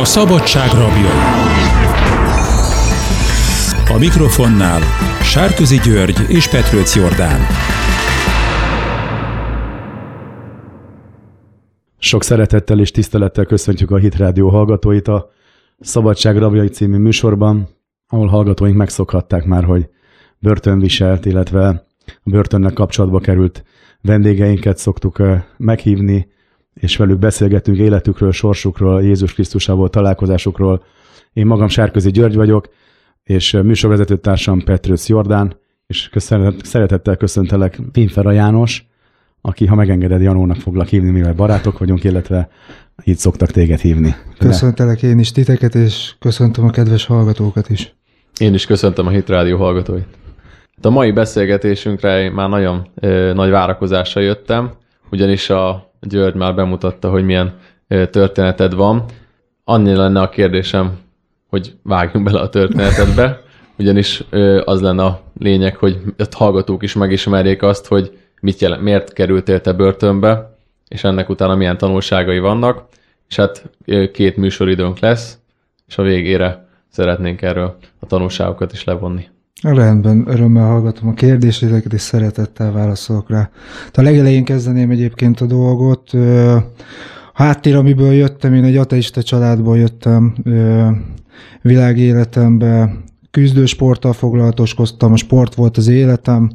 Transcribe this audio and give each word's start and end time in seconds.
A 0.00 0.04
szabadság 0.04 0.68
rabjai. 0.72 1.18
A 3.94 3.98
mikrofonnál 3.98 4.80
Sárközi 5.22 5.78
György 5.78 6.20
és 6.28 6.48
Petrőc 6.48 6.94
Jordán. 6.94 7.40
Sok 11.98 12.22
szeretettel 12.22 12.80
és 12.80 12.90
tisztelettel 12.90 13.44
köszöntjük 13.44 13.90
a 13.90 13.96
Hit 13.96 14.16
Rádió 14.16 14.48
hallgatóit 14.48 15.08
a 15.08 15.30
Szabadság 15.80 16.38
Rabjai 16.38 16.68
című 16.68 16.98
műsorban, 16.98 17.68
ahol 18.08 18.26
hallgatóink 18.26 18.76
megszokhatták 18.76 19.44
már, 19.44 19.64
hogy 19.64 19.88
börtönviselt, 20.38 21.26
illetve 21.26 21.68
a 22.06 22.30
börtönnek 22.30 22.72
kapcsolatba 22.72 23.18
került 23.18 23.64
vendégeinket 24.00 24.78
szoktuk 24.78 25.22
meghívni, 25.56 26.36
és 26.80 26.96
velük 26.96 27.18
beszélgetünk 27.18 27.78
életükről, 27.78 28.32
sorsukról, 28.32 29.02
Jézus 29.02 29.34
Krisztusával 29.34 29.88
találkozásukról. 29.88 30.84
Én 31.32 31.46
magam 31.46 31.68
Sárközi 31.68 32.10
György 32.10 32.34
vagyok, 32.34 32.68
és 33.24 33.52
műsorvezető 33.52 34.16
társam 34.16 34.62
Petrősz 34.64 35.08
Jordán, 35.08 35.56
és 35.86 36.10
szeretettel 36.62 37.16
köszöntelek 37.16 37.78
Pinfera 37.92 38.30
János, 38.30 38.86
aki, 39.40 39.66
ha 39.66 39.74
megengeded, 39.74 40.22
Janónak 40.22 40.56
foglak 40.56 40.86
hívni, 40.86 41.10
mivel 41.10 41.34
barátok 41.34 41.78
vagyunk, 41.78 42.04
illetve 42.04 42.48
így 43.04 43.16
szoktak 43.16 43.50
téged 43.50 43.80
hívni. 43.80 44.14
Köszöntelek 44.38 45.02
én 45.02 45.18
is 45.18 45.32
titeket, 45.32 45.74
és 45.74 46.14
köszöntöm 46.18 46.64
a 46.64 46.70
kedves 46.70 47.06
hallgatókat 47.06 47.70
is. 47.70 47.94
Én 48.38 48.54
is 48.54 48.66
köszöntöm 48.66 49.06
a 49.06 49.10
Hit 49.10 49.28
Rádió 49.28 49.58
hallgatóit. 49.58 50.06
Hát 50.76 50.84
a 50.84 50.90
mai 50.90 51.12
beszélgetésünkre 51.12 52.30
már 52.30 52.48
nagyon 52.48 52.88
ö, 52.94 53.32
nagy 53.34 53.50
várakozással 53.50 54.22
jöttem, 54.22 54.70
ugyanis 55.10 55.50
a 55.50 55.87
György 56.00 56.34
már 56.34 56.54
bemutatta, 56.54 57.10
hogy 57.10 57.24
milyen 57.24 57.58
történeted 57.88 58.74
van. 58.74 59.04
Annyi 59.64 59.94
lenne 59.94 60.20
a 60.20 60.28
kérdésem, 60.28 60.98
hogy 61.48 61.74
vágjunk 61.82 62.24
bele 62.24 62.40
a 62.40 62.48
történetedbe, 62.48 63.40
ugyanis 63.78 64.24
az 64.64 64.80
lenne 64.80 65.04
a 65.04 65.20
lényeg, 65.38 65.76
hogy 65.76 65.98
a 66.16 66.24
hallgatók 66.36 66.82
is 66.82 66.94
megismerjék 66.94 67.62
azt, 67.62 67.86
hogy 67.86 68.18
mit 68.40 68.60
jelent, 68.60 68.82
miért 68.82 69.12
kerültél 69.12 69.60
te 69.60 69.72
börtönbe, 69.72 70.56
és 70.88 71.04
ennek 71.04 71.28
utána 71.28 71.54
milyen 71.54 71.78
tanulságai 71.78 72.38
vannak, 72.38 72.84
és 73.28 73.36
hát 73.36 73.70
két 74.12 74.36
műsoridőnk 74.36 74.98
lesz, 74.98 75.38
és 75.86 75.98
a 75.98 76.02
végére 76.02 76.68
szeretnénk 76.88 77.42
erről 77.42 77.76
a 77.98 78.06
tanulságokat 78.06 78.72
is 78.72 78.84
levonni. 78.84 79.28
Rendben, 79.62 80.24
örömmel 80.26 80.66
hallgatom 80.66 81.08
a 81.08 81.12
kérdéseket, 81.12 81.92
és 81.92 82.00
szeretettel 82.00 82.72
válaszolok 82.72 83.30
rá. 83.30 83.50
A 83.92 84.02
legelején 84.02 84.44
kezdeném 84.44 84.90
egyébként 84.90 85.40
a 85.40 85.46
dolgot. 85.46 86.10
Háttér, 87.32 87.76
amiből 87.76 88.12
jöttem, 88.12 88.54
én 88.54 88.64
egy 88.64 88.76
ateista 88.76 89.22
családból 89.22 89.78
jöttem 89.78 90.34
világéletembe, 91.62 92.96
küzdősporttal 93.30 94.12
foglalatoskoztam, 94.12 95.12
a 95.12 95.16
sport 95.16 95.54
volt 95.54 95.76
az 95.76 95.88
életem. 95.88 96.50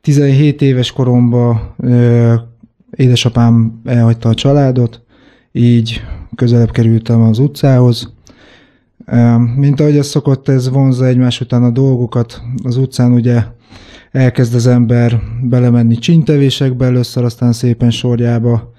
17 0.00 0.62
éves 0.62 0.92
koromban 0.92 1.74
édesapám 2.90 3.80
elhagyta 3.84 4.28
a 4.28 4.34
családot, 4.34 5.02
így 5.52 6.00
közelebb 6.34 6.70
kerültem 6.70 7.22
az 7.22 7.38
utcához, 7.38 8.12
mint 9.56 9.80
ahogy 9.80 9.96
ez 9.96 10.06
szokott, 10.06 10.48
ez 10.48 10.68
vonza 10.68 11.06
egymás 11.06 11.40
után 11.40 11.62
a 11.62 11.70
dolgokat. 11.70 12.42
Az 12.64 12.76
utcán 12.76 13.12
ugye 13.12 13.42
elkezd 14.10 14.54
az 14.54 14.66
ember 14.66 15.20
belemenni 15.42 15.94
csintevésekbe 15.94 16.86
először, 16.86 17.24
aztán 17.24 17.52
szépen 17.52 17.90
sorjába 17.90 18.72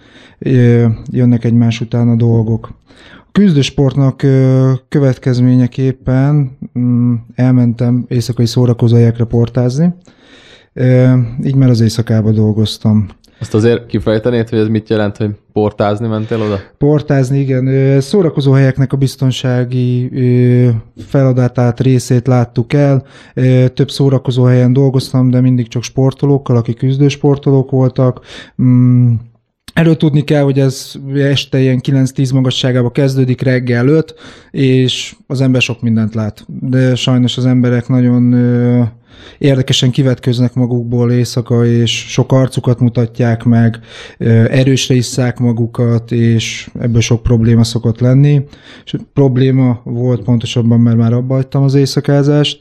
jönnek 1.12 1.44
egymás 1.44 1.82
után 1.82 2.10
a 2.10 2.16
dolgok. 2.16 2.70
A 3.28 3.32
küzdősportnak 3.32 4.26
következményeképpen 4.90 6.58
mm, 6.80 7.14
elmentem 7.36 8.06
éjszakai 8.08 8.46
szórakozóhelyekre 8.46 9.24
portázni, 9.24 9.94
így 11.44 11.56
már 11.56 11.70
az 11.70 11.82
éjszakába 11.82 12.32
dolgoztam. 12.32 13.08
Azt 13.42 13.54
azért 13.54 13.86
kifejtenéd, 13.86 14.50
hogy 14.50 14.60
ez 14.60 14.68
mit 14.68 14.90
jelent, 14.90 15.18
hogy 15.18 15.30
portázni 15.54 16.08
mentél 16.08 16.42
oda? 16.42 16.60
Portázni, 16.78 17.40
igen. 17.40 18.02
Szórakozó 18.02 18.52
helyeknek 18.52 18.94
a 18.94 18.98
biztonsági 18.98 20.12
feladatát, 21.08 21.80
részét 21.80 22.28
láttuk 22.28 22.74
el. 22.74 23.04
Több 23.74 23.92
szórakozó 23.92 24.44
helyen 24.44 24.74
dolgoztam, 24.74 25.30
de 25.30 25.42
mindig 25.42 25.68
csak 25.68 25.84
sportolókkal, 25.84 26.56
akik 26.56 26.78
küzdősportolók 26.78 27.72
voltak. 27.72 28.26
Mm, 28.62 29.14
Erről 29.74 29.98
tudni 29.98 30.24
kell, 30.24 30.44
hogy 30.44 30.60
ez 30.60 30.94
este 31.16 31.60
ilyen 31.60 31.80
9-10 31.84 32.34
magasságába 32.34 32.92
kezdődik 32.92 33.42
reggel 33.42 33.88
5, 33.88 34.16
és 34.52 35.16
az 35.28 35.42
ember 35.42 35.62
sok 35.62 35.82
mindent 35.82 36.14
lát. 36.14 36.46
De 36.48 36.96
sajnos 36.96 37.38
az 37.38 37.46
emberek 37.46 37.88
nagyon 37.88 38.34
érdekesen 39.38 39.92
kivetköznek 39.92 40.54
magukból 40.54 41.12
éjszaka, 41.12 41.66
és 41.66 41.92
sok 41.92 42.32
arcukat 42.32 42.80
mutatják 42.80 43.44
meg, 43.44 43.80
erősre 44.48 44.96
isszák 44.96 45.40
magukat, 45.40 46.12
és 46.12 46.70
ebből 46.80 47.02
sok 47.02 47.24
probléma 47.24 47.64
szokott 47.64 48.00
lenni. 48.00 48.42
És 48.86 48.96
probléma 49.14 49.82
volt 49.84 50.24
pontosabban, 50.24 50.80
mert 50.80 50.98
már 50.98 51.14
abba 51.14 51.46
az 51.52 51.74
éjszakázást. 51.74 52.60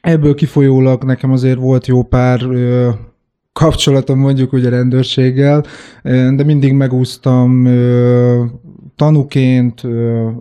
Ebből 0.00 0.34
kifolyólag 0.34 1.04
nekem 1.04 1.32
azért 1.32 1.58
volt 1.58 1.86
jó 1.86 2.02
pár 2.02 2.40
kapcsolatom 3.54 4.18
mondjuk 4.18 4.52
ugye 4.52 4.68
rendőrséggel, 4.68 5.64
de 6.02 6.44
mindig 6.44 6.72
megúsztam 6.72 7.66
tanuként, 8.96 9.82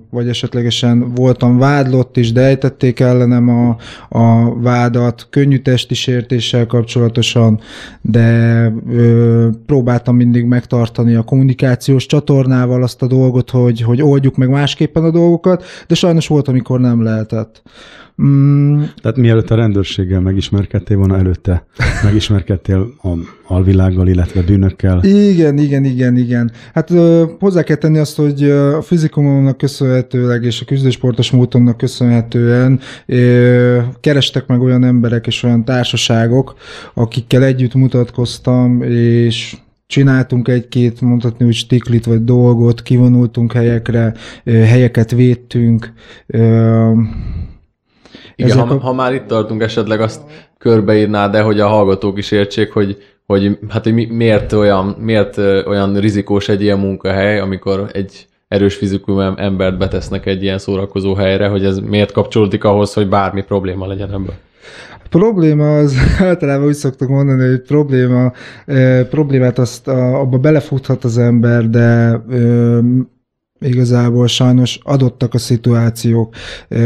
vagy 0.10 0.28
esetlegesen 0.28 1.14
voltam 1.14 1.58
vádlott 1.58 2.18
is, 2.18 2.32
de 2.32 2.58
ellenem 2.96 3.50
a, 3.50 3.78
a 4.10 4.56
vádat 4.62 5.28
könnyű 5.30 5.58
testi 5.58 5.94
sértéssel 5.94 6.66
kapcsolatosan, 6.66 7.60
de 8.02 8.72
ö, 8.90 9.48
próbáltam 9.66 10.16
mindig 10.16 10.46
megtartani 10.46 11.16
a 11.16 11.24
kommunikációs 11.24 12.06
csatornával 12.06 12.84
azt 12.84 13.02
a 13.02 13.08
dolgot, 13.08 13.50
hogy, 13.50 13.82
hogy 13.82 14.02
oldjuk 14.02 14.36
meg 14.36 14.50
másképpen 14.50 15.04
a 15.04 15.12
dolgokat, 15.12 15.64
de 15.88 15.96
sajnos 15.96 16.28
volt, 16.28 16.48
amikor 16.48 16.80
nem 16.80 17.04
lehetett. 17.04 17.62
Mm. 18.22 18.82
Tehát 19.02 19.18
mielőtt 19.18 19.50
a 19.50 19.56
rendőrséggel 19.56 20.20
megismerkedtél 20.20 20.98
volna, 20.98 21.18
előtte 21.18 21.66
megismerkedtél 22.04 22.94
a 23.04 23.10
alvilággal, 23.48 24.08
illetve 24.08 24.42
bűnökkel. 24.42 25.04
Igen, 25.04 25.58
igen, 25.58 25.84
igen, 25.84 26.18
igen. 26.18 26.52
Hát 26.74 26.92
ö, 26.92 27.24
hozzá 27.40 27.64
kell 27.64 27.76
tenni 27.76 27.98
azt, 27.98 28.16
hogy 28.16 28.44
a 28.50 28.82
fizikumomnak 28.82 29.58
köszönhetőleg 29.58 30.44
és 30.44 30.62
a 30.62 30.66
küzdősportos 30.66 31.32
múltomnak 31.32 31.78
köszönhetően 31.78 32.80
ö, 33.06 33.80
kerestek 34.00 34.48
meg 34.48 34.62
olyan 34.62 34.84
emberek 34.84 35.28
és 35.28 35.44
olyan 35.44 35.66
társaságok, 35.66 36.56
akikkel 36.94 37.44
együtt 37.44 37.74
mutatkoztam, 37.74 38.82
és 38.82 39.56
csináltunk 39.88 40.48
egy-két, 40.48 41.02
mondhatni 41.02 41.46
úgy 41.46 41.54
stiklit 41.54 42.06
vagy 42.06 42.24
dolgot, 42.24 42.82
kivonultunk 42.82 43.52
helyekre, 43.52 44.14
helyeket 44.46 45.12
védtünk, 45.12 45.94
igen, 48.36 48.58
ha, 48.58 48.74
a... 48.74 48.80
ha 48.80 48.94
már 48.94 49.14
itt 49.14 49.26
tartunk, 49.28 49.62
esetleg 49.62 50.02
azt 50.02 50.22
körbeírnád, 50.58 51.32
de 51.32 51.42
hogy 51.42 51.60
a 51.60 51.68
hallgatók 51.68 52.18
is 52.18 52.32
értsék, 52.32 52.72
hogy, 52.72 52.98
hogy, 53.26 53.58
hát, 53.70 53.84
hogy 53.84 54.10
miért, 54.10 54.54
olyan, 54.54 54.96
miért 55.00 55.38
olyan 55.68 56.00
rizikós 56.00 56.50
egy 56.50 56.62
ilyen 56.62 56.80
munkahely, 56.80 57.40
amikor 57.40 57.90
egy 57.94 58.28
erős 58.54 58.76
fizikum 58.76 59.20
embert 59.20 59.78
betesznek 59.78 60.26
egy 60.26 60.44
ilyen 60.44 60.58
szórakozó 60.58 61.14
helyre, 61.14 61.48
hogy 61.48 61.66
ez 61.66 61.80
miért 61.80 62.12
kapcsolódik 62.12 62.64
ahhoz, 62.64 62.94
hogy 62.94 63.10
bármi 63.10 63.44
probléma 63.44 63.88
legyen 63.88 64.12
ebből? 64.12 64.34
A 65.04 65.08
probléma 65.10 65.78
az, 65.78 65.96
általában 66.20 66.68
úgy 66.68 66.74
szoktuk 66.74 67.10
mondani, 67.10 67.48
hogy 67.50 67.62
probléma, 67.62 68.32
e, 68.66 69.06
problémát 69.06 69.60
azt 69.60 69.88
a, 69.88 70.20
abba 70.20 70.38
belefuthat 70.38 71.04
az 71.04 71.18
ember, 71.18 71.70
de 71.70 71.80
e, 71.80 72.20
igazából 73.60 74.28
sajnos 74.28 74.80
adottak 74.84 75.34
a 75.34 75.38
szituációk. 75.38 76.36
E, 76.70 76.82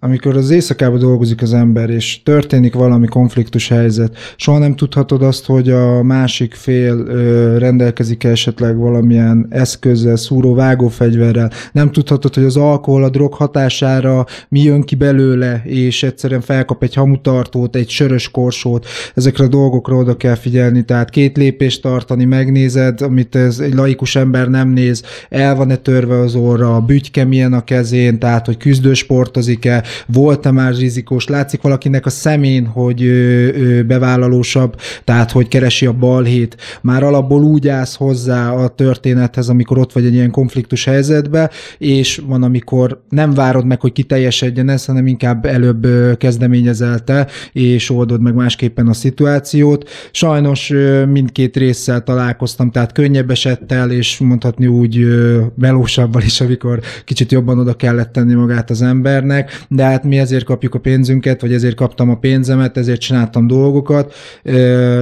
amikor 0.00 0.36
az 0.36 0.50
éjszakában 0.50 0.98
dolgozik 0.98 1.42
az 1.42 1.52
ember, 1.52 1.90
és 1.90 2.22
történik 2.22 2.74
valami 2.74 3.06
konfliktus 3.06 3.68
helyzet, 3.68 4.16
soha 4.36 4.58
nem 4.58 4.76
tudhatod 4.76 5.22
azt, 5.22 5.46
hogy 5.46 5.70
a 5.70 6.02
másik 6.02 6.54
fél 6.54 6.94
ö, 7.06 7.58
rendelkezik 7.58 8.24
esetleg 8.24 8.76
valamilyen 8.76 9.46
eszközzel, 9.50 10.16
szúró, 10.16 10.54
vágófegyverrel. 10.54 11.50
Nem 11.72 11.90
tudhatod, 11.90 12.34
hogy 12.34 12.44
az 12.44 12.56
alkohol 12.56 13.04
a 13.04 13.08
drog 13.08 13.34
hatására 13.34 14.26
mi 14.48 14.60
jön 14.60 14.82
ki 14.82 14.94
belőle, 14.94 15.62
és 15.64 16.02
egyszerűen 16.02 16.40
felkap 16.40 16.82
egy 16.82 16.94
hamutartót, 16.94 17.76
egy 17.76 17.88
sörös 17.88 18.30
korsót. 18.30 18.86
Ezekre 19.14 19.44
a 19.44 19.48
dolgokra 19.48 19.96
oda 19.96 20.16
kell 20.16 20.34
figyelni, 20.34 20.84
tehát 20.84 21.10
két 21.10 21.36
lépést 21.36 21.82
tartani, 21.82 22.24
megnézed, 22.24 23.00
amit 23.00 23.34
ez 23.34 23.58
egy 23.58 23.74
laikus 23.74 24.16
ember 24.16 24.48
nem 24.48 24.68
néz, 24.68 25.02
el 25.28 25.54
van-e 25.54 25.76
törve 25.76 26.18
az 26.18 26.34
orra, 26.34 26.76
a 26.76 26.80
bütyke 26.80 27.24
milyen 27.24 27.52
a 27.52 27.64
kezén, 27.64 28.18
tehát 28.18 28.46
hogy 28.46 28.56
küzdősportozik-e, 28.56 29.82
volt-e 30.06 30.50
már 30.50 30.74
rizikós, 30.74 31.26
látszik 31.26 31.62
valakinek 31.62 32.06
a 32.06 32.10
szemén, 32.10 32.66
hogy 32.66 33.02
ő, 33.02 33.54
ő 33.54 33.82
bevállalósabb, 33.82 34.76
tehát 35.04 35.30
hogy 35.30 35.48
keresi 35.48 35.86
a 35.86 35.92
balhét, 35.92 36.56
már 36.82 37.02
alapból 37.02 37.42
úgy 37.42 37.68
állsz 37.68 37.96
hozzá 37.96 38.50
a 38.52 38.68
történethez, 38.68 39.48
amikor 39.48 39.78
ott 39.78 39.92
vagy 39.92 40.04
egy 40.04 40.14
ilyen 40.14 40.30
konfliktus 40.30 40.84
helyzetbe, 40.84 41.50
és 41.78 42.22
van, 42.26 42.42
amikor 42.42 43.02
nem 43.08 43.34
várod 43.34 43.64
meg, 43.64 43.80
hogy 43.80 43.92
kiteljesedjen 43.92 44.68
ez, 44.68 44.84
hanem 44.84 45.06
inkább 45.06 45.44
előbb 45.44 45.86
kezdeményezelte, 46.18 47.26
és 47.52 47.90
oldod 47.90 48.20
meg 48.20 48.34
másképpen 48.34 48.88
a 48.88 48.92
szituációt. 48.92 49.88
Sajnos 50.10 50.72
mindkét 51.08 51.56
résszel 51.56 52.02
találkoztam, 52.02 52.70
tehát 52.70 52.92
könnyebb 52.92 53.30
esettel, 53.30 53.90
és 53.90 54.18
mondhatni 54.18 54.66
úgy 54.66 55.06
melósabbal 55.54 56.22
is, 56.22 56.40
amikor 56.40 56.80
kicsit 57.04 57.32
jobban 57.32 57.58
oda 57.58 57.74
kellett 57.74 58.12
tenni 58.12 58.34
magát 58.34 58.70
az 58.70 58.82
embernek, 58.82 59.64
de 59.78 59.84
hát 59.84 60.04
mi 60.04 60.18
ezért 60.18 60.44
kapjuk 60.44 60.74
a 60.74 60.78
pénzünket, 60.78 61.40
vagy 61.40 61.52
ezért 61.52 61.74
kaptam 61.74 62.10
a 62.10 62.16
pénzemet, 62.16 62.76
ezért 62.76 63.00
csináltam 63.00 63.46
dolgokat, 63.46 64.14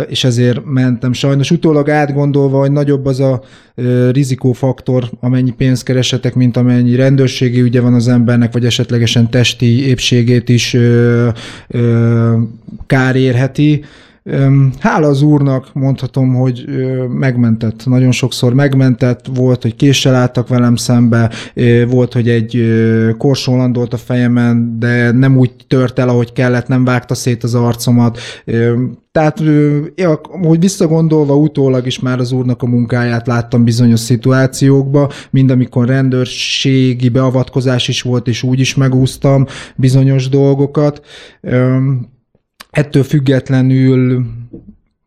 és 0.08 0.24
ezért 0.24 0.64
mentem. 0.64 1.12
Sajnos 1.12 1.50
utólag 1.50 1.90
átgondolva, 1.90 2.58
hogy 2.58 2.72
nagyobb 2.72 3.06
az 3.06 3.20
a 3.20 3.42
rizikófaktor, 4.10 5.10
amennyi 5.20 5.50
pénzt 5.50 5.82
keresetek, 5.82 6.34
mint 6.34 6.56
amennyi 6.56 6.94
rendőrségi 6.96 7.60
ügye 7.60 7.80
van 7.80 7.94
az 7.94 8.08
embernek, 8.08 8.52
vagy 8.52 8.64
esetlegesen 8.64 9.30
testi 9.30 9.86
épségét 9.86 10.48
is 10.48 10.76
kár 12.86 13.16
érheti. 13.16 13.84
Hála 14.78 15.08
az 15.08 15.22
úrnak 15.22 15.70
mondhatom, 15.72 16.34
hogy 16.34 16.64
megmentett, 17.08 17.86
nagyon 17.86 18.12
sokszor 18.12 18.54
megmentett, 18.54 19.26
volt, 19.34 19.62
hogy 19.62 19.76
késsel 19.76 20.14
álltak 20.14 20.48
velem 20.48 20.76
szembe, 20.76 21.30
volt, 21.88 22.12
hogy 22.12 22.28
egy 22.28 22.64
korsó 23.18 23.56
landolt 23.56 23.92
a 23.92 23.96
fejemen, 23.96 24.78
de 24.78 25.10
nem 25.10 25.36
úgy 25.36 25.50
tört 25.66 25.98
el, 25.98 26.08
ahogy 26.08 26.32
kellett, 26.32 26.68
nem 26.68 26.84
vágta 26.84 27.14
szét 27.14 27.44
az 27.44 27.54
arcomat. 27.54 28.18
Tehát, 29.12 29.42
hogy 30.42 30.60
visszagondolva 30.60 31.36
utólag 31.36 31.86
is 31.86 32.00
már 32.00 32.18
az 32.18 32.32
úrnak 32.32 32.62
a 32.62 32.66
munkáját 32.66 33.26
láttam 33.26 33.64
bizonyos 33.64 34.00
szituációkba, 34.00 35.10
mind 35.30 35.50
amikor 35.50 35.86
rendőrségi 35.86 37.08
beavatkozás 37.08 37.88
is 37.88 38.02
volt, 38.02 38.28
és 38.28 38.42
úgy 38.42 38.60
is 38.60 38.74
megúsztam 38.74 39.46
bizonyos 39.76 40.28
dolgokat 40.28 41.00
ettől 42.70 43.02
függetlenül 43.02 44.26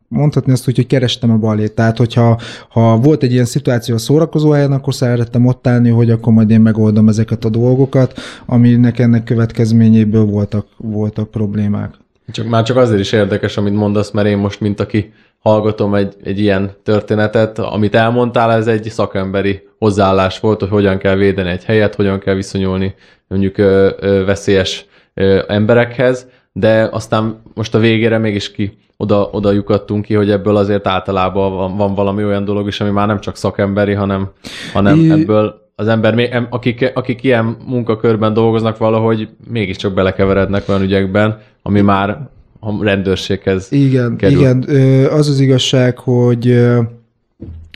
mondhatni 0.10 0.52
azt 0.52 0.68
úgy, 0.68 0.76
hogy 0.76 0.88
kerestem 0.88 1.32
a 1.32 1.38
balét. 1.38 1.72
Tehát, 1.72 1.98
hogyha 1.98 2.40
ha 2.70 2.98
volt 2.98 3.24
egy 3.24 3.32
ilyen 3.32 3.46
szituáció 3.46 3.96
a 3.96 3.98
szórakozó 3.98 4.50
helyen, 4.50 4.72
akkor 4.72 4.94
szerettem 4.94 5.46
ott 5.46 5.68
állni, 5.68 5.90
hogy 5.90 6.12
akkor 6.12 6.34
majd 6.34 6.50
én 6.50 6.62
megoldom 6.62 7.08
ezeket 7.08 7.46
a 7.46 7.50
dolgokat, 7.50 8.20
aminek 8.46 9.00
ennek 9.00 9.24
következményéből 9.24 10.26
voltak, 10.26 10.68
voltak 10.78 11.32
problémák. 11.32 11.94
Csak, 12.32 12.48
már 12.48 12.64
csak 12.64 12.78
azért 12.78 13.00
is 13.00 13.12
érdekes, 13.12 13.58
amit 13.58 13.74
mondasz, 13.74 14.12
mert 14.12 14.28
én 14.28 14.38
most, 14.38 14.60
mint 14.60 14.80
aki 14.80 15.14
hallgatom 15.40 15.96
egy, 15.96 16.16
egy 16.24 16.40
ilyen 16.40 16.72
történetet, 16.84 17.60
amit 17.60 17.96
elmondtál, 17.96 18.52
ez 18.52 18.68
egy 18.68 18.90
szakemberi 18.90 19.68
hozzáállás 19.78 20.40
volt, 20.40 20.60
hogy 20.60 20.70
hogyan 20.70 20.98
kell 20.98 21.16
védeni 21.16 21.50
egy 21.50 21.64
helyet, 21.64 21.96
hogyan 21.96 22.20
kell 22.20 22.36
viszonyulni 22.36 22.96
mondjuk 23.28 23.58
ö, 23.58 23.90
ö, 24.00 24.26
veszélyes 24.26 24.86
ö, 25.14 25.42
emberekhez, 25.48 26.28
de 26.52 26.90
aztán 26.92 27.42
most 27.54 27.76
a 27.76 27.80
végére 27.80 28.18
mégis 28.18 28.52
ki 28.52 28.78
oda, 28.98 29.30
oda 29.32 29.52
lyukadtunk 29.52 30.06
ki, 30.06 30.14
hogy 30.14 30.30
ebből 30.30 30.56
azért 30.56 30.88
általában 30.88 31.56
van, 31.56 31.78
van 31.78 31.96
valami 31.96 32.24
olyan 32.24 32.46
dolog 32.46 32.68
is, 32.68 32.82
ami 32.82 32.90
már 32.90 33.08
nem 33.08 33.20
csak 33.20 33.36
szakemberi, 33.36 33.94
hanem, 33.94 34.30
hanem 34.74 35.00
I... 35.00 35.12
ebből 35.12 35.68
az 35.76 35.88
ember, 35.88 36.48
akik, 36.50 36.92
akik 36.94 37.24
ilyen 37.24 37.58
munkakörben 37.68 38.34
dolgoznak 38.34 38.78
valahogy, 38.78 39.30
mégiscsak 39.52 39.94
belekeverednek 39.94 40.70
olyan 40.70 40.82
ügyekben, 40.82 41.40
ami 41.62 41.82
már 41.82 42.30
a 42.60 42.84
rendőrséghez 42.84 43.72
Igen, 43.72 44.16
kerül. 44.16 44.40
igen. 44.40 44.64
Az 45.10 45.30
az 45.30 45.40
igazság, 45.40 45.98
hogy 45.98 46.70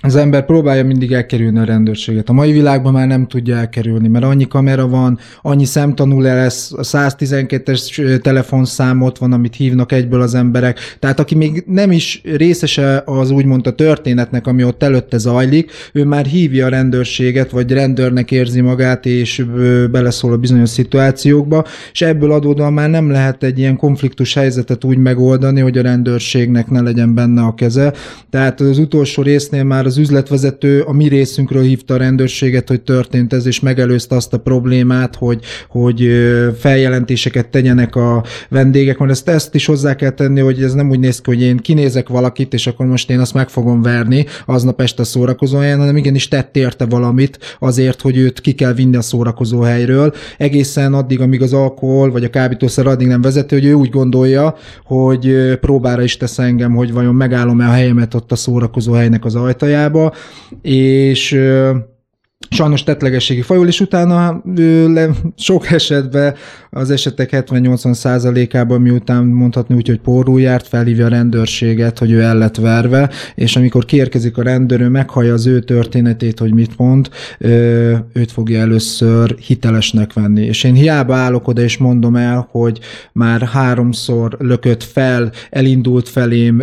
az 0.05 0.15
ember 0.15 0.45
próbálja 0.45 0.85
mindig 0.85 1.11
elkerülni 1.11 1.59
a 1.59 1.63
rendőrséget. 1.63 2.29
A 2.29 2.33
mai 2.33 2.51
világban 2.51 2.93
már 2.93 3.07
nem 3.07 3.27
tudja 3.27 3.55
elkerülni, 3.55 4.07
mert 4.07 4.25
annyi 4.25 4.47
kamera 4.47 4.87
van, 4.87 5.19
annyi 5.41 5.65
szemtanul 5.65 6.21
lesz, 6.21 6.71
a 6.71 6.81
112-es 6.81 8.21
telefonszámot 8.21 9.17
van, 9.17 9.33
amit 9.33 9.55
hívnak 9.55 9.91
egyből 9.91 10.21
az 10.21 10.35
emberek. 10.35 10.79
Tehát 10.99 11.19
aki 11.19 11.35
még 11.35 11.63
nem 11.67 11.91
is 11.91 12.21
részese 12.35 13.03
az 13.05 13.31
úgymond 13.31 13.67
a 13.67 13.75
történetnek, 13.75 14.47
ami 14.47 14.63
ott 14.63 14.83
előtte 14.83 15.17
zajlik, 15.17 15.71
ő 15.93 16.03
már 16.03 16.25
hívja 16.25 16.65
a 16.65 16.69
rendőrséget, 16.69 17.51
vagy 17.51 17.71
rendőrnek 17.71 18.31
érzi 18.31 18.61
magát, 18.61 19.05
és 19.05 19.45
beleszól 19.91 20.31
a 20.33 20.37
bizonyos 20.37 20.69
szituációkba, 20.69 21.65
és 21.91 22.01
ebből 22.01 22.31
adódóan 22.31 22.73
már 22.73 22.89
nem 22.89 23.09
lehet 23.09 23.43
egy 23.43 23.59
ilyen 23.59 23.77
konfliktus 23.77 24.33
helyzetet 24.33 24.83
úgy 24.83 24.97
megoldani, 24.97 25.61
hogy 25.61 25.77
a 25.77 25.81
rendőrségnek 25.81 26.69
ne 26.69 26.81
legyen 26.81 27.13
benne 27.13 27.41
a 27.41 27.53
keze. 27.53 27.93
Tehát 28.29 28.61
az 28.61 28.77
utolsó 28.77 29.21
résznél 29.21 29.63
már 29.63 29.85
az 29.85 29.92
üzletvezető 29.97 30.81
a 30.81 30.93
mi 30.93 31.07
részünkről 31.07 31.63
hívta 31.63 31.93
a 31.93 31.97
rendőrséget, 31.97 32.67
hogy 32.67 32.81
történt 32.81 33.33
ez, 33.33 33.45
és 33.45 33.59
megelőzte 33.59 34.15
azt 34.15 34.33
a 34.33 34.39
problémát, 34.39 35.15
hogy, 35.15 35.39
hogy 35.69 36.07
feljelentéseket 36.59 37.47
tegyenek 37.47 37.95
a 37.95 38.23
vendégek, 38.49 38.97
mert 38.97 39.11
ezt, 39.11 39.29
ezt 39.29 39.55
is 39.55 39.65
hozzá 39.65 39.95
kell 39.95 40.09
tenni, 40.09 40.39
hogy 40.39 40.63
ez 40.63 40.73
nem 40.73 40.89
úgy 40.89 40.99
néz 40.99 41.21
ki, 41.21 41.29
hogy 41.29 41.41
én 41.41 41.57
kinézek 41.57 42.09
valakit, 42.09 42.53
és 42.53 42.67
akkor 42.67 42.85
most 42.85 43.09
én 43.09 43.19
azt 43.19 43.33
meg 43.33 43.49
fogom 43.49 43.81
verni 43.81 44.25
aznap 44.45 44.81
este 44.81 45.03
szórakozó 45.03 45.57
helyen, 45.57 45.79
hanem 45.79 45.97
igenis 45.97 46.27
tett 46.27 46.55
érte 46.55 46.85
valamit 46.85 47.57
azért, 47.59 48.01
hogy 48.01 48.17
őt 48.17 48.41
ki 48.41 48.51
kell 48.51 48.73
vinni 48.73 48.95
a 48.95 49.01
szórakozó 49.01 49.61
helyről, 49.61 50.13
egészen 50.37 50.93
addig, 50.93 51.21
amíg 51.21 51.41
az 51.41 51.53
alkohol 51.53 52.11
vagy 52.11 52.23
a 52.23 52.29
kábítószer 52.29 52.87
addig 52.87 53.07
nem 53.07 53.21
vezető, 53.21 53.55
hogy 53.55 53.65
ő 53.65 53.73
úgy 53.73 53.89
gondolja, 53.89 54.55
hogy 54.83 55.57
próbára 55.61 56.01
is 56.01 56.17
tesz 56.17 56.39
engem, 56.39 56.75
hogy 56.75 56.93
vajon 56.93 57.15
megállom-e 57.15 57.67
a 57.67 57.71
helyemet 57.71 58.13
ott 58.13 58.31
a 58.31 58.35
szórakozó 58.35 58.93
helynek 58.93 59.25
az 59.25 59.35
ajtaján, 59.35 59.82
Angliába, 59.83 60.13
és 60.61 61.37
sajnos 62.53 62.83
tetlegességi 62.83 63.41
fajul, 63.41 63.67
és 63.67 63.79
utána 63.79 64.41
le, 64.87 65.09
sok 65.37 65.71
esetben 65.71 66.33
az 66.69 66.89
esetek 66.89 67.29
70-80 67.31 67.93
százalékában 67.93 68.81
miután 68.81 69.25
mondhatni 69.25 69.75
úgy, 69.75 69.87
hogy 69.87 69.99
porrú 69.99 70.37
járt, 70.37 70.67
felhívja 70.67 71.05
a 71.05 71.09
rendőrséget, 71.09 71.99
hogy 71.99 72.11
ő 72.11 72.21
el 72.21 72.37
lett 72.37 72.55
verve, 72.55 73.09
és 73.35 73.55
amikor 73.55 73.85
kiérkezik 73.85 74.37
a 74.37 74.43
rendőr, 74.43 74.81
ő 74.81 74.87
meghallja 74.87 75.33
az 75.33 75.47
ő 75.47 75.59
történetét, 75.59 76.39
hogy 76.39 76.53
mit 76.53 76.77
mond, 76.77 77.09
őt 78.13 78.31
fogja 78.31 78.59
először 78.59 79.35
hitelesnek 79.39 80.13
venni. 80.13 80.45
És 80.45 80.63
én 80.63 80.73
hiába 80.73 81.15
állok 81.15 81.47
oda, 81.47 81.61
és 81.61 81.77
mondom 81.77 82.15
el, 82.15 82.47
hogy 82.51 82.79
már 83.13 83.41
háromszor 83.41 84.37
lökött 84.39 84.83
fel, 84.83 85.31
elindult 85.49 86.09
felém, 86.09 86.61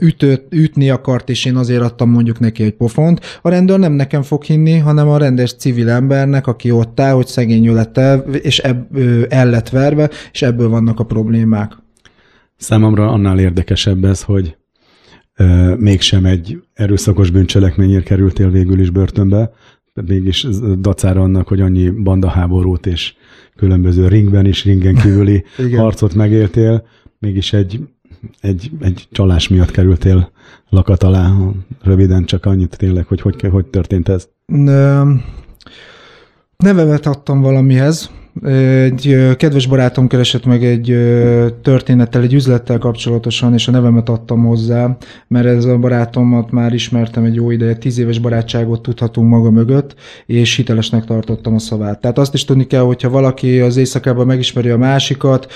ütött, 0.00 0.46
ütni 0.50 0.90
akart, 0.90 1.30
és 1.30 1.44
én 1.44 1.56
azért 1.56 1.82
adtam 1.82 2.10
mondjuk 2.10 2.40
neki 2.40 2.62
egy 2.62 2.74
pofont. 2.74 3.20
A 3.42 3.48
rendőr 3.48 3.78
nem 3.78 3.92
nekem 3.92 4.22
fog 4.22 4.42
hinni, 4.42 4.78
hanem 4.78 5.08
a 5.08 5.18
rendes 5.28 5.54
civil 5.54 5.88
embernek, 5.88 6.46
aki 6.46 6.70
ott 6.70 7.00
áll, 7.00 7.12
hogy 7.12 7.26
szegény 7.26 7.72
lett 7.72 7.98
el, 7.98 8.18
és 8.34 8.58
ebb, 8.58 8.96
el 9.28 9.50
lett 9.50 9.68
verve, 9.68 10.10
és 10.32 10.42
ebből 10.42 10.68
vannak 10.68 11.00
a 11.00 11.04
problémák. 11.04 11.72
Számomra 12.56 13.08
annál 13.08 13.38
érdekesebb 13.38 14.04
ez, 14.04 14.22
hogy 14.22 14.56
e, 15.34 15.44
mégsem 15.76 16.24
egy 16.24 16.62
erőszakos 16.74 17.30
bűncselekményért 17.30 18.04
kerültél 18.04 18.50
végül 18.50 18.80
is 18.80 18.90
börtönbe, 18.90 19.52
mégis 20.06 20.46
dacára 20.80 21.22
annak, 21.22 21.48
hogy 21.48 21.60
annyi 21.60 21.90
bandaháborút 21.90 22.86
és 22.86 23.14
különböző 23.56 24.08
ringben 24.08 24.46
és 24.46 24.64
ringen 24.64 24.94
kívüli 25.02 25.44
harcot 25.76 26.14
megéltél, 26.14 26.86
mégis 27.18 27.52
egy, 27.52 27.80
egy, 28.40 28.70
egy 28.80 29.08
csalás 29.10 29.48
miatt 29.48 29.70
kerültél 29.70 30.30
lakat 30.68 31.02
alá. 31.02 31.36
Röviden 31.82 32.24
csak 32.24 32.46
annyit 32.46 32.76
tényleg, 32.76 33.06
hogy 33.06 33.20
hogy, 33.20 33.40
hogy 33.40 33.66
történt 33.66 34.08
ez? 34.08 34.28
Nevemet 36.64 37.06
adtam 37.06 37.42
valamihez, 37.44 38.08
egy 38.42 39.16
kedves 39.36 39.66
barátom 39.66 40.06
keresett 40.06 40.44
meg 40.44 40.64
egy 40.64 40.96
történettel, 41.62 42.22
egy 42.22 42.34
üzlettel 42.34 42.78
kapcsolatosan, 42.78 43.54
és 43.54 43.68
a 43.68 43.70
nevemet 43.70 44.08
adtam 44.08 44.44
hozzá, 44.44 44.96
mert 45.28 45.46
ez 45.46 45.64
a 45.64 45.78
barátomat 45.78 46.50
már 46.50 46.72
ismertem 46.72 47.24
egy 47.24 47.34
jó 47.34 47.50
ideje, 47.50 47.74
tíz 47.74 47.98
éves 47.98 48.18
barátságot 48.18 48.82
tudhatunk 48.82 49.28
maga 49.28 49.50
mögött, 49.50 49.94
és 50.26 50.56
hitelesnek 50.56 51.04
tartottam 51.04 51.54
a 51.54 51.58
szavát. 51.58 52.00
Tehát 52.00 52.18
azt 52.18 52.34
is 52.34 52.44
tudni 52.44 52.66
kell, 52.66 52.82
hogyha 52.82 53.10
valaki 53.10 53.60
az 53.60 53.76
éjszakában 53.76 54.26
megismeri 54.26 54.68
a 54.68 54.76
másikat, 54.76 55.46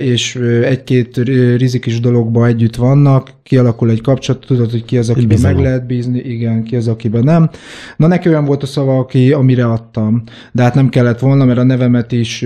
és 0.00 0.34
egy-két 0.64 1.16
rizikis 1.56 2.00
dologba 2.00 2.46
együtt 2.46 2.76
vannak, 2.76 3.38
kialakul 3.42 3.90
egy 3.90 4.00
kapcsolat, 4.00 4.46
tudod, 4.46 4.70
hogy 4.70 4.84
ki 4.84 4.98
az, 4.98 5.10
akiben 5.10 5.38
meg 5.42 5.58
lehet 5.58 5.86
bízni, 5.86 6.18
igen, 6.18 6.62
ki 6.62 6.76
az, 6.76 6.88
akiben 6.88 7.24
nem. 7.24 7.50
Na 7.96 8.06
neki 8.06 8.28
olyan 8.28 8.44
volt 8.44 8.62
a 8.62 8.66
szava, 8.66 8.98
aki, 8.98 9.32
amire 9.32 9.66
adtam. 9.66 10.22
De 10.52 10.62
hát 10.62 10.74
nem 10.74 10.88
kellett 10.88 11.18
volna, 11.18 11.44
mert 11.44 11.58
a 11.58 11.64
nevemet 11.64 11.99
is 12.08 12.44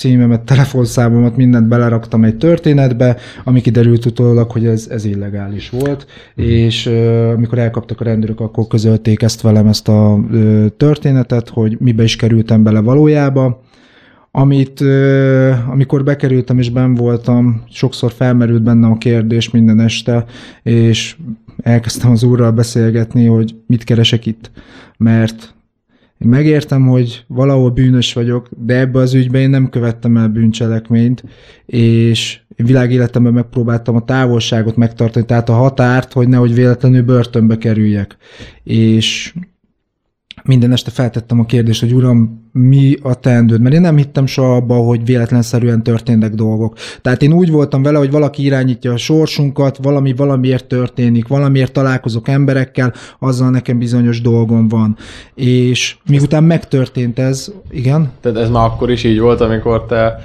címemet, 0.00 0.40
telefonszámomat, 0.40 1.36
mindent 1.36 1.68
beleraktam 1.68 2.24
egy 2.24 2.36
történetbe, 2.36 3.16
ami 3.44 3.60
kiderült 3.60 4.06
utólag, 4.06 4.50
hogy 4.50 4.66
ez, 4.66 4.86
ez 4.90 5.04
illegális 5.04 5.70
volt, 5.70 6.06
uh-huh. 6.36 6.52
és 6.52 6.86
uh, 6.86 7.32
amikor 7.36 7.58
elkaptak 7.58 8.00
a 8.00 8.04
rendőrök, 8.04 8.40
akkor 8.40 8.66
közölték 8.66 9.22
ezt 9.22 9.40
velem, 9.40 9.66
ezt 9.66 9.88
a 9.88 10.14
uh, 10.14 10.66
történetet, 10.76 11.48
hogy 11.48 11.76
mibe 11.80 12.02
is 12.02 12.16
kerültem 12.16 12.62
bele 12.62 12.80
valójába, 12.80 13.62
amit 14.30 14.80
amikor 15.70 16.04
bekerültem 16.04 16.58
és 16.58 16.70
ben 16.70 16.94
voltam, 16.94 17.62
sokszor 17.70 18.12
felmerült 18.12 18.62
bennem 18.62 18.90
a 18.90 18.98
kérdés 18.98 19.50
minden 19.50 19.80
este, 19.80 20.24
és 20.62 21.16
elkezdtem 21.62 22.10
az 22.10 22.22
úrral 22.22 22.50
beszélgetni, 22.50 23.26
hogy 23.26 23.54
mit 23.66 23.84
keresek 23.84 24.26
itt. 24.26 24.50
Mert 24.96 25.54
én 26.20 26.28
megértem, 26.28 26.86
hogy 26.86 27.24
valahol 27.26 27.70
bűnös 27.70 28.12
vagyok, 28.12 28.48
de 28.56 28.78
ebbe 28.78 28.98
az 28.98 29.14
ügyben 29.14 29.40
én 29.40 29.50
nem 29.50 29.68
követtem 29.68 30.16
el 30.16 30.28
bűncselekményt, 30.28 31.24
és 31.66 32.40
én 32.56 32.66
világéletemben 32.66 33.32
megpróbáltam 33.32 33.96
a 33.96 34.04
távolságot 34.04 34.76
megtartani, 34.76 35.24
tehát 35.24 35.48
a 35.48 35.52
határt, 35.52 36.12
hogy 36.12 36.28
nehogy 36.28 36.54
véletlenül 36.54 37.02
börtönbe 37.02 37.58
kerüljek. 37.58 38.16
És 38.62 39.34
minden 40.44 40.72
este 40.72 40.90
feltettem 40.90 41.40
a 41.40 41.46
kérdést, 41.46 41.80
hogy 41.80 41.94
uram, 41.94 42.49
mi 42.52 42.96
a 43.02 43.14
teendőd? 43.14 43.60
Mert 43.60 43.74
én 43.74 43.80
nem 43.80 43.96
hittem 43.96 44.26
soha 44.26 44.54
abba, 44.54 44.74
hogy 44.74 45.04
véletlenszerűen 45.04 45.82
történnek 45.82 46.34
dolgok. 46.34 46.76
Tehát 47.02 47.22
én 47.22 47.32
úgy 47.32 47.50
voltam 47.50 47.82
vele, 47.82 47.98
hogy 47.98 48.10
valaki 48.10 48.44
irányítja 48.44 48.92
a 48.92 48.96
sorsunkat, 48.96 49.78
valami 49.82 50.12
valamiért 50.12 50.66
történik, 50.66 51.28
valamiért 51.28 51.72
találkozok 51.72 52.28
emberekkel, 52.28 52.92
azzal 53.18 53.50
nekem 53.50 53.78
bizonyos 53.78 54.20
dolgom 54.20 54.68
van. 54.68 54.96
És 55.34 55.96
miután 56.08 56.44
megtörtént 56.44 57.18
ez, 57.18 57.52
igen? 57.70 58.10
Tehát 58.20 58.38
ez 58.38 58.50
már 58.50 58.64
akkor 58.64 58.90
is 58.90 59.04
így 59.04 59.20
volt, 59.20 59.40
amikor 59.40 59.86
te 59.86 60.18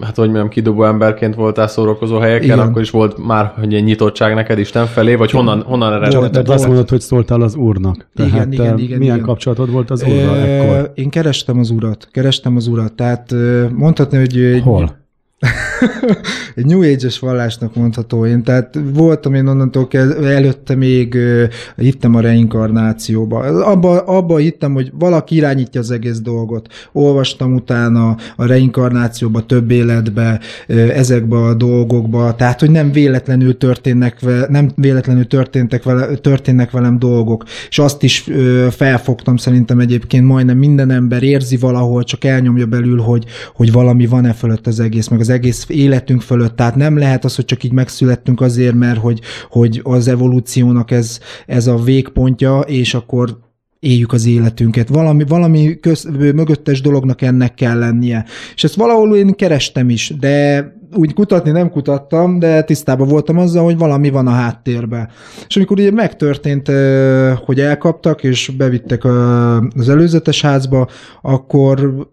hát 0.00 0.16
hogy 0.16 0.24
mondjam, 0.24 0.48
kidobó 0.48 0.84
emberként 0.84 1.34
voltál 1.34 1.68
szórakozó 1.68 2.18
helyeken, 2.18 2.44
Igen. 2.44 2.58
akkor 2.58 2.82
is 2.82 2.90
volt 2.90 3.26
már 3.26 3.52
hogy 3.58 3.74
egy 3.74 3.84
nyitottság 3.84 4.34
neked 4.34 4.58
Isten 4.58 4.86
felé, 4.86 5.14
vagy 5.14 5.30
honnan, 5.30 5.62
honnan 5.62 5.92
eredett? 5.92 6.32
Tehát 6.32 6.48
azt 6.48 6.66
mondod, 6.66 6.88
hogy 6.88 7.00
szóltál 7.00 7.40
az 7.40 7.54
úrnak. 7.54 8.08
Tehát 8.14 8.32
igen, 8.32 8.52
igen, 8.52 8.78
igen, 8.78 8.98
milyen 8.98 9.14
igen. 9.14 9.26
kapcsolatod 9.26 9.70
volt 9.70 9.90
az 9.90 10.02
úrral 10.02 10.36
ekkor? 10.36 10.92
Én 10.94 11.10
kerestem 11.18 11.58
az 11.58 11.70
urat, 11.70 12.08
kerestem 12.10 12.56
az 12.56 12.66
urat, 12.66 12.92
tehát 12.92 13.34
mondhatni, 13.72 14.18
hogy... 14.18 14.38
Egy, 14.38 14.62
Hol? 14.62 14.96
egy 16.54 16.66
New 16.66 16.82
Age-es 16.82 17.18
vallásnak 17.18 17.74
mondható 17.74 18.26
én. 18.26 18.42
Tehát 18.42 18.78
voltam 18.92 19.34
én 19.34 19.46
onnantól 19.46 19.88
kezdve, 19.88 20.28
előtte 20.28 20.74
még 20.74 21.14
uh, 21.14 21.42
hittem 21.76 22.14
a 22.14 22.20
reinkarnációba. 22.20 23.38
Abba, 23.64 24.00
abba 24.00 24.36
hittem, 24.36 24.72
hogy 24.72 24.92
valaki 24.98 25.34
irányítja 25.34 25.80
az 25.80 25.90
egész 25.90 26.20
dolgot. 26.20 26.68
Olvastam 26.92 27.54
utána 27.54 28.16
a 28.36 28.46
reinkarnációba, 28.46 29.46
több 29.46 29.70
életbe, 29.70 30.40
uh, 30.68 30.98
ezekbe 30.98 31.36
a 31.36 31.54
dolgokba, 31.54 32.34
tehát, 32.34 32.60
hogy 32.60 32.70
nem 32.70 32.92
véletlenül 32.92 33.56
történnek, 33.58 34.20
nem 34.48 34.70
véletlenül 34.74 35.26
történtek 35.26 35.82
vele, 35.82 36.14
történnek 36.14 36.70
velem 36.70 36.98
dolgok. 36.98 37.44
És 37.68 37.78
azt 37.78 38.02
is 38.02 38.30
felfogtam 38.70 39.36
szerintem 39.36 39.78
egyébként 39.78 40.26
majdnem 40.26 40.58
minden 40.58 40.90
ember 40.90 41.22
érzi 41.22 41.56
valahol, 41.56 42.04
csak 42.04 42.24
elnyomja 42.24 42.66
belül, 42.66 43.00
hogy, 43.00 43.24
hogy 43.54 43.72
valami 43.72 44.06
van-e 44.06 44.32
fölött 44.32 44.66
az 44.66 44.80
egész, 44.80 45.08
meg 45.08 45.20
az 45.20 45.27
az 45.28 45.34
egész 45.34 45.64
életünk 45.68 46.20
fölött. 46.20 46.56
Tehát 46.56 46.74
nem 46.74 46.98
lehet 46.98 47.24
az, 47.24 47.34
hogy 47.36 47.44
csak 47.44 47.62
így 47.64 47.72
megszülettünk 47.72 48.40
azért, 48.40 48.74
mert 48.74 48.98
hogy, 48.98 49.20
hogy 49.50 49.80
az 49.82 50.08
evolúciónak 50.08 50.90
ez, 50.90 51.18
ez 51.46 51.66
a 51.66 51.76
végpontja, 51.76 52.60
és 52.60 52.94
akkor 52.94 53.38
éljük 53.80 54.12
az 54.12 54.26
életünket. 54.26 54.88
Valami, 54.88 55.24
valami 55.24 55.78
köz, 55.80 56.08
mögöttes 56.34 56.80
dolognak 56.80 57.22
ennek 57.22 57.54
kell 57.54 57.78
lennie. 57.78 58.24
És 58.54 58.64
ezt 58.64 58.74
valahol 58.74 59.16
én 59.16 59.34
kerestem 59.34 59.90
is, 59.90 60.12
de 60.20 60.66
úgy 60.94 61.14
kutatni 61.14 61.50
nem 61.50 61.70
kutattam, 61.70 62.38
de 62.38 62.62
tisztában 62.62 63.08
voltam 63.08 63.38
azzal, 63.38 63.64
hogy 63.64 63.78
valami 63.78 64.10
van 64.10 64.26
a 64.26 64.30
háttérben. 64.30 65.08
És 65.48 65.56
amikor 65.56 65.78
ugye 65.78 65.90
megtörtént, 65.90 66.70
hogy 67.44 67.60
elkaptak, 67.60 68.24
és 68.24 68.52
bevittek 68.56 69.04
az 69.74 69.88
előzetes 69.88 70.40
házba, 70.40 70.88
akkor 71.22 72.08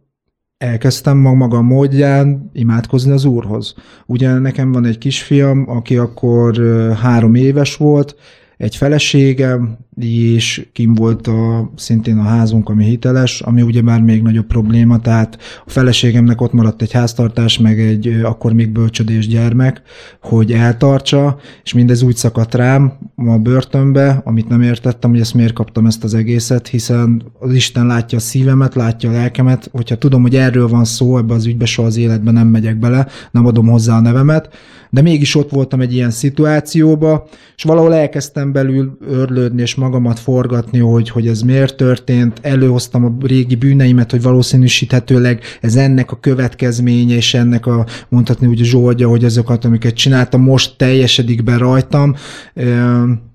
elkezdtem 0.58 1.18
mag 1.18 1.36
maga 1.36 1.62
módján 1.62 2.50
imádkozni 2.54 3.12
az 3.12 3.26
Úrhoz. 3.26 3.76
Ugye 4.06 4.38
nekem 4.38 4.72
van 4.72 4.86
egy 4.86 4.98
kisfiam, 4.98 5.70
aki 5.70 5.98
akkor 5.98 6.58
három 7.02 7.36
éves 7.36 7.76
volt, 7.76 8.16
egy 8.58 8.76
feleségem, 8.76 9.78
és 10.00 10.68
kim 10.74 10.94
volt 10.94 11.28
a, 11.28 11.72
szintén 11.76 12.18
a 12.18 12.24
házunk, 12.24 12.70
ami 12.70 12.84
hiteles, 12.84 13.42
ami 13.42 13.62
ugye 13.62 13.82
már 13.82 14.02
még 14.02 14.22
nagyobb 14.22 14.46
probléma, 14.46 15.00
tehát 15.00 15.38
a 15.66 15.70
feleségemnek 15.70 16.42
ott 16.42 16.54
maradt 16.54 16.82
egy 16.82 16.92
háztartás, 16.92 17.60
meg 17.60 17.80
egy 17.80 18.08
akkor 18.24 18.54
még 18.54 18.70
bölcsödés 18.70 19.28
gyermek, 19.28 19.82
hogy 20.22 20.52
eltartsa, 20.52 21.38
és 21.64 21.74
mindez 21.74 22.02
úgy 22.02 22.16
szakadt 22.16 22.56
rám 22.56 22.94
a 23.16 23.38
börtönbe, 23.38 24.22
amit 24.24 24.50
nem 24.50 24.62
értettem, 24.62 25.10
hogy 25.10 25.20
ezt 25.20 25.34
miért 25.34 25.54
kaptam 25.54 25.86
ezt 25.86 26.04
az 26.04 26.14
egészet, 26.14 26.68
hiszen 26.68 27.24
az 27.40 27.54
Isten 27.54 27.86
látja 27.86 28.18
a 28.18 28.22
szívemet, 28.22 28.76
látja 28.76 29.10
a 29.10 29.14
lelkemet, 29.14 29.70
hogyha 29.72 29.96
tudom, 29.96 30.22
hogy 30.22 30.36
erről 30.36 30.68
van 30.68 30.86
szó, 30.86 31.18
ebbe 31.18 31.34
az 31.34 31.46
ügybe 31.46 31.66
soha 31.66 31.88
az 31.88 31.98
életben 31.98 32.34
nem 32.34 32.48
megyek 32.48 32.80
bele, 32.80 33.08
nem 33.32 33.46
adom 33.46 33.68
hozzá 33.68 33.98
a 33.98 34.02
nevemet, 34.02 34.50
de 34.90 35.02
mégis 35.02 35.36
ott 35.36 35.50
voltam 35.50 35.82
egy 35.82 35.94
ilyen 35.94 36.12
szituációba, 36.12 37.28
és 37.56 37.64
valahol 37.64 37.94
elkezdtem 37.94 38.52
belül 38.52 38.98
örlődni, 39.08 39.62
és 39.62 39.76
magamat 39.86 40.20
forgatni, 40.20 40.80
hogy, 40.80 41.10
hogy 41.10 41.28
ez 41.28 41.42
miért 41.42 41.76
történt, 41.76 42.40
előhoztam 42.42 43.06
a 43.06 43.26
régi 43.26 43.56
bűneimet, 43.56 44.12
hogy 44.12 44.22
valószínűsíthetőleg 44.22 45.42
ez 45.62 45.76
ennek 45.76 46.12
a 46.12 46.18
következménye, 46.20 47.16
és 47.16 47.34
ennek 47.34 47.66
a 47.66 47.86
mondhatni 48.10 48.48
úgy 48.48 48.62
a 48.62 48.64
zsoldja, 48.64 49.08
hogy 49.08 49.26
azokat, 49.26 49.66
amiket 49.66 49.94
csináltam, 49.94 50.42
most 50.42 50.78
teljesedik 50.78 51.44
be 51.44 51.58
rajtam, 51.58 52.16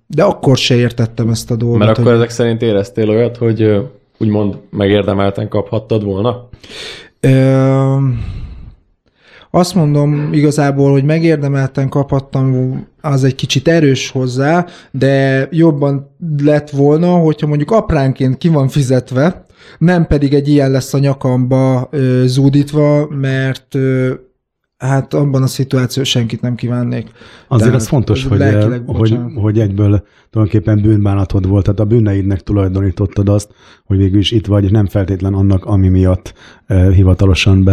de 0.06 0.22
akkor 0.22 0.56
se 0.56 0.74
értettem 0.74 1.28
ezt 1.28 1.50
a 1.50 1.56
dolgot. 1.56 1.78
Mert 1.78 1.90
akkor 1.90 2.04
hogy... 2.04 2.14
ezek 2.14 2.30
szerint 2.30 2.62
éreztél 2.62 3.08
olyat, 3.08 3.36
hogy 3.36 3.88
úgymond 4.18 4.56
megérdemelten 4.70 5.48
kaphattad 5.48 6.04
volna? 6.04 6.48
Ö 7.20 7.96
azt 9.50 9.74
mondom 9.74 10.32
igazából, 10.32 10.92
hogy 10.92 11.04
megérdemelten 11.04 11.88
kaphattam, 11.88 12.78
az 13.00 13.24
egy 13.24 13.34
kicsit 13.34 13.68
erős 13.68 14.10
hozzá, 14.10 14.66
de 14.90 15.48
jobban 15.50 16.16
lett 16.42 16.70
volna, 16.70 17.14
hogyha 17.14 17.46
mondjuk 17.46 17.70
apránként 17.70 18.38
ki 18.38 18.48
van 18.48 18.68
fizetve, 18.68 19.44
nem 19.78 20.06
pedig 20.06 20.34
egy 20.34 20.48
ilyen 20.48 20.70
lesz 20.70 20.94
a 20.94 20.98
nyakamba 20.98 21.88
ö, 21.90 22.22
zúdítva, 22.26 23.08
mert 23.08 23.74
ö, 23.74 24.12
Hát 24.80 25.14
abban 25.14 25.42
a 25.42 25.46
szituációban 25.46 26.04
senkit 26.04 26.40
nem 26.40 26.54
kívánnék. 26.54 27.08
Azért 27.48 27.64
Tehát, 27.64 27.80
az 27.80 27.88
fontos, 27.88 28.24
hogy, 28.24 28.42
hogy, 28.86 29.18
hogy 29.34 29.58
egyből 29.60 30.04
tulajdonképpen 30.30 30.80
bűnbánatod 30.82 31.48
volt, 31.48 31.64
tehát 31.64 31.80
a 31.80 31.84
bűneidnek 31.84 32.40
tulajdonítottad 32.40 33.28
azt, 33.28 33.50
hogy 33.84 33.96
végül 33.96 34.18
is 34.18 34.30
itt 34.30 34.46
vagy, 34.46 34.70
nem 34.70 34.86
feltétlen 34.86 35.34
annak, 35.34 35.64
ami 35.64 35.88
miatt 35.88 36.34
eh, 36.66 36.92
hivatalosan 36.92 37.64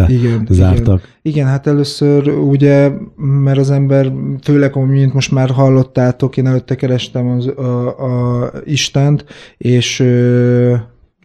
bezártak. 0.48 1.00
Igen. 1.00 1.02
igen, 1.22 1.48
hát 1.48 1.68
először 1.68 2.28
ugye, 2.28 2.92
mert 3.16 3.58
az 3.58 3.72
ember, 3.72 4.14
főleg, 4.44 4.76
mint 4.76 5.14
most 5.14 5.32
már 5.32 5.50
hallottátok, 5.50 6.38
én 6.38 6.48
előtte 6.48 6.76
kerestem 6.76 7.28
az, 7.28 7.48
a, 7.48 8.42
a 8.44 8.52
Istent, 8.66 9.26
és 9.58 10.04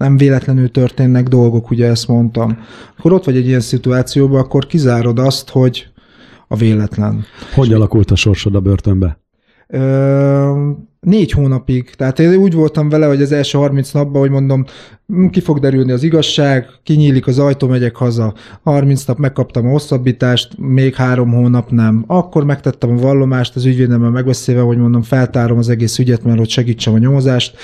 nem 0.02 0.16
véletlenül 0.16 0.70
történnek 0.70 1.28
dolgok, 1.28 1.70
ugye 1.70 1.86
ezt 1.86 2.08
mondtam. 2.08 2.58
Akkor 2.98 3.12
ott 3.12 3.24
vagy 3.24 3.36
egy 3.36 3.46
ilyen 3.46 3.60
szituációban, 3.60 4.40
akkor 4.40 4.66
kizárod 4.66 5.18
azt, 5.18 5.50
hogy 5.50 5.86
a 6.48 6.56
véletlen. 6.56 7.24
Hogy 7.54 7.72
alakult 7.72 8.10
a 8.10 8.16
sorsod 8.16 8.54
a 8.54 8.60
börtönbe? 8.60 9.20
Ö, 9.68 10.70
négy 11.00 11.30
hónapig. 11.30 11.90
Tehát 11.90 12.18
én 12.18 12.34
úgy 12.34 12.54
voltam 12.54 12.88
vele, 12.88 13.06
hogy 13.06 13.22
az 13.22 13.32
első 13.32 13.58
30 13.58 13.90
napban, 13.90 14.20
hogy 14.20 14.30
mondom, 14.30 14.64
ki 15.30 15.40
fog 15.40 15.58
derülni 15.58 15.92
az 15.92 16.02
igazság, 16.02 16.66
kinyílik 16.82 17.26
az 17.26 17.38
ajtó, 17.38 17.68
megyek 17.68 17.96
haza. 17.96 18.34
30 18.62 19.04
nap 19.04 19.18
megkaptam 19.18 19.66
a 19.66 19.70
hosszabbítást, 19.70 20.58
még 20.58 20.94
három 20.94 21.32
hónap 21.32 21.70
nem. 21.70 22.04
Akkor 22.06 22.44
megtettem 22.44 22.90
a 22.90 23.00
vallomást 23.00 23.56
az 23.56 23.64
ügyvédemmel 23.64 24.10
megbeszélve, 24.10 24.60
hogy 24.60 24.78
mondom, 24.78 25.02
feltárom 25.02 25.58
az 25.58 25.68
egész 25.68 25.98
ügyet, 25.98 26.24
mert 26.24 26.38
hogy 26.38 26.48
segítsem 26.48 26.94
a 26.94 26.98
nyomozást. 26.98 27.56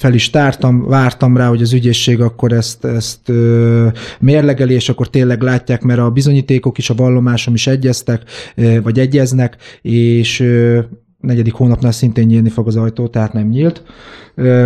Fel 0.00 0.14
is 0.14 0.30
tártam, 0.30 0.86
vártam 0.86 1.36
rá, 1.36 1.48
hogy 1.48 1.62
az 1.62 1.72
ügyészség 1.72 2.20
akkor 2.20 2.52
ezt, 2.52 2.84
ezt 2.84 3.28
ö, 3.28 3.86
mérlegeli, 4.20 4.74
és 4.74 4.88
akkor 4.88 5.10
tényleg 5.10 5.42
látják, 5.42 5.82
mert 5.82 6.00
a 6.00 6.10
bizonyítékok 6.10 6.78
is, 6.78 6.90
a 6.90 6.94
vallomásom 6.94 7.54
is 7.54 7.66
egyeztek, 7.66 8.22
ö, 8.54 8.82
vagy 8.82 8.98
egyeznek, 8.98 9.56
és 9.82 10.40
ö, 10.40 10.80
negyedik 11.20 11.52
hónapnál 11.52 11.92
szintén 11.92 12.26
nyílni 12.26 12.48
fog 12.48 12.66
az 12.66 12.76
ajtó, 12.76 13.06
tehát 13.06 13.32
nem 13.32 13.48
nyílt 13.48 13.82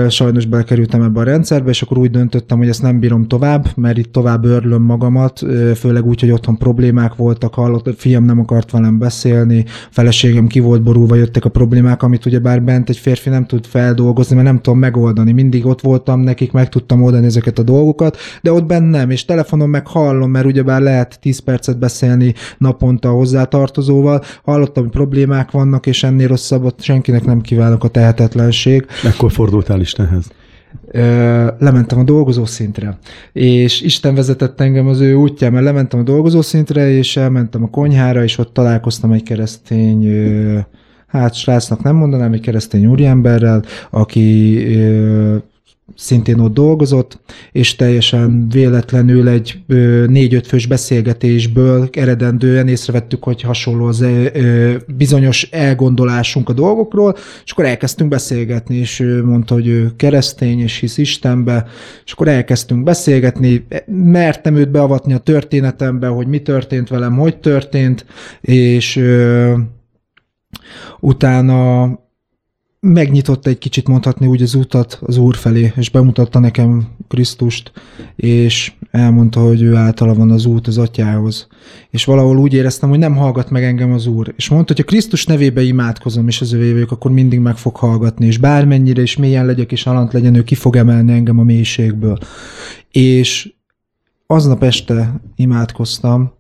sajnos 0.09 0.47
bekerültem 0.47 1.03
ebbe 1.03 1.21
a 1.21 1.23
rendszerbe, 1.23 1.71
és 1.71 1.83
akkor 1.83 1.99
úgy 1.99 2.11
döntöttem, 2.11 2.59
hogy 2.59 2.69
ezt 2.69 2.83
nem 2.83 2.99
bírom 2.99 3.29
tovább, 3.29 3.67
mert 3.77 3.99
itt 3.99 4.13
tovább 4.13 4.45
örlöm 4.45 4.83
magamat, 4.83 5.43
főleg 5.75 6.07
úgy, 6.07 6.21
hogy 6.21 6.31
otthon 6.31 6.59
problémák 6.59 7.15
voltak, 7.15 7.55
hallott, 7.55 7.95
fiam 7.97 8.25
nem 8.25 8.39
akart 8.39 8.71
velem 8.71 8.99
beszélni, 8.99 9.65
feleségem 9.91 10.47
ki 10.47 10.61
volt 10.61 10.83
borulva, 10.83 11.15
jöttek 11.15 11.45
a 11.45 11.49
problémák, 11.49 12.03
amit 12.03 12.27
ugye 12.27 12.39
bár 12.39 12.63
bent 12.63 12.89
egy 12.89 12.97
férfi 12.97 13.29
nem 13.29 13.47
tud 13.47 13.65
feldolgozni, 13.65 14.35
mert 14.35 14.47
nem 14.47 14.61
tudom 14.61 14.79
megoldani. 14.79 15.33
Mindig 15.33 15.67
ott 15.67 15.81
voltam 15.81 16.21
nekik, 16.21 16.53
meg 16.53 16.69
tudtam 16.69 17.03
oldani 17.03 17.27
ezeket 17.27 17.59
a 17.59 17.63
dolgokat, 17.63 18.17
de 18.43 18.53
ott 18.53 18.67
bent 18.67 18.91
nem, 18.91 19.11
és 19.11 19.25
telefonon 19.25 19.69
meg 19.69 19.87
hallom, 19.87 20.31
mert 20.31 20.47
ugye 20.47 20.63
bár 20.63 20.81
lehet 20.81 21.19
10 21.21 21.39
percet 21.39 21.79
beszélni 21.79 22.35
naponta 22.59 23.09
a 23.09 23.13
hozzátartozóval, 23.13 24.23
hallottam, 24.45 24.83
hogy 24.83 24.93
problémák 24.93 25.51
vannak, 25.51 25.87
és 25.87 26.03
ennél 26.03 26.33
rosszabbat 26.49 26.83
senkinek 26.83 27.25
nem 27.25 27.41
kívánok 27.41 27.85
a 27.85 27.89
tehetetlenség. 27.89 28.87
Ekkor 29.05 29.33
fordult 29.33 29.33
fordultál 29.33 29.81
Istenhez? 29.81 30.31
lementem 31.59 31.99
a 31.99 32.03
dolgozó 32.03 32.45
szintre. 32.45 32.99
És 33.33 33.81
Isten 33.81 34.15
vezetett 34.15 34.61
engem 34.61 34.87
az 34.87 35.01
ő 35.01 35.15
útján, 35.15 35.53
mert 35.53 35.65
lementem 35.65 36.01
a 36.01 36.03
dolgozó 36.03 36.41
szintre, 36.41 36.89
és 36.91 37.17
elmentem 37.17 37.63
a 37.63 37.71
konyhára, 37.71 38.23
és 38.23 38.39
ott 38.39 38.53
találkoztam 38.53 39.13
egy 39.13 39.23
keresztény 39.23 40.09
hát 41.07 41.35
srácnak 41.35 41.83
nem 41.83 41.97
mondanám, 41.97 42.33
egy 42.33 42.41
keresztény 42.41 42.87
úriemberrel, 42.87 43.63
aki 43.91 44.59
szintén 45.97 46.39
ott 46.39 46.55
dolgozott, 46.55 47.21
és 47.53 47.77
teljesen 47.77 48.49
véletlenül 48.49 49.29
egy 49.29 49.59
négy-öt 50.07 50.47
fős 50.47 50.67
beszélgetésből 50.67 51.89
eredendően 51.93 52.69
észrevettük, 52.69 53.25
hogy 53.25 53.43
hasonló 53.43 53.87
az 53.87 54.05
bizonyos 54.97 55.43
elgondolásunk 55.51 56.49
a 56.49 56.53
dolgokról, 56.53 57.17
és 57.45 57.53
akkor 57.53 57.65
elkezdtünk 57.65 58.11
beszélgetni, 58.11 58.77
és 58.77 59.01
ő 59.01 59.25
mondta, 59.25 59.55
hogy 59.55 59.67
ő 59.67 59.93
keresztény, 59.97 60.61
és 60.61 60.79
hisz 60.79 60.99
Istenbe, 60.99 61.67
és 62.05 62.13
akkor 62.13 62.29
elkezdtünk 62.29 62.83
beszélgetni, 62.83 63.67
mertem 63.87 64.57
őt 64.57 64.71
beavatni 64.71 65.13
a 65.13 65.19
történetembe, 65.19 66.07
hogy 66.07 66.27
mi 66.27 66.39
történt 66.39 66.89
velem, 66.89 67.17
hogy 67.17 67.39
történt, 67.39 68.07
és 68.41 69.03
utána 71.01 72.03
megnyitotta 72.85 73.51
egy 73.51 73.59
kicsit 73.59 73.89
mondhatni 73.89 74.27
úgy 74.27 74.43
az 74.43 74.55
utat 74.55 74.99
az 75.03 75.17
Úr 75.17 75.37
felé, 75.37 75.73
és 75.77 75.91
bemutatta 75.91 76.39
nekem 76.39 76.89
Krisztust, 77.09 77.73
és 78.17 78.73
elmondta, 78.91 79.41
hogy 79.41 79.63
ő 79.63 79.75
általa 79.75 80.15
van 80.15 80.31
az 80.31 80.45
út 80.45 80.67
az 80.67 80.79
atyához. 80.79 81.47
És 81.91 82.05
valahol 82.05 82.39
úgy 82.39 82.53
éreztem, 82.53 82.89
hogy 82.89 82.99
nem 82.99 83.17
hallgat 83.17 83.51
meg 83.51 83.65
engem 83.65 83.93
az 83.93 84.07
Úr. 84.07 84.33
És 84.37 84.49
mondta, 84.49 84.73
hogy 84.73 84.83
a 84.87 84.89
Krisztus 84.89 85.27
nevébe 85.27 85.63
imádkozom, 85.63 86.29
és 86.29 86.41
az 86.41 86.53
övévők, 86.53 86.91
akkor 86.91 87.11
mindig 87.11 87.39
meg 87.39 87.57
fog 87.57 87.77
hallgatni, 87.77 88.27
és 88.27 88.39
bármennyire 88.39 89.03
is 89.03 89.17
mélyen 89.17 89.47
legyek, 89.47 89.73
és 89.73 89.87
alant 89.87 90.13
legyen, 90.13 90.35
ő 90.35 90.43
ki 90.43 90.55
fog 90.55 90.77
emelni 90.77 91.13
engem 91.13 91.39
a 91.39 91.43
mélységből. 91.43 92.19
És 92.91 93.53
aznap 94.27 94.63
este 94.63 95.21
imádkoztam, 95.37 96.33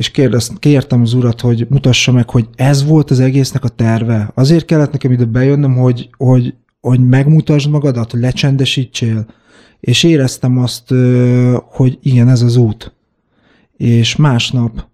és 0.00 0.10
kérdezt, 0.10 0.58
kértem 0.58 1.00
az 1.00 1.12
urat, 1.12 1.40
hogy 1.40 1.66
mutassa 1.68 2.12
meg, 2.12 2.30
hogy 2.30 2.48
ez 2.54 2.84
volt 2.84 3.10
az 3.10 3.20
egésznek 3.20 3.64
a 3.64 3.68
terve. 3.68 4.30
Azért 4.34 4.64
kellett 4.64 4.92
nekem 4.92 5.12
ide 5.12 5.24
bejönnöm, 5.24 5.76
hogy, 5.76 6.10
hogy, 6.16 6.54
hogy 6.80 7.08
megmutasd 7.08 7.70
magadat, 7.70 8.10
hogy 8.10 8.20
lecsendesítsél. 8.20 9.26
És 9.80 10.02
éreztem 10.02 10.58
azt, 10.58 10.94
hogy 11.64 11.98
igen, 12.02 12.28
ez 12.28 12.42
az 12.42 12.56
út. 12.56 12.92
És 13.76 14.16
másnap 14.16 14.86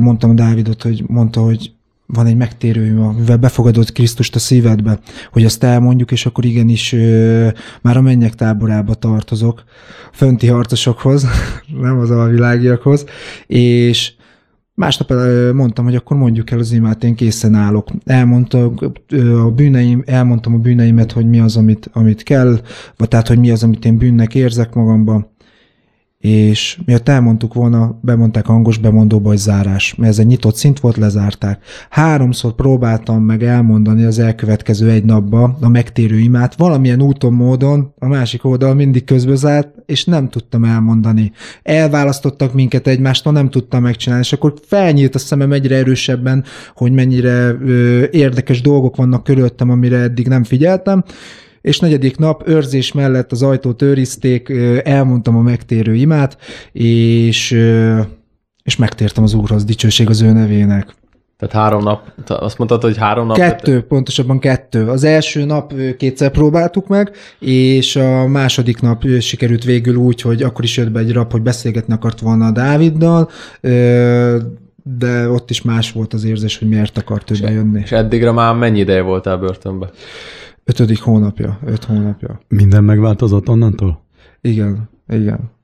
mondtam 0.00 0.30
a 0.30 0.34
Dávidot, 0.34 0.82
hogy 0.82 1.04
mondta, 1.06 1.40
hogy 1.40 1.72
van 2.06 2.26
egy 2.26 2.36
megtérőim, 2.36 3.00
amivel 3.00 3.36
befogadott 3.36 3.92
Krisztust 3.92 4.34
a 4.34 4.38
szívedbe, 4.38 4.98
hogy 5.32 5.44
azt 5.44 5.64
elmondjuk, 5.64 6.10
és 6.10 6.26
akkor 6.26 6.44
igenis 6.44 6.92
ö, 6.92 7.48
már 7.82 7.96
a 7.96 8.00
mennyek 8.00 8.34
táborába 8.34 8.94
tartozok, 8.94 9.64
fönti 10.12 10.46
harcosokhoz, 10.46 11.26
nem 11.80 11.98
az 11.98 12.10
alvilágiakhoz, 12.10 13.04
és 13.46 14.15
Másnap 14.76 15.12
mondtam, 15.54 15.84
hogy 15.84 15.94
akkor 15.94 16.16
mondjuk 16.16 16.50
el 16.50 16.58
az 16.58 16.72
imát, 16.72 17.04
én 17.04 17.14
készen 17.14 17.54
állok. 17.54 17.88
Elmondta 18.04 18.72
a 19.44 19.50
bűneim, 19.50 20.02
elmondtam 20.06 20.54
a 20.54 20.58
bűneimet, 20.58 21.12
hogy 21.12 21.28
mi 21.28 21.40
az, 21.40 21.56
amit, 21.56 21.90
amit 21.92 22.22
kell, 22.22 22.60
vagy 22.96 23.08
tehát, 23.08 23.28
hogy 23.28 23.38
mi 23.38 23.50
az, 23.50 23.62
amit 23.62 23.84
én 23.84 23.98
bűnnek 23.98 24.34
érzek 24.34 24.74
magamba 24.74 25.34
és 26.26 26.78
miatt 26.84 27.08
elmondtuk 27.08 27.54
volna, 27.54 27.98
bemondták 28.02 28.46
hangos 28.46 28.78
bemondóba, 28.78 29.28
hogy 29.28 29.36
zárás, 29.36 29.94
mert 29.94 30.10
ez 30.10 30.18
egy 30.18 30.26
nyitott 30.26 30.56
szint 30.56 30.80
volt, 30.80 30.96
lezárták. 30.96 31.64
Háromszor 31.90 32.54
próbáltam 32.54 33.22
meg 33.22 33.42
elmondani 33.42 34.04
az 34.04 34.18
elkövetkező 34.18 34.90
egy 34.90 35.04
napba 35.04 35.56
a 35.60 35.68
megtérő 35.68 36.18
imát, 36.18 36.54
valamilyen 36.54 37.02
úton, 37.02 37.32
módon, 37.32 37.92
a 37.98 38.06
másik 38.06 38.44
oldal 38.44 38.74
mindig 38.74 39.04
közbezárt, 39.04 39.68
és 39.86 40.04
nem 40.04 40.28
tudtam 40.28 40.64
elmondani. 40.64 41.32
Elválasztottak 41.62 42.54
minket 42.54 42.86
egymástól, 42.86 43.32
nem 43.32 43.50
tudtam 43.50 43.82
megcsinálni, 43.82 44.24
és 44.24 44.32
akkor 44.32 44.54
felnyílt 44.66 45.14
a 45.14 45.18
szemem 45.18 45.52
egyre 45.52 45.76
erősebben, 45.76 46.44
hogy 46.74 46.92
mennyire 46.92 47.56
ö, 47.64 48.04
érdekes 48.10 48.60
dolgok 48.60 48.96
vannak 48.96 49.24
körülöttem, 49.24 49.70
amire 49.70 49.96
eddig 49.96 50.28
nem 50.28 50.44
figyeltem, 50.44 51.04
és 51.66 51.78
negyedik 51.78 52.16
nap 52.16 52.48
őrzés 52.48 52.92
mellett 52.92 53.32
az 53.32 53.42
ajtót 53.42 53.82
őrizték, 53.82 54.52
elmondtam 54.84 55.36
a 55.36 55.40
megtérő 55.40 55.94
imát, 55.94 56.38
és, 56.72 57.50
és 58.62 58.76
megtértem 58.76 59.22
az 59.22 59.34
Úrhoz, 59.34 59.64
dicsőség 59.64 60.08
az 60.08 60.22
ő 60.22 60.32
nevének. 60.32 60.94
Tehát 61.38 61.54
három 61.54 61.82
nap, 61.82 62.12
azt 62.26 62.58
mondtad, 62.58 62.82
hogy 62.82 62.96
három 62.96 63.26
nap? 63.26 63.36
Kettő, 63.36 63.70
tehát... 63.70 63.86
pontosabban 63.86 64.38
kettő. 64.38 64.88
Az 64.88 65.04
első 65.04 65.44
nap 65.44 65.74
kétszer 65.98 66.30
próbáltuk 66.30 66.86
meg, 66.86 67.10
és 67.38 67.96
a 67.96 68.26
második 68.26 68.80
nap 68.80 69.04
sikerült 69.20 69.64
végül 69.64 69.94
úgy, 69.94 70.20
hogy 70.20 70.42
akkor 70.42 70.64
is 70.64 70.76
jött 70.76 70.90
be 70.90 71.00
egy 71.00 71.12
rap, 71.12 71.32
hogy 71.32 71.42
beszélgetni 71.42 71.92
akart 71.92 72.20
volna 72.20 72.46
a 72.46 72.50
Dáviddal, 72.50 73.30
de 74.98 75.28
ott 75.28 75.50
is 75.50 75.62
más 75.62 75.92
volt 75.92 76.14
az 76.14 76.24
érzés, 76.24 76.58
hogy 76.58 76.68
miért 76.68 76.98
akart 76.98 77.30
ő 77.30 77.34
bejönni. 77.40 77.80
És 77.84 77.92
eddigre 77.92 78.30
már 78.30 78.54
mennyi 78.54 78.78
ideje 78.78 79.02
voltál 79.02 79.36
börtönben? 79.36 79.90
Ötödik 80.68 81.00
hónapja, 81.00 81.58
öt 81.64 81.84
hónapja. 81.84 82.40
Minden 82.48 82.84
megváltozott 82.84 83.48
onnantól? 83.48 84.04
Igen, 84.40 84.88
igen 85.08 85.54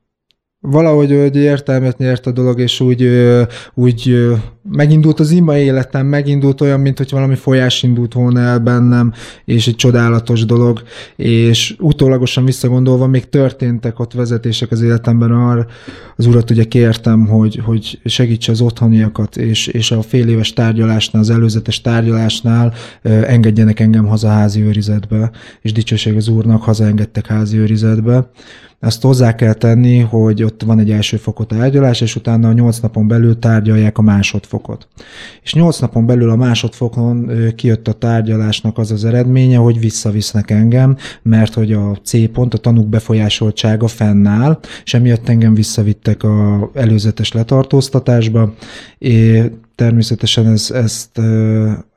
valahogy 0.64 1.10
hogy 1.20 1.36
értelmet 1.36 1.98
nyert 1.98 2.26
a 2.26 2.32
dolog, 2.32 2.60
és 2.60 2.80
úgy, 2.80 3.08
úgy 3.74 4.16
megindult 4.70 5.20
az 5.20 5.30
ima 5.30 5.56
életem, 5.56 6.06
megindult 6.06 6.60
olyan, 6.60 6.80
mint 6.80 6.98
hogy 6.98 7.10
valami 7.10 7.34
folyás 7.34 7.82
indult 7.82 8.12
volna 8.12 8.40
el 8.40 8.58
bennem, 8.58 9.12
és 9.44 9.66
egy 9.66 9.76
csodálatos 9.76 10.44
dolog, 10.44 10.82
és 11.16 11.76
utólagosan 11.78 12.44
visszagondolva 12.44 13.06
még 13.06 13.28
történtek 13.28 13.98
ott 13.98 14.12
vezetések 14.12 14.70
az 14.70 14.82
életemben, 14.82 15.30
arra 15.30 15.66
az 16.16 16.26
urat 16.26 16.50
ugye 16.50 16.64
kértem, 16.64 17.26
hogy, 17.26 17.60
hogy 17.64 18.00
segítse 18.04 18.52
az 18.52 18.60
otthoniakat, 18.60 19.36
és, 19.36 19.66
és 19.66 19.90
a 19.90 20.02
fél 20.02 20.28
éves 20.28 20.52
tárgyalásnál, 20.52 21.22
az 21.22 21.30
előzetes 21.30 21.80
tárgyalásnál 21.80 22.74
engedjenek 23.02 23.80
engem 23.80 24.06
haza 24.06 24.28
házi 24.28 24.60
őrizetbe, 24.60 25.30
és 25.60 25.72
dicsőség 25.72 26.16
az 26.16 26.28
úrnak, 26.28 26.62
hazaengedtek 26.62 27.26
házi 27.26 27.58
őrizetbe, 27.58 28.30
azt 28.84 29.02
hozzá 29.02 29.34
kell 29.34 29.52
tenni, 29.52 29.98
hogy 29.98 30.42
ott 30.42 30.62
van 30.62 30.78
egy 30.78 30.90
első 30.90 31.16
fokot 31.16 31.48
tárgyalás, 31.48 32.00
és 32.00 32.16
utána 32.16 32.48
a 32.48 32.52
nyolc 32.52 32.78
napon 32.78 33.08
belül 33.08 33.38
tárgyalják 33.38 33.98
a 33.98 34.02
másodfokot. 34.02 34.88
És 35.42 35.54
nyolc 35.54 35.78
napon 35.78 36.06
belül 36.06 36.30
a 36.30 36.36
másodfokon 36.36 37.30
kijött 37.56 37.88
a 37.88 37.92
tárgyalásnak 37.92 38.78
az 38.78 38.90
az 38.90 39.04
eredménye, 39.04 39.56
hogy 39.56 39.80
visszavisznek 39.80 40.50
engem, 40.50 40.96
mert 41.22 41.54
hogy 41.54 41.72
a 41.72 41.98
C 42.04 42.30
pont, 42.32 42.54
a 42.54 42.58
tanúk 42.58 42.88
befolyásoltsága 42.88 43.88
fennáll, 43.88 44.60
és 44.84 44.94
emiatt 44.94 45.28
engem 45.28 45.54
visszavittek 45.54 46.22
a 46.22 46.70
előzetes 46.74 47.32
letartóztatásba, 47.32 48.54
és 48.98 49.50
természetesen 49.74 50.46
ez, 50.46 50.70
ezt 50.70 51.20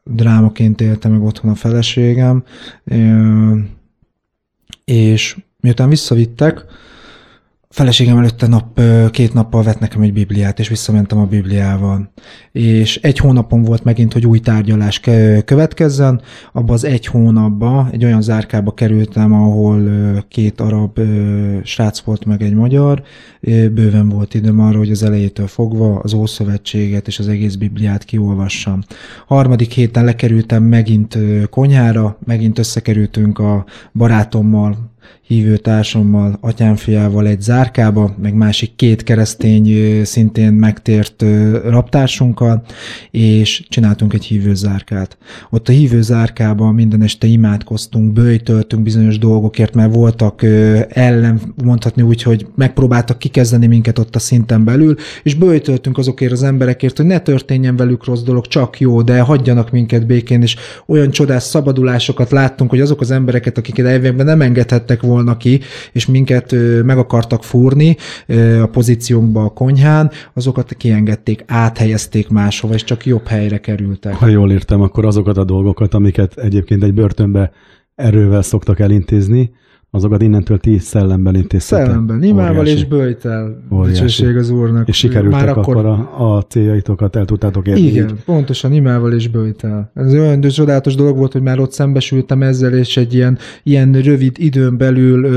drámaként 0.04 0.82
élte 0.82 1.08
meg 1.08 1.24
otthon 1.24 1.52
a 1.52 1.56
feleségem, 1.56 2.44
és 4.86 5.38
Miután 5.66 5.90
visszavittek, 5.90 6.66
feleségem 7.70 8.18
előtte 8.18 8.48
nap, 8.48 8.82
két 9.12 9.34
nappal 9.34 9.64
vett 9.64 9.80
nekem 9.80 10.02
egy 10.02 10.14
Bibliát, 10.14 10.60
és 10.60 10.68
visszamentem 10.68 11.18
a 11.18 11.26
Bibliával. 11.26 12.12
És 12.52 12.98
egy 12.98 13.18
hónapon 13.18 13.62
volt 13.64 13.84
megint, 13.84 14.14
hogy 14.14 14.26
új 14.26 14.40
tárgyalás 14.40 15.00
következzen. 15.46 16.22
Abba 16.54 16.74
az 16.74 16.84
egy 16.84 17.06
hónapba 17.06 17.90
egy 17.92 18.06
olyan 18.06 18.22
zárkába 18.22 18.74
kerültem, 18.74 19.34
ahol 19.34 19.84
két 20.28 20.62
arab 20.62 21.00
srác 21.64 22.00
volt, 22.00 22.26
meg 22.26 22.42
egy 22.42 22.54
magyar. 22.54 23.04
Bőven 23.72 24.10
volt 24.10 24.34
időm 24.34 24.60
arra, 24.60 24.78
hogy 24.78 24.92
az 24.92 25.04
elejétől 25.04 25.48
fogva 25.48 26.00
az 26.00 26.14
Ószövetséget 26.14 27.08
és 27.08 27.20
az 27.20 27.28
egész 27.28 27.56
Bibliát 27.56 28.04
kiolvassam. 28.04 28.82
Harmadik 29.28 29.72
héten 29.72 30.06
lekerültem 30.06 30.64
megint 30.64 31.18
konyhára, 31.50 32.18
megint 32.26 32.60
összekerültünk 32.60 33.40
a 33.40 33.66
barátommal, 33.94 34.94
hívő 35.28 35.58
társammal, 35.58 36.38
atyámfiával 36.42 37.28
egy 37.28 37.42
zárkába, 37.42 38.16
meg 38.22 38.34
másik 38.34 38.76
két 38.76 39.04
keresztény 39.04 40.04
szintén 40.04 40.54
megtért 40.54 41.24
raptársunkkal, 41.64 42.64
és 43.12 43.64
csináltunk 43.70 44.14
egy 44.14 44.26
hívő 44.26 44.54
zárkát. 44.56 45.18
Ott 45.50 45.70
a 45.70 45.72
hívő 45.72 46.02
zárkában 46.02 46.74
minden 46.74 47.02
este 47.02 47.28
imádkoztunk, 47.28 48.14
bőjtöltünk 48.14 48.84
bizonyos 48.84 49.18
dolgokért, 49.18 49.74
mert 49.74 49.94
voltak 49.94 50.44
ellen, 50.90 51.42
mondhatni 51.64 52.02
úgy, 52.02 52.22
hogy 52.22 52.48
megpróbáltak 52.56 53.20
kikezdeni 53.20 53.68
minket 53.68 54.00
ott 54.00 54.16
a 54.16 54.20
szinten 54.20 54.64
belül, 54.64 54.96
és 55.24 55.36
bőjtöltünk 55.36 55.98
azokért 55.98 56.32
az 56.32 56.44
emberekért, 56.44 56.98
hogy 56.98 57.06
ne 57.06 57.20
történjen 57.20 57.76
velük 57.76 58.06
rossz 58.06 58.24
dolog, 58.24 58.48
csak 58.48 58.80
jó, 58.80 59.02
de 59.02 59.20
hagyjanak 59.20 59.72
minket 59.72 60.06
békén, 60.06 60.42
és 60.42 60.56
olyan 60.86 61.10
csodás 61.10 61.44
szabadulásokat 61.44 62.32
láttunk, 62.32 62.70
hogy 62.70 62.82
azok 62.82 63.02
az 63.02 63.12
embereket, 63.12 63.58
akiket 63.58 63.86
elvégben 63.86 64.26
nem 64.26 64.42
engedhettek 64.42 64.95
volna 65.02 65.24
volna 65.26 65.38
ki, 65.38 65.60
és 65.92 66.06
minket 66.06 66.56
meg 66.84 66.98
akartak 66.98 67.44
fúrni 67.44 67.98
a 68.62 68.66
pozíciónkba 68.66 69.44
a 69.44 69.50
konyhán, 69.50 70.12
azokat 70.34 70.74
kiengedték, 70.78 71.44
áthelyezték 71.48 72.30
máshova, 72.30 72.74
és 72.74 72.84
csak 72.84 73.06
jobb 73.06 73.28
helyre 73.28 73.58
kerültek. 73.58 74.14
Ha 74.14 74.28
jól 74.28 74.52
értem, 74.52 74.82
akkor 74.82 75.06
azokat 75.06 75.38
a 75.38 75.44
dolgokat, 75.44 75.94
amiket 75.94 76.38
egyébként 76.38 76.84
egy 76.84 76.94
börtönbe 76.94 77.52
erővel 77.96 78.42
szoktak 78.42 78.80
elintézni, 78.80 79.52
azokat 79.96 80.22
innentől 80.22 80.58
ti 80.58 80.78
szellemben 80.78 81.36
intéztetek. 81.36 81.86
Szellemben, 81.86 82.24
imával 82.24 82.66
és 82.66 82.86
bőjtel. 82.86 83.64
Dicsőség 83.86 84.38
az 84.38 84.50
Úrnak. 84.50 84.88
És 84.88 84.98
sikerültek 84.98 85.40
Már 85.40 85.58
akkor, 85.58 85.86
a, 85.86 86.36
a 86.36 86.42
céljaitokat 86.42 87.16
el 87.16 87.26
tudtátok 87.26 87.68
érni. 87.68 87.82
Igen, 87.82 88.10
így. 88.10 88.24
pontosan 88.26 88.74
imával 88.74 89.14
és 89.14 89.28
bőjtel. 89.28 89.92
Ez 89.94 90.14
olyan 90.14 90.42
csodálatos 90.42 90.96
dolog 90.96 91.18
volt, 91.18 91.32
hogy 91.32 91.42
már 91.42 91.60
ott 91.60 91.72
szembesültem 91.72 92.42
ezzel, 92.42 92.74
és 92.74 92.98
egy 92.98 93.14
ilyen, 93.14 93.38
ilyen 93.64 93.92
rövid 93.92 94.36
időn 94.40 94.78
belül 94.78 95.30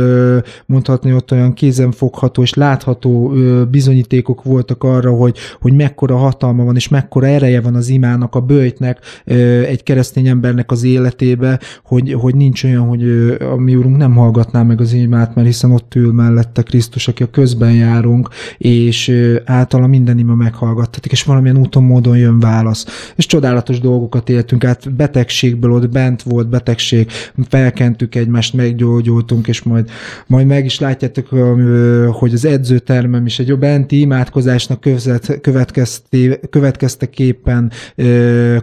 mondhatni 0.67 1.13
ott 1.13 1.33
olyan 1.33 1.53
kézenfogható 1.53 2.43
és 2.43 2.55
látható 2.55 3.33
bizonyítékok 3.71 4.43
voltak 4.43 4.85
arra, 4.85 5.11
hogy, 5.11 5.37
hogy 5.61 5.73
mekkora 5.73 6.17
hatalma 6.17 6.65
van, 6.65 6.77
és 6.77 6.89
mekkora 6.89 7.27
ereje 7.27 7.61
van 7.61 7.75
az 7.75 7.89
imának, 7.89 8.35
a 8.35 8.41
bőjtnek 8.41 8.99
egy 9.69 9.83
keresztény 9.83 10.27
embernek 10.27 10.71
az 10.71 10.85
életébe, 10.85 11.61
hogy, 11.85 12.13
hogy 12.13 12.35
nincs 12.35 12.65
olyan, 12.65 12.87
hogy 12.87 13.03
a 13.53 13.57
mi 13.57 13.75
úrunk 13.75 13.97
nem 13.97 14.17
hallgatná 14.49 14.63
meg 14.75 14.81
az 14.81 14.93
imát, 14.93 15.35
mert 15.35 15.47
hiszen 15.47 15.71
ott 15.71 15.95
ül 15.95 16.13
mellette 16.13 16.63
Krisztus, 16.63 17.09
aki 17.09 17.23
a 17.23 17.31
közben 17.31 17.73
járunk, 17.73 18.29
és 18.59 19.13
általa 19.45 19.87
minden 19.87 20.19
ima 20.19 20.35
meghallgattatik, 20.35 21.13
és 21.13 21.23
valamilyen 21.23 21.59
úton, 21.59 21.83
módon 21.83 22.19
jön 22.19 22.41
válasz. 22.41 23.13
És 23.17 23.27
csodálatos 23.27 23.81
dolgokat 23.81 24.29
éltünk 24.29 24.65
át, 24.65 24.93
betegségből 24.93 25.73
ott 25.73 25.91
bent 25.91 26.23
volt 26.23 26.49
betegség, 26.49 27.11
felkentük 27.49 28.15
egymást, 28.15 28.55
meggyógyultunk, 28.55 29.49
és 29.49 29.63
majd, 29.63 29.91
majd 30.27 30.47
meg 30.47 30.65
is 30.65 30.79
látjátok, 30.79 31.29
hogy 32.13 32.33
az 32.33 32.45
edzőtermem 32.45 33.27
is 33.27 33.39
egy 33.39 33.59
benti 33.59 34.01
imádkozásnak 34.01 34.87
következteképpen 36.51 37.73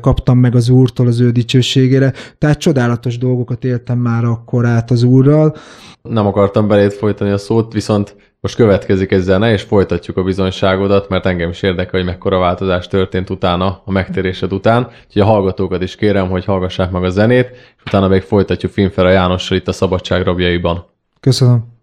kaptam 0.01 0.37
meg 0.37 0.55
az 0.55 0.69
Úrtól 0.69 1.07
az 1.07 1.19
ő 1.19 1.31
dicsőségére. 1.31 2.13
Tehát 2.37 2.59
csodálatos 2.59 3.17
dolgokat 3.17 3.63
éltem 3.63 3.97
már 3.97 4.23
akkor 4.23 4.65
át 4.65 4.91
az 4.91 5.03
Úrral. 5.03 5.55
Nem 6.01 6.25
akartam 6.27 6.67
beléd 6.67 6.91
folytani 6.91 7.29
a 7.29 7.38
szót, 7.38 7.73
viszont 7.73 8.15
most 8.39 8.55
következik 8.55 9.11
egy 9.11 9.21
zene, 9.21 9.51
és 9.51 9.61
folytatjuk 9.61 10.17
a 10.17 10.23
bizonyságodat, 10.23 11.09
mert 11.09 11.25
engem 11.25 11.49
is 11.49 11.61
érdekel, 11.61 11.99
hogy 11.99 12.09
mekkora 12.09 12.39
változás 12.39 12.88
történt 12.88 13.29
utána, 13.29 13.81
a 13.85 13.91
megtérésed 13.91 14.53
után. 14.53 14.88
Úgyhogy 15.05 15.21
a 15.21 15.25
hallgatókat 15.25 15.81
is 15.81 15.95
kérem, 15.95 16.29
hogy 16.29 16.45
hallgassák 16.45 16.91
meg 16.91 17.03
a 17.03 17.09
zenét, 17.09 17.49
és 17.51 17.83
utána 17.85 18.07
még 18.07 18.21
folytatjuk 18.21 18.71
Finfera 18.71 19.09
Jánossal 19.09 19.57
itt 19.57 19.67
a 19.67 19.71
Szabadság 19.71 20.23
rabjaiban. 20.23 20.85
Köszönöm. 21.19 21.73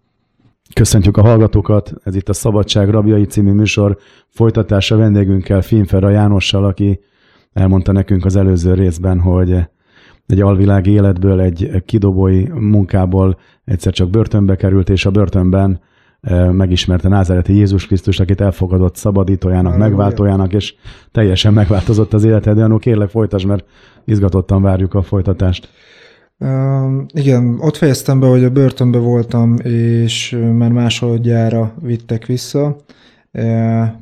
Köszöntjük 0.73 1.17
a 1.17 1.21
hallgatókat, 1.21 1.93
ez 2.03 2.15
itt 2.15 2.29
a 2.29 2.33
Szabadság 2.33 2.89
Rabjai 2.89 3.25
című 3.25 3.51
műsor 3.51 3.97
folytatása 4.29 4.97
vendégünkkel, 4.97 5.61
Finfera 5.61 6.09
Jánossal, 6.09 6.65
aki 6.65 6.99
elmondta 7.53 7.91
nekünk 7.91 8.25
az 8.25 8.35
előző 8.35 8.73
részben, 8.73 9.19
hogy 9.19 9.55
egy 10.33 10.41
alvilági 10.41 10.91
életből, 10.91 11.41
egy 11.41 11.83
kidobói 11.85 12.45
munkából 12.47 13.37
egyszer 13.65 13.93
csak 13.93 14.09
börtönbe 14.09 14.55
került, 14.55 14.89
és 14.89 15.05
a 15.05 15.11
börtönben 15.11 15.79
eh, 16.21 16.51
megismerte 16.51 17.07
Názáreti 17.07 17.53
Jézus 17.53 17.87
Krisztus, 17.87 18.19
akit 18.19 18.41
elfogadott 18.41 18.95
szabadítójának, 18.95 19.77
megváltójának, 19.77 20.53
és 20.53 20.73
teljesen 21.11 21.53
megváltozott 21.53 22.13
az 22.13 22.23
életed. 22.23 22.55
De 22.55 22.63
Anó, 22.63 22.77
kérlek 22.77 23.09
folytasd, 23.09 23.47
mert 23.47 23.65
izgatottan 24.05 24.61
várjuk 24.61 24.93
a 24.93 25.01
folytatást. 25.01 25.69
Uh, 26.39 26.49
igen, 27.13 27.57
ott 27.59 27.77
fejeztem 27.77 28.19
be, 28.19 28.27
hogy 28.27 28.43
a 28.43 28.49
börtönbe 28.49 28.97
voltam, 28.97 29.55
és 29.63 30.37
már 30.53 30.71
másodjára 30.71 31.73
vittek 31.81 32.25
vissza. 32.25 32.75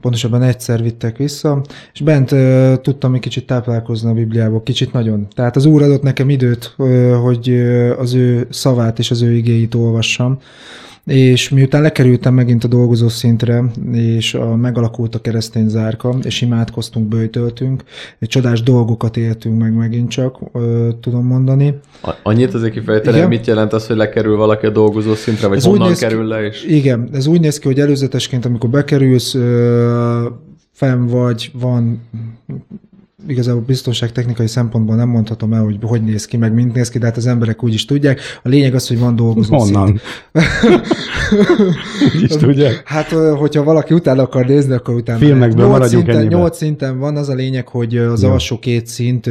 Pontosabban 0.01 0.41
egyszer 0.41 0.81
vittek 0.81 1.17
vissza, 1.17 1.61
és 1.93 2.01
bent 2.01 2.35
tudtam 2.81 3.13
egy 3.13 3.19
kicsit 3.19 3.45
táplálkozni 3.45 4.09
a 4.09 4.13
Bibliából, 4.13 4.63
kicsit 4.63 4.93
nagyon. 4.93 5.27
Tehát 5.35 5.55
az 5.55 5.65
Úr 5.65 5.81
adott 5.81 6.01
nekem 6.01 6.29
időt, 6.29 6.75
hogy 7.21 7.49
az 7.97 8.13
ő 8.13 8.47
szavát 8.49 8.99
és 8.99 9.11
az 9.11 9.21
ő 9.21 9.31
igéit 9.31 9.75
olvassam. 9.75 10.39
És 11.05 11.49
miután 11.49 11.81
lekerültem 11.81 12.33
megint 12.33 12.63
a 12.63 12.67
dolgozó 12.67 13.07
szintre, 13.07 13.63
és 13.93 14.33
a, 14.33 14.55
megalakult 14.55 15.15
a 15.15 15.21
keresztény 15.21 15.67
zárka, 15.69 16.15
és 16.23 16.41
imádkoztunk, 16.41 17.07
bőjtöltünk, 17.07 17.83
egy 18.19 18.27
csodás 18.27 18.61
dolgokat 18.63 19.17
éltünk 19.17 19.59
meg 19.59 19.73
megint 19.73 20.09
csak, 20.09 20.37
ö, 20.53 20.89
tudom 21.01 21.25
mondani. 21.25 21.79
A- 22.01 22.13
Annyit 22.23 22.53
azért 22.53 22.73
kifejteni, 22.73 23.15
Igen. 23.17 23.27
mit 23.29 23.47
jelent 23.47 23.73
az, 23.73 23.87
hogy 23.87 23.95
lekerül 23.95 24.35
valaki 24.37 24.65
a 24.65 24.69
dolgozó 24.69 25.13
szintre, 25.15 25.47
vagy 25.47 25.57
Ez 25.57 25.65
honnan 25.65 25.87
néz 25.87 25.99
ki- 25.99 26.05
kerül 26.05 26.23
le, 26.25 26.45
és 26.45 26.63
Igen, 26.65 27.09
ez 27.13 27.27
úgy 27.27 27.39
néz 27.39 27.59
ki, 27.59 27.67
hogy 27.67 27.79
előzetesként, 27.79 28.45
amikor 28.45 28.69
bekerülsz, 28.69 29.33
ö, 29.35 30.27
fenn 30.71 31.05
vagy, 31.07 31.51
van 31.53 32.01
igazából 33.27 33.61
biztonságtechnikai 33.61 34.47
szempontból 34.47 34.95
nem 34.95 35.09
mondhatom 35.09 35.53
el, 35.53 35.63
hogy 35.63 35.77
hogy 35.81 36.03
néz 36.03 36.25
ki, 36.25 36.37
meg 36.37 36.53
mint 36.53 36.73
néz 36.73 36.89
ki, 36.89 36.97
de 36.97 37.05
hát 37.05 37.17
az 37.17 37.27
emberek 37.27 37.63
úgy 37.63 37.73
is 37.73 37.85
tudják. 37.85 38.19
A 38.43 38.49
lényeg 38.49 38.75
az, 38.75 38.87
hogy 38.87 38.99
van 38.99 39.15
dolgozó 39.15 39.57
Honnan? 39.57 40.01
Úgy 42.15 42.21
is 42.21 42.35
tudják. 42.35 42.81
Hát, 42.85 43.09
hogyha 43.37 43.63
valaki 43.63 43.93
utána 43.93 44.21
akar 44.21 44.45
nézni, 44.45 44.73
akkor 44.73 44.95
utána. 44.95 45.19
Filmekből 45.19 45.65
Nyolc 45.65 45.71
maradjunk 45.71 46.03
szinten, 46.03 46.21
ennyiben. 46.21 46.39
nyolc 46.39 46.57
szinten 46.57 46.99
van, 46.99 47.17
az 47.17 47.29
a 47.29 47.33
lényeg, 47.33 47.67
hogy 47.67 47.97
az 47.97 48.23
Jó. 48.23 48.29
alsó 48.29 48.59
két 48.59 48.87
szint, 48.87 49.29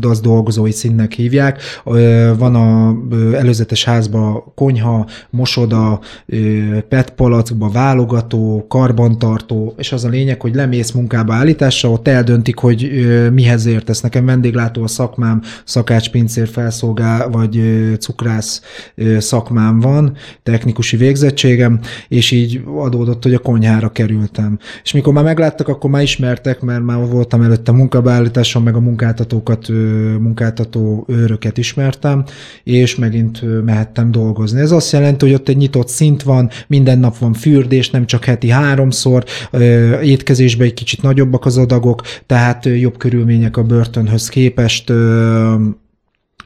az 0.00 0.20
dolgozói 0.20 0.70
szintnek 0.70 1.12
hívják. 1.12 1.60
Van 2.38 2.54
a 2.54 2.96
előzetes 3.36 3.84
házba 3.84 4.52
konyha, 4.54 5.06
mosoda, 5.30 6.00
ö, 6.26 6.36
petpalackba 6.88 7.68
válogató, 7.68 8.66
karbantartó, 8.68 9.74
és 9.76 9.92
az 9.92 10.04
a 10.04 10.08
lényeg, 10.08 10.40
hogy 10.40 10.54
lemész 10.54 10.90
munkába 10.90 11.34
állításra, 11.34 11.90
ott 11.90 12.08
eldöntik, 12.08 12.58
hogy 12.58 12.90
mihez 13.30 13.66
értesz. 13.66 14.00
Nekem 14.00 14.24
vendéglátó 14.24 14.82
a 14.82 14.86
szakmám, 14.86 15.42
szakács, 15.64 16.10
pincér, 16.10 16.48
felszolgál, 16.48 17.28
vagy 17.28 17.62
cukrász 17.98 18.62
szakmám 19.18 19.80
van, 19.80 20.16
technikusi 20.42 20.96
végzettségem, 20.96 21.80
és 22.08 22.30
így 22.30 22.62
adódott, 22.76 23.22
hogy 23.22 23.34
a 23.34 23.38
konyhára 23.38 23.88
kerültem. 23.88 24.58
És 24.82 24.92
mikor 24.92 25.12
már 25.12 25.24
megláttak, 25.24 25.68
akkor 25.68 25.90
már 25.90 26.02
ismertek, 26.02 26.60
mert 26.60 26.82
már 26.82 27.06
voltam 27.06 27.42
előtte 27.42 27.72
munkabeállításon, 27.72 28.62
meg 28.62 28.74
a 28.74 28.80
munkáltatókat, 28.80 29.68
munkáltató 30.18 31.04
őröket 31.08 31.58
ismertem, 31.58 32.24
és 32.64 32.96
megint 32.96 33.64
mehettem 33.64 34.10
dolgozni. 34.10 34.60
Ez 34.60 34.70
azt 34.70 34.92
jelenti, 34.92 35.24
hogy 35.24 35.34
ott 35.34 35.48
egy 35.48 35.56
nyitott 35.56 35.88
szint 35.88 36.22
van, 36.22 36.50
minden 36.66 36.98
nap 36.98 37.18
van 37.18 37.32
fürdés, 37.32 37.90
nem 37.90 38.06
csak 38.06 38.24
heti 38.24 38.48
háromszor, 38.48 39.24
étkezésben 40.02 40.66
egy 40.66 40.74
kicsit 40.74 41.02
nagyobbak 41.02 41.46
az 41.46 41.56
adagok, 41.56 42.02
tehát 42.26 42.64
jobb 42.64 42.96
körülmények 43.18 43.56
a 43.56 43.62
börtönhöz 43.62 44.28
képest, 44.28 44.92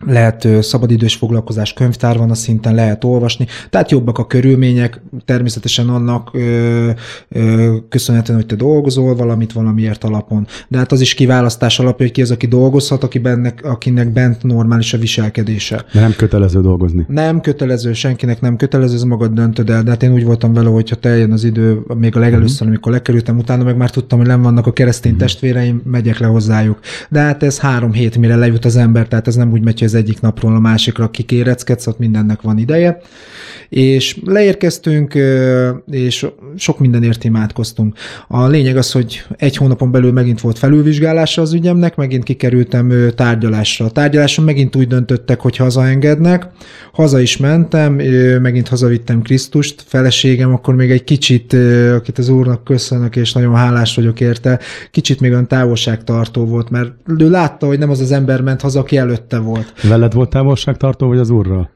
lehet 0.06 0.48
szabadidős 0.60 1.14
foglalkozás, 1.14 1.72
könyvtár 1.72 2.18
van 2.18 2.30
a 2.30 2.34
szinten, 2.34 2.74
lehet 2.74 3.04
olvasni, 3.04 3.46
tehát 3.70 3.90
jobbak 3.90 4.18
a 4.18 4.26
körülmények, 4.26 5.00
természetesen 5.24 5.88
annak 5.88 6.30
ö, 6.32 6.90
ö, 7.28 7.76
köszönhetően, 7.88 8.38
hogy 8.38 8.46
te 8.46 8.54
dolgozol 8.54 9.14
valamit 9.14 9.52
valamiért 9.52 10.04
alapon. 10.04 10.46
De 10.68 10.78
hát 10.78 10.92
az 10.92 11.00
is 11.00 11.14
kiválasztás 11.14 11.78
alapja, 11.78 12.04
hogy 12.04 12.14
ki 12.14 12.22
az, 12.22 12.30
aki 12.30 12.46
dolgozhat, 12.46 13.04
aki 13.04 13.18
bennek, 13.18 13.64
akinek 13.64 14.12
bent 14.12 14.42
normális 14.42 14.92
a 14.92 14.98
viselkedése. 14.98 15.84
De 15.92 16.00
nem 16.00 16.14
kötelező 16.16 16.60
dolgozni. 16.60 17.04
Nem 17.08 17.40
kötelező, 17.40 17.92
senkinek 17.92 18.40
nem 18.40 18.56
kötelező, 18.56 18.94
ez 18.94 19.02
magad 19.02 19.32
döntöd 19.32 19.70
el, 19.70 19.82
de 19.82 19.90
hát 19.90 20.02
én 20.02 20.12
úgy 20.12 20.24
voltam 20.24 20.52
vele, 20.52 20.68
hogy 20.68 20.88
ha 20.88 20.96
teljön 20.96 21.32
az 21.32 21.44
idő, 21.44 21.80
még 21.94 22.16
a 22.16 22.18
legelőször, 22.18 22.66
amikor 22.66 22.92
lekerültem, 22.92 23.38
utána 23.38 23.64
meg 23.64 23.76
már 23.76 23.90
tudtam, 23.90 24.18
hogy 24.18 24.28
nem 24.28 24.42
vannak 24.42 24.66
a 24.66 24.72
keresztény 24.72 25.16
testvéreim, 25.16 25.82
megyek 25.84 26.18
le 26.18 26.26
hozzájuk. 26.26 26.78
De 27.08 27.20
hát 27.20 27.42
ez 27.42 27.58
három 27.58 27.92
hét, 27.92 28.18
mire 28.18 28.36
lejut 28.36 28.64
az 28.64 28.76
ember, 28.76 29.08
tehát 29.08 29.26
ez 29.26 29.34
nem 29.34 29.52
úgy 29.52 29.62
megy, 29.62 29.78
hogy 29.78 29.88
az 29.92 29.98
egyik 29.98 30.20
napról 30.20 30.54
a 30.54 30.58
másikra 30.58 31.10
kikéreckedsz, 31.10 31.86
ott 31.86 31.98
mindennek 31.98 32.42
van 32.42 32.58
ideje. 32.58 33.00
És 33.68 34.18
leérkeztünk, 34.24 35.18
és 35.90 36.26
sok 36.56 36.78
mindenért 36.78 37.24
imádkoztunk. 37.24 37.96
A 38.28 38.46
lényeg 38.46 38.76
az, 38.76 38.92
hogy 38.92 39.24
egy 39.36 39.56
hónapon 39.56 39.90
belül 39.90 40.12
megint 40.12 40.40
volt 40.40 40.58
felülvizsgálása 40.58 41.42
az 41.42 41.52
ügyemnek, 41.52 41.96
megint 41.96 42.24
kikerültem 42.24 42.92
tárgyalásra. 43.14 43.84
A 43.84 43.90
tárgyaláson 43.90 44.44
megint 44.44 44.76
úgy 44.76 44.86
döntöttek, 44.86 45.40
hogy 45.40 45.56
hazaengednek. 45.56 46.46
Haza 46.92 47.20
is 47.20 47.36
mentem, 47.36 47.92
megint 48.42 48.68
hazavittem 48.68 49.22
Krisztust, 49.22 49.82
feleségem, 49.86 50.52
akkor 50.52 50.74
még 50.74 50.90
egy 50.90 51.04
kicsit, 51.04 51.52
akit 51.94 52.18
az 52.18 52.28
Úrnak 52.28 52.64
köszönök, 52.64 53.16
és 53.16 53.32
nagyon 53.32 53.54
hálás 53.54 53.94
vagyok 53.94 54.20
érte, 54.20 54.60
kicsit 54.90 55.20
még 55.20 55.30
olyan 55.30 55.48
távolságtartó 55.48 56.44
volt, 56.44 56.70
mert 56.70 56.90
ő 57.18 57.30
látta, 57.30 57.66
hogy 57.66 57.78
nem 57.78 57.90
az 57.90 58.00
az 58.00 58.12
ember 58.12 58.40
ment 58.40 58.60
haza, 58.60 58.80
aki 58.80 58.96
előtte 58.96 59.38
volt. 59.38 59.72
Veled 59.88 60.12
volt 60.12 60.30
távolságtartó, 60.30 61.08
vagy 61.08 61.18
az 61.18 61.30
úrral? 61.30 61.70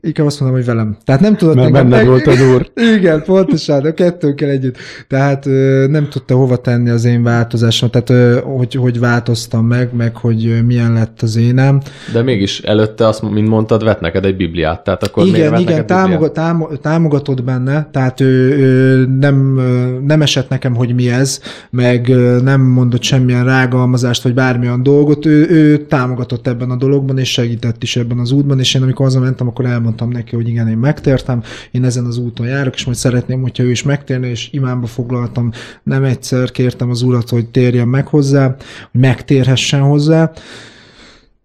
Inkább 0.00 0.26
azt 0.26 0.40
mondom, 0.40 0.58
hogy 0.58 0.66
velem. 0.66 0.96
Tehát 1.04 1.20
nem 1.20 1.36
tudott 1.36 1.54
Mert 1.54 1.66
engem 1.66 1.88
benned 1.88 2.06
volt 2.06 2.26
az 2.26 2.40
úr. 2.40 2.70
Igen, 2.96 3.22
pontosan, 3.22 3.84
a 3.84 3.92
kettőnkkel 3.94 4.48
együtt. 4.48 4.76
Tehát 5.08 5.46
ö, 5.46 5.86
nem 5.90 6.08
tudta 6.08 6.34
hova 6.34 6.56
tenni 6.56 6.90
az 6.90 7.04
én 7.04 7.22
változásom, 7.22 7.90
tehát 7.90 8.10
ö, 8.10 8.38
hogy, 8.56 8.74
hogy 8.74 8.98
változtam 8.98 9.66
meg, 9.66 9.94
meg 9.94 10.16
hogy 10.16 10.46
ö, 10.46 10.62
milyen 10.62 10.92
lett 10.92 11.22
az 11.22 11.36
énem. 11.36 11.80
de 12.12 12.22
mégis 12.22 12.60
előtte 12.60 13.06
azt, 13.06 13.22
mint 13.30 13.48
mondtad, 13.48 13.84
vett 13.84 14.00
neked 14.00 14.24
egy 14.24 14.36
Bibliát, 14.36 14.84
tehát 14.84 15.02
akkor 15.02 15.22
miért 15.22 15.38
igen, 15.38 15.50
vett 15.50 15.60
igen, 15.60 15.72
neked 15.72 15.86
támogat, 15.86 16.32
támo- 16.32 16.80
támogatott 16.80 17.44
benne, 17.44 17.88
tehát 17.92 18.20
ő, 18.20 18.58
ő 18.58 19.06
nem, 19.06 19.58
ö, 19.58 19.98
nem 20.06 20.22
esett 20.22 20.48
nekem, 20.48 20.74
hogy 20.74 20.94
mi 20.94 21.10
ez, 21.10 21.40
meg 21.70 22.08
ö, 22.08 22.40
nem 22.42 22.60
mondott 22.60 23.02
semmilyen 23.02 23.44
rágalmazást, 23.44 24.22
vagy 24.22 24.34
bármilyen 24.34 24.82
dolgot, 24.82 25.26
ő, 25.26 25.50
ő 25.50 25.76
támogatott 25.76 26.46
ebben 26.46 26.70
a 26.70 26.76
dologban, 26.76 27.18
és 27.18 27.32
segített 27.32 27.82
is 27.82 27.96
ebben 27.96 28.18
az 28.18 28.32
útban, 28.32 28.58
és 28.58 28.74
én 28.74 28.82
amikor 28.82 29.04
hazamentem, 29.04 29.48
akkor 29.48 29.64
elmondtam 29.64 29.86
elmondtam 29.88 30.20
neki, 30.20 30.34
hogy 30.34 30.48
igen, 30.48 30.68
én 30.68 30.76
megtértem, 30.76 31.42
én 31.70 31.84
ezen 31.84 32.04
az 32.04 32.18
úton 32.18 32.46
járok, 32.46 32.74
és 32.74 32.84
majd 32.84 32.96
szeretném, 32.96 33.40
hogyha 33.40 33.62
ő 33.62 33.70
is 33.70 33.82
megtérne, 33.82 34.26
és 34.26 34.48
imánba 34.52 34.86
foglaltam, 34.86 35.50
nem 35.82 36.04
egyszer 36.04 36.50
kértem 36.50 36.90
az 36.90 37.02
urat, 37.02 37.28
hogy 37.28 37.48
térjen 37.48 37.88
meg 37.88 38.06
hozzá, 38.06 38.46
hogy 38.90 39.00
megtérhessen 39.00 39.80
hozzá, 39.80 40.32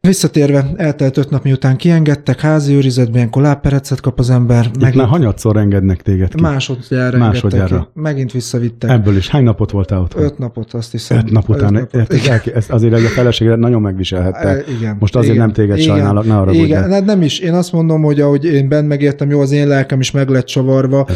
Visszatérve, 0.08 0.72
eltelt 0.76 1.18
öt 1.18 1.30
nap 1.30 1.44
miután 1.44 1.76
kiengedtek, 1.76 2.40
házi 2.40 2.74
őrizetben, 2.74 3.16
ilyenkor 3.16 3.42
lábperecet 3.42 4.02
kap 4.02 4.20
az 4.20 4.30
ember. 4.30 4.66
Itt 4.66 4.80
megint, 4.80 4.96
már 4.96 5.08
hanyatszor 5.08 5.58
engednek 5.58 6.02
téged 6.02 6.34
ki? 6.36 6.42
Másodjára, 6.42 7.18
másodjára. 7.18 7.80
Ki. 7.94 8.02
Megint 8.02 8.32
visszavittek. 8.32 8.90
Ebből 8.90 9.16
is. 9.16 9.30
Hány 9.30 9.44
napot 9.44 9.72
voltál 9.72 10.00
ott? 10.00 10.14
Öt 10.16 10.38
napot, 10.38 10.74
azt 10.74 10.92
hiszem. 10.92 11.18
Öt 11.18 11.32
nap 11.32 11.50
után. 11.50 11.76
Öt 11.76 11.92
napot. 11.92 12.48
Ezt 12.48 12.72
azért 12.72 12.94
egy 12.94 13.04
a 13.04 13.08
feleségedet 13.08 13.60
nagyon 13.60 13.82
megviselhette. 13.82 14.48
E, 14.48 14.64
igen. 14.78 14.98
Most 15.00 15.16
azért 15.16 15.34
igen. 15.34 15.46
nem 15.46 15.56
téged 15.56 15.78
igen. 15.78 15.96
sajnálok, 15.96 16.26
ne 16.26 16.38
arra 16.38 16.52
Igen, 16.52 16.90
de. 16.90 17.00
nem 17.00 17.22
is. 17.22 17.40
Én 17.40 17.54
azt 17.54 17.72
mondom, 17.72 18.02
hogy 18.02 18.22
ahogy 18.22 18.46
én 18.46 18.68
bent 18.68 18.88
megértem, 18.88 19.30
jó, 19.30 19.40
az 19.40 19.52
én 19.52 19.68
lelkem 19.68 20.00
is 20.00 20.12
meg 20.12 20.30
lett 20.30 20.46
csavarva, 20.46 21.08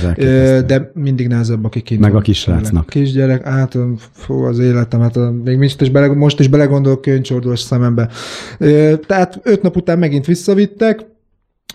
de 0.66 0.92
mindig 0.94 1.28
nehezebb, 1.28 1.66
aki 1.66 1.82
kint 1.82 2.02
Meg 2.02 2.16
a 2.16 2.20
kisrácnak. 2.20 2.86
Kisgyerek, 2.90 3.44
hát 3.44 3.78
fú, 4.12 4.44
az 4.44 4.60
életem, 4.60 5.00
hát 5.00 5.20
még 5.44 5.58
most 5.58 5.82
is, 5.82 5.90
bele, 5.90 6.14
most 6.14 6.40
is 6.40 6.48
belegondolok 6.48 7.02
könyvcsordulós 7.02 7.60
szemembe. 7.60 8.10
Tehát 9.08 9.40
öt 9.44 9.62
nap 9.62 9.76
után 9.76 10.00
megint 10.00 10.26
visszavittek, 10.26 11.06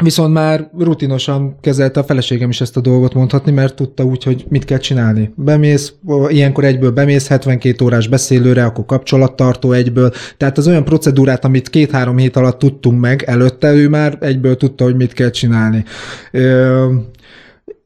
Viszont 0.03 0.33
már 0.33 0.71
rutinosan 0.79 1.57
kezelte 1.61 2.01
a 2.01 2.05
feleségem 2.05 2.49
is 2.49 2.61
ezt 2.61 2.77
a 2.77 2.81
dolgot 2.81 3.15
mondhatni, 3.15 3.53
mert 3.53 3.75
tudta 3.75 4.05
úgy, 4.05 4.25
hogy 4.25 4.45
mit 4.49 4.65
kell 4.65 4.79
csinálni. 4.79 5.33
Bemész, 5.37 5.95
ilyenkor 6.29 6.65
egyből 6.65 6.91
bemész 6.91 7.29
72 7.29 7.85
órás 7.85 8.09
beszélőre, 8.09 8.65
akkor 8.65 8.85
kapcsolattartó 8.85 9.73
egyből. 9.73 10.12
Tehát 10.37 10.59
az 10.59 10.69
olyan 10.69 10.85
procedúrát, 10.85 11.45
amit 11.45 11.71
két-három 11.71 12.17
hét 12.17 12.37
alatt 12.37 12.59
tudtunk 12.59 13.01
meg 13.01 13.23
előtte, 13.23 13.73
ő 13.73 13.88
már 13.88 14.19
egyből 14.21 14.57
tudta, 14.57 14.85
hogy 14.85 14.97
mit 14.97 15.12
kell 15.12 15.31
csinálni. 15.31 15.85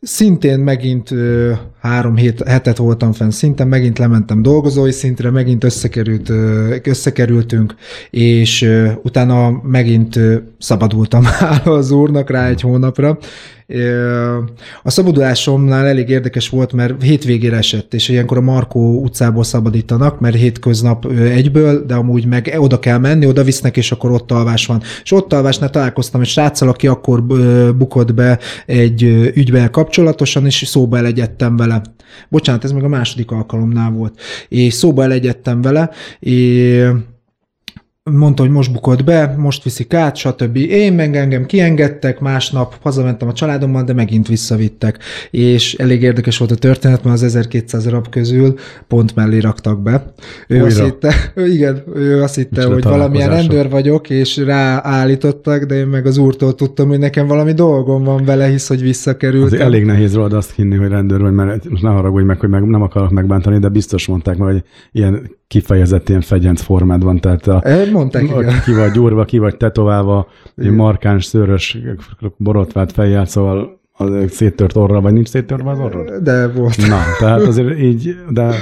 Szintén 0.06 0.58
megint 0.58 1.10
ö, 1.10 1.52
három 1.80 2.16
hét, 2.16 2.42
hetet 2.42 2.76
voltam 2.76 3.12
fenn 3.12 3.30
szinten, 3.30 3.68
megint 3.68 3.98
lementem 3.98 4.42
dolgozói 4.42 4.90
szintre, 4.90 5.30
megint 5.30 5.64
összekerült, 5.64 6.28
ö, 6.28 6.74
összekerültünk, 6.84 7.74
és 8.10 8.62
ö, 8.62 8.90
utána 9.02 9.50
megint 9.62 10.16
ö, 10.16 10.36
szabadultam 10.58 11.24
az 11.64 11.90
úrnak 11.90 12.30
rá 12.30 12.48
egy 12.48 12.60
hónapra, 12.60 13.18
a 14.82 14.90
szabadulásomnál 14.90 15.86
elég 15.86 16.08
érdekes 16.08 16.48
volt, 16.48 16.72
mert 16.72 17.02
hétvégére 17.02 17.56
esett, 17.56 17.94
és 17.94 18.08
ilyenkor 18.08 18.36
a 18.36 18.40
Markó 18.40 19.02
utcából 19.02 19.44
szabadítanak, 19.44 20.20
mert 20.20 20.36
hétköznap 20.36 21.06
egyből, 21.18 21.84
de 21.84 21.94
amúgy 21.94 22.26
meg 22.26 22.54
oda 22.58 22.78
kell 22.78 22.98
menni, 22.98 23.26
oda 23.26 23.42
visznek, 23.42 23.76
és 23.76 23.92
akkor 23.92 24.10
ott 24.10 24.32
alvás 24.32 24.66
van. 24.66 24.82
És 25.02 25.12
ott 25.12 25.32
alvásnál 25.32 25.70
találkoztam 25.70 26.20
egy 26.20 26.26
sráccal, 26.26 26.68
aki 26.68 26.86
akkor 26.86 27.22
bukott 27.76 28.14
be 28.14 28.38
egy 28.66 29.02
ügyvel 29.34 29.70
kapcsolatosan, 29.96 30.46
és 30.46 30.64
szóba 30.66 30.96
elegyedtem 30.98 31.56
vele. 31.56 31.82
Bocsánat, 32.28 32.64
ez 32.64 32.72
meg 32.72 32.85
a 32.85 32.88
második 32.88 33.30
alkalomnál 33.30 33.90
volt. 33.90 34.20
És 34.48 34.74
szóba 34.74 35.02
elegyedtem 35.02 35.62
vele, 35.62 35.90
és 36.18 36.88
mondta, 38.10 38.42
hogy 38.42 38.50
most 38.50 38.72
bukott 38.72 39.04
be, 39.04 39.34
most 39.38 39.62
viszik 39.62 39.94
át, 39.94 40.16
stb. 40.16 40.56
Én 40.56 40.92
meg 40.92 41.16
engem 41.16 41.46
kiengedtek, 41.46 42.20
másnap 42.20 42.76
hazamentem 42.82 43.28
a 43.28 43.32
családommal, 43.32 43.82
de 43.82 43.92
megint 43.92 44.28
visszavittek. 44.28 44.98
És 45.30 45.74
elég 45.74 46.02
érdekes 46.02 46.38
volt 46.38 46.50
a 46.50 46.54
történet, 46.54 47.04
mert 47.04 47.16
az 47.16 47.22
1200 47.22 47.88
rab 47.88 48.08
közül 48.08 48.54
pont 48.88 49.14
mellé 49.14 49.38
raktak 49.38 49.82
be. 49.82 50.12
Ő 50.48 50.54
Újra. 50.54 50.66
azt 50.66 50.82
hitte, 50.82 51.14
igen, 51.56 51.82
ő 51.94 52.22
azt 52.22 52.34
hitte, 52.34 52.64
hogy 52.64 52.82
valamilyen 52.82 53.30
rendőr 53.30 53.70
vagyok, 53.70 54.10
és 54.10 54.36
ráállítottak, 54.36 55.64
de 55.64 55.74
én 55.74 55.86
meg 55.86 56.06
az 56.06 56.18
úrtól 56.18 56.54
tudtam, 56.54 56.88
hogy 56.88 56.98
nekem 56.98 57.26
valami 57.26 57.52
dolgom 57.52 58.04
van 58.04 58.24
vele, 58.24 58.46
hisz, 58.46 58.68
hogy 58.68 58.80
visszakerült. 58.80 59.52
Elég 59.52 59.84
nehéz 59.84 60.14
rólad 60.14 60.32
azt 60.32 60.54
hinni, 60.54 60.76
hogy 60.76 60.88
rendőr 60.88 61.20
vagy, 61.20 61.32
mert 61.32 61.68
most 61.68 61.82
ne 61.82 61.88
haragudj 61.88 62.24
meg, 62.24 62.40
hogy 62.40 62.48
meg, 62.48 62.62
nem 62.62 62.82
akarok 62.82 63.10
megbántani, 63.10 63.58
de 63.58 63.68
biztos 63.68 64.06
mondták 64.06 64.36
meg, 64.36 64.52
hogy 64.52 64.62
ilyen 64.92 65.36
kifejezett 65.48 66.09
ilyen 66.09 66.20
fegyenc 66.20 66.61
formád 66.62 67.02
van, 67.02 67.20
tehát 67.20 67.46
a, 67.46 67.62
Mondták, 67.92 68.22
igen. 68.22 68.61
ki 68.64 68.72
vagy 68.72 68.90
gyúrva, 68.90 69.24
ki 69.24 69.38
vagy 69.38 69.56
tetoválva, 69.56 70.28
egy 70.56 70.70
markáns, 70.70 71.24
szőrös, 71.24 71.78
borotvát 72.37 72.92
fejjel, 72.92 73.24
szóval 73.24 73.80
az 73.92 74.11
széttört 74.30 74.76
orra, 74.76 75.00
vagy 75.00 75.12
nincs 75.12 75.28
széttörve 75.28 75.70
az 75.70 75.78
orra? 75.78 76.20
De 76.20 76.48
volt. 76.48 76.76
Na, 76.88 77.00
tehát 77.18 77.40
azért 77.40 77.78
így, 77.78 78.16
de 78.30 78.54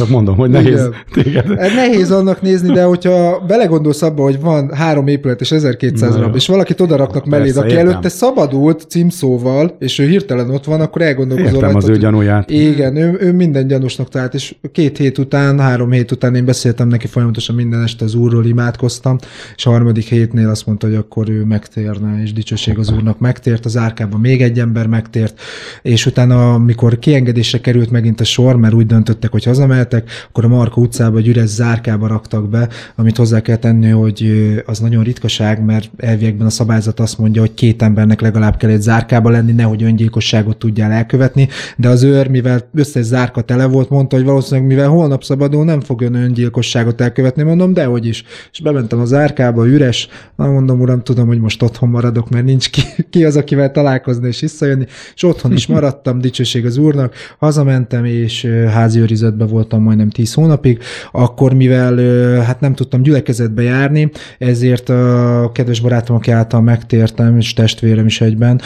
csak 0.00 0.08
mondom, 0.08 0.36
hogy 0.36 0.50
nehéz 0.50 0.88
téged. 1.12 1.48
Nehéz 1.56 2.10
annak 2.10 2.42
nézni, 2.42 2.72
de 2.72 2.82
hogyha 2.82 3.44
belegondolsz 3.46 4.02
abba, 4.02 4.22
hogy 4.22 4.40
van 4.40 4.74
három 4.74 5.06
épület 5.06 5.40
és 5.40 5.52
1200 5.52 6.16
rab, 6.16 6.34
és 6.34 6.46
valakit 6.46 6.80
odaraknak 6.80 7.26
melléd, 7.26 7.56
aki 7.56 7.68
értem. 7.68 7.88
előtte 7.88 8.08
szabadult 8.08 8.84
címszóval, 8.88 9.76
és 9.78 9.98
ő 9.98 10.06
hirtelen 10.06 10.50
ott 10.50 10.64
van, 10.64 10.80
akkor 10.80 11.02
elgondolkozol. 11.02 11.54
Értem 11.54 11.70
rajta, 11.70 11.86
az 11.86 11.88
ő 11.88 11.98
gyanúját. 11.98 12.50
Igen, 12.50 12.96
ő, 12.96 13.16
ő 13.20 13.32
minden 13.32 13.66
gyanúsnak 13.66 14.08
talált, 14.08 14.34
és 14.34 14.54
két 14.72 14.98
hét 14.98 15.18
után, 15.18 15.58
három 15.58 15.90
hét 15.90 16.10
után 16.10 16.34
én 16.34 16.44
beszéltem 16.44 16.88
neki 16.88 17.06
folyamatosan 17.06 17.54
minden 17.54 17.82
este 17.82 18.04
az 18.04 18.14
úrról, 18.14 18.44
imádkoztam, 18.44 19.18
és 19.56 19.66
a 19.66 19.70
harmadik 19.70 20.04
hétnél 20.04 20.48
azt 20.48 20.66
mondta, 20.66 20.86
hogy 20.86 20.96
akkor 20.96 21.28
ő 21.28 21.44
megtérne, 21.44 22.22
és 22.22 22.32
dicsőség 22.32 22.78
az 22.78 22.92
úrnak 22.92 23.18
megtért, 23.18 23.64
az 23.64 23.76
árkában 23.76 24.20
még 24.20 24.42
egy 24.42 24.58
ember 24.58 24.86
megtért, 24.86 25.40
és 25.82 26.06
utána, 26.06 26.54
amikor 26.54 26.98
kiengedésre 26.98 27.60
került 27.60 27.90
megint 27.90 28.20
a 28.20 28.24
sor, 28.24 28.56
mert 28.56 28.74
úgy 28.74 28.86
döntöttek, 28.86 29.30
hogy 29.30 29.44
hazamehet, 29.44 29.89
beszéltek, 29.90 30.26
akkor 30.28 30.44
a 30.44 30.48
Marka 30.48 30.80
utcába 30.80 31.18
egy 31.18 31.28
üres 31.28 31.48
zárkába 31.48 32.06
raktak 32.06 32.48
be, 32.48 32.68
amit 32.96 33.16
hozzá 33.16 33.40
kell 33.40 33.56
tenni, 33.56 33.88
hogy 33.88 34.30
az 34.66 34.78
nagyon 34.78 35.04
ritkaság, 35.04 35.64
mert 35.64 35.90
elviekben 35.96 36.46
a 36.46 36.50
szabályzat 36.50 37.00
azt 37.00 37.18
mondja, 37.18 37.40
hogy 37.40 37.54
két 37.54 37.82
embernek 37.82 38.20
legalább 38.20 38.56
kell 38.56 38.70
egy 38.70 38.80
zárkába 38.80 39.30
lenni, 39.30 39.52
nehogy 39.52 39.82
öngyilkosságot 39.82 40.56
tudjál 40.56 40.90
elkövetni, 40.90 41.48
de 41.76 41.88
az 41.88 42.02
őr, 42.02 42.28
mivel 42.28 42.68
összes 42.74 43.04
zárka 43.04 43.40
tele 43.40 43.66
volt, 43.66 43.90
mondta, 43.90 44.16
hogy 44.16 44.24
valószínűleg 44.24 44.68
mivel 44.68 44.88
holnap 44.88 45.24
szabadul, 45.24 45.64
nem 45.64 45.80
fog 45.80 46.00
ön 46.00 46.14
öngyilkosságot 46.14 47.00
elkövetni, 47.00 47.42
mondom, 47.42 47.72
de 47.72 47.84
hogy 47.84 48.06
is. 48.06 48.24
És 48.52 48.60
bementem 48.60 49.00
a 49.00 49.04
zárkába, 49.04 49.66
üres, 49.66 50.08
na 50.36 50.50
mondom, 50.50 50.80
uram, 50.80 51.02
tudom, 51.02 51.26
hogy 51.26 51.40
most 51.40 51.62
otthon 51.62 51.88
maradok, 51.88 52.30
mert 52.30 52.44
nincs 52.44 52.70
ki, 52.70 52.82
ki 53.10 53.24
az, 53.24 53.36
akivel 53.36 53.70
találkozni 53.70 54.28
és 54.28 54.40
visszajönni, 54.40 54.86
és 55.14 55.22
otthon 55.22 55.52
is 55.52 55.66
maradtam, 55.76 56.20
dicsőség 56.20 56.66
az 56.66 56.76
úrnak, 56.76 57.14
hazamentem, 57.38 58.04
és 58.04 58.44
házi 58.68 59.00
voltam 59.48 59.79
voltam 59.80 59.82
majdnem 59.82 60.10
10 60.10 60.34
hónapig, 60.34 60.78
akkor 61.12 61.54
mivel 61.54 61.96
hát 62.42 62.60
nem 62.60 62.74
tudtam 62.74 63.02
gyülekezetbe 63.02 63.62
járni, 63.62 64.10
ezért 64.38 64.88
a 64.88 65.50
kedves 65.54 65.80
barátom, 65.80 66.16
aki 66.16 66.30
által 66.30 66.60
megtértem, 66.60 67.36
és 67.36 67.52
testvérem 67.52 68.06
is 68.06 68.20
egyben, 68.20 68.60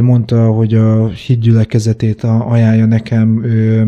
mondta, 0.00 0.46
hogy 0.46 0.74
a 0.74 1.08
hídgyülekezetét 1.08 2.22
ajánlja 2.22 2.86
nekem, 2.86 3.28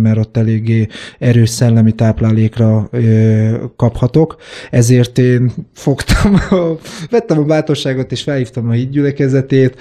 mert 0.02 0.18
ott 0.18 0.36
eléggé 0.36 0.86
erős 1.18 1.48
szellemi 1.48 1.92
táplálékra 1.92 2.90
kaphatok, 3.76 4.36
ezért 4.70 5.18
én 5.18 5.52
fogtam, 5.74 6.34
vettem 7.10 7.38
a 7.38 7.44
bátorságot, 7.44 8.12
és 8.12 8.22
felhívtam 8.22 8.68
a 8.68 8.72
hídgyülekezetét, 8.72 9.76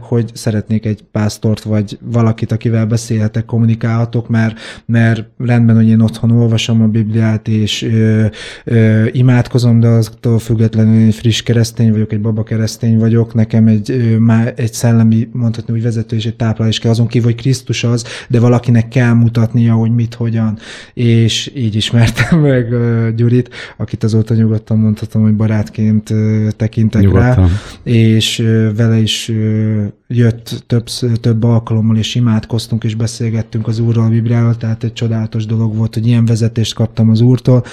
hogy 0.00 0.30
szeretnék 0.34 0.86
egy 0.86 1.02
pásztort, 1.12 1.62
vagy 1.62 1.98
valakit, 2.02 2.52
akivel 2.52 2.86
beszélhetek, 2.86 3.44
kommunikálhatok, 3.44 4.28
mert, 4.28 4.58
mert 4.86 5.24
rendben, 5.38 5.76
hogy 5.76 5.93
én 5.94 6.00
otthon 6.00 6.30
olvasom 6.30 6.82
a 6.82 6.86
Bibliát, 6.86 7.48
és 7.48 7.82
ö, 7.82 8.26
ö, 8.64 9.04
imádkozom, 9.12 9.80
de 9.80 9.88
aztól 9.88 10.38
függetlenül 10.38 11.06
egy 11.06 11.14
friss 11.14 11.42
keresztény 11.42 11.90
vagyok, 11.90 12.12
egy 12.12 12.20
baba 12.20 12.42
keresztény 12.42 12.98
vagyok, 12.98 13.34
nekem 13.34 13.66
egy, 13.66 13.90
ö, 13.90 14.18
már 14.18 14.52
egy 14.56 14.72
szellemi, 14.72 15.28
mondhatni 15.32 15.74
úgy 15.74 15.82
vezető 15.82 16.16
és 16.16 16.26
egy 16.26 16.36
táplálás 16.36 16.78
kell, 16.78 16.90
azon 16.90 17.06
kívül, 17.06 17.30
hogy 17.30 17.40
Krisztus 17.40 17.84
az, 17.84 18.04
de 18.28 18.40
valakinek 18.40 18.88
kell 18.88 19.12
mutatnia, 19.12 19.74
hogy 19.74 19.94
mit, 19.94 20.14
hogyan, 20.14 20.58
és 20.94 21.52
így 21.56 21.74
ismertem 21.74 22.40
meg 22.50 22.72
ö, 22.72 23.08
Gyurit, 23.16 23.50
akit 23.76 24.04
azóta 24.04 24.34
nyugodtan 24.34 24.78
mondhatom, 24.78 25.22
hogy 25.22 25.34
barátként 25.34 26.10
ö, 26.10 26.48
tekintek 26.56 27.02
nyugodtan. 27.02 27.34
rá, 27.34 27.46
és 27.82 28.38
ö, 28.38 28.74
vele 28.74 28.98
is 28.98 29.28
ö, 29.28 29.84
jött 30.06 30.64
több, 30.66 30.84
több 31.20 31.42
alkalommal, 31.42 31.96
és 31.96 32.14
imádkoztunk, 32.14 32.84
és 32.84 32.94
beszélgettünk 32.94 33.66
az 33.66 33.78
Úrral, 33.78 34.04
a 34.04 34.08
Bibliával, 34.08 34.56
tehát 34.56 34.84
egy 34.84 34.92
csodálatos 34.92 35.46
dolog 35.46 35.76
volt, 35.76 35.83
hogy 35.92 36.06
ilyen 36.06 36.24
vezetést 36.24 36.74
kaptam 36.74 37.10
az 37.10 37.20
Úrtól. 37.20 37.64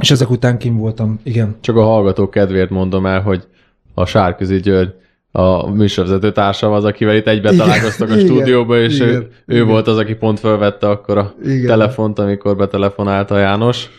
És 0.00 0.10
ezek 0.10 0.30
után 0.30 0.58
kim 0.58 0.76
voltam, 0.76 1.18
igen. 1.22 1.56
Csak 1.60 1.76
a 1.76 1.82
hallgató 1.82 2.28
kedvéért 2.28 2.70
mondom 2.70 3.06
el, 3.06 3.20
hogy 3.20 3.46
a 3.94 4.04
Sárközi 4.04 4.60
György 4.60 4.94
a 5.36 5.70
műsorvezető 5.70 6.32
társam 6.32 6.72
az, 6.72 6.84
akivel 6.84 7.16
itt 7.16 7.26
egyben 7.26 7.52
igen, 7.54 7.66
találkoztak 7.66 8.10
a 8.10 8.14
igen, 8.14 8.26
stúdióba, 8.26 8.78
és 8.78 8.94
igen, 8.94 9.08
ő, 9.08 9.30
ő 9.46 9.54
igen. 9.54 9.66
volt 9.66 9.86
az, 9.86 9.98
aki 9.98 10.14
pont 10.14 10.40
felvette 10.40 10.88
akkor 10.88 11.18
a 11.18 11.34
igen. 11.44 11.66
telefont, 11.66 12.18
amikor 12.18 12.56
betelefonálta 12.56 13.38
János. 13.38 13.90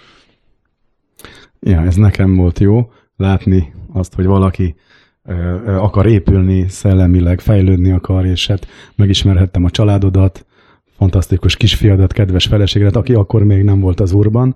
Ja, 1.60 1.82
ez 1.82 1.96
nekem 1.96 2.36
volt 2.36 2.60
jó 2.60 2.92
látni 3.18 3.74
azt, 3.94 4.14
hogy 4.14 4.26
valaki 4.26 4.76
akar 5.66 6.06
épülni, 6.06 6.66
szellemileg 6.68 7.40
fejlődni 7.40 7.92
akar, 7.92 8.26
és 8.26 8.48
hát 8.48 8.68
megismerhettem 8.96 9.64
a 9.64 9.70
családodat, 9.70 10.46
fantasztikus 10.98 11.56
kisfiadat, 11.56 12.14
kedves 12.14 12.46
feleségedet, 12.46 12.96
aki 12.96 13.14
akkor 13.14 13.44
még 13.44 13.64
nem 13.64 13.80
volt 13.80 14.00
az 14.00 14.12
úrban, 14.12 14.56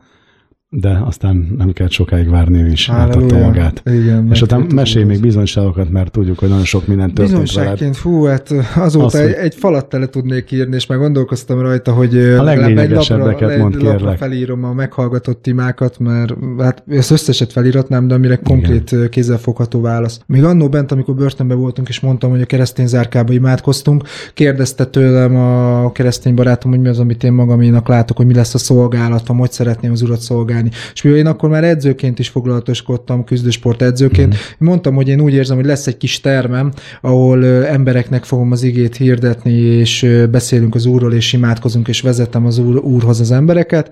de 0.71 1.01
aztán 1.05 1.55
nem 1.57 1.71
kellett 1.71 1.91
sokáig 1.91 2.29
várni, 2.29 2.71
is 2.71 2.89
átadta 2.89 3.37
magát. 3.37 3.81
Igen, 3.85 4.27
és 4.31 4.41
utána 4.41 4.65
mesélj 4.73 5.05
még 5.05 5.19
bizonyságokat, 5.19 5.89
mert 5.89 6.11
tudjuk, 6.11 6.39
hogy 6.39 6.49
nagyon 6.49 6.63
sok 6.63 6.87
minden 6.87 7.13
történt 7.13 7.41
Bizonyságként, 7.41 7.97
fú, 7.97 8.23
hát 8.23 8.53
azóta 8.75 9.05
Azt, 9.05 9.15
egy, 9.15 9.31
egy 9.31 9.55
falat 9.55 9.89
tele 9.89 10.05
tudnék 10.05 10.51
írni, 10.51 10.75
és 10.75 10.85
már 10.85 10.97
gondolkoztam 10.97 11.59
rajta, 11.59 11.91
hogy 11.91 12.17
a 12.17 12.43
leglényegesebbeket 12.43 13.57
mond 13.57 13.77
kérlek. 13.77 14.17
felírom 14.17 14.63
a 14.63 14.73
meghallgatott 14.73 15.47
imákat, 15.47 15.99
mert 15.99 16.33
hát 16.59 16.83
ezt 16.89 17.11
összeset 17.11 17.51
feliratnám, 17.51 18.07
de 18.07 18.13
amire 18.13 18.35
konkrét 18.35 18.91
Igen. 18.91 19.09
kézzelfogható 19.09 19.81
válasz. 19.81 20.19
Még 20.25 20.43
annó 20.43 20.69
bent, 20.69 20.91
amikor 20.91 21.15
börtönbe 21.15 21.53
voltunk, 21.53 21.89
és 21.89 21.99
mondtam, 21.99 22.29
hogy 22.29 22.41
a 22.41 22.45
keresztény 22.45 22.87
zárkába 22.87 23.33
imádkoztunk, 23.33 24.03
kérdezte 24.33 24.85
tőlem 24.85 25.35
a 25.35 25.91
keresztény 25.91 26.33
barátom, 26.33 26.71
hogy 26.71 26.79
mi 26.79 26.87
az, 26.87 26.99
amit 26.99 27.23
én 27.23 27.33
magaménak 27.33 27.87
látok, 27.87 28.17
hogy 28.17 28.25
mi 28.25 28.33
lesz 28.33 28.53
a 28.53 28.57
szolgálatom, 28.57 29.37
hogy 29.37 29.51
szeretném 29.51 29.91
az 29.91 30.01
urat 30.01 30.19
szolgálni 30.19 30.57
csinálni. 30.59 30.91
És 30.93 31.01
mivel 31.01 31.19
én 31.19 31.25
akkor 31.25 31.49
már 31.49 31.63
edzőként 31.63 32.19
is 32.19 32.27
foglalatoskodtam, 32.27 33.23
küzdősport 33.23 33.81
edzőként, 33.81 34.33
mm. 34.33 34.37
mondtam, 34.57 34.95
hogy 34.95 35.07
én 35.07 35.21
úgy 35.21 35.33
érzem, 35.33 35.55
hogy 35.55 35.65
lesz 35.65 35.87
egy 35.87 35.97
kis 35.97 36.19
termem, 36.19 36.71
ahol 37.01 37.45
embereknek 37.45 38.23
fogom 38.23 38.51
az 38.51 38.63
igét 38.63 38.95
hirdetni, 38.95 39.51
és 39.51 40.07
beszélünk 40.31 40.75
az 40.75 40.85
Úrról, 40.85 41.13
és 41.13 41.33
imádkozunk, 41.33 41.87
és 41.87 42.01
vezetem 42.01 42.45
az 42.45 42.57
úr, 42.57 42.77
Úrhoz 42.77 43.19
az 43.19 43.31
embereket. 43.31 43.91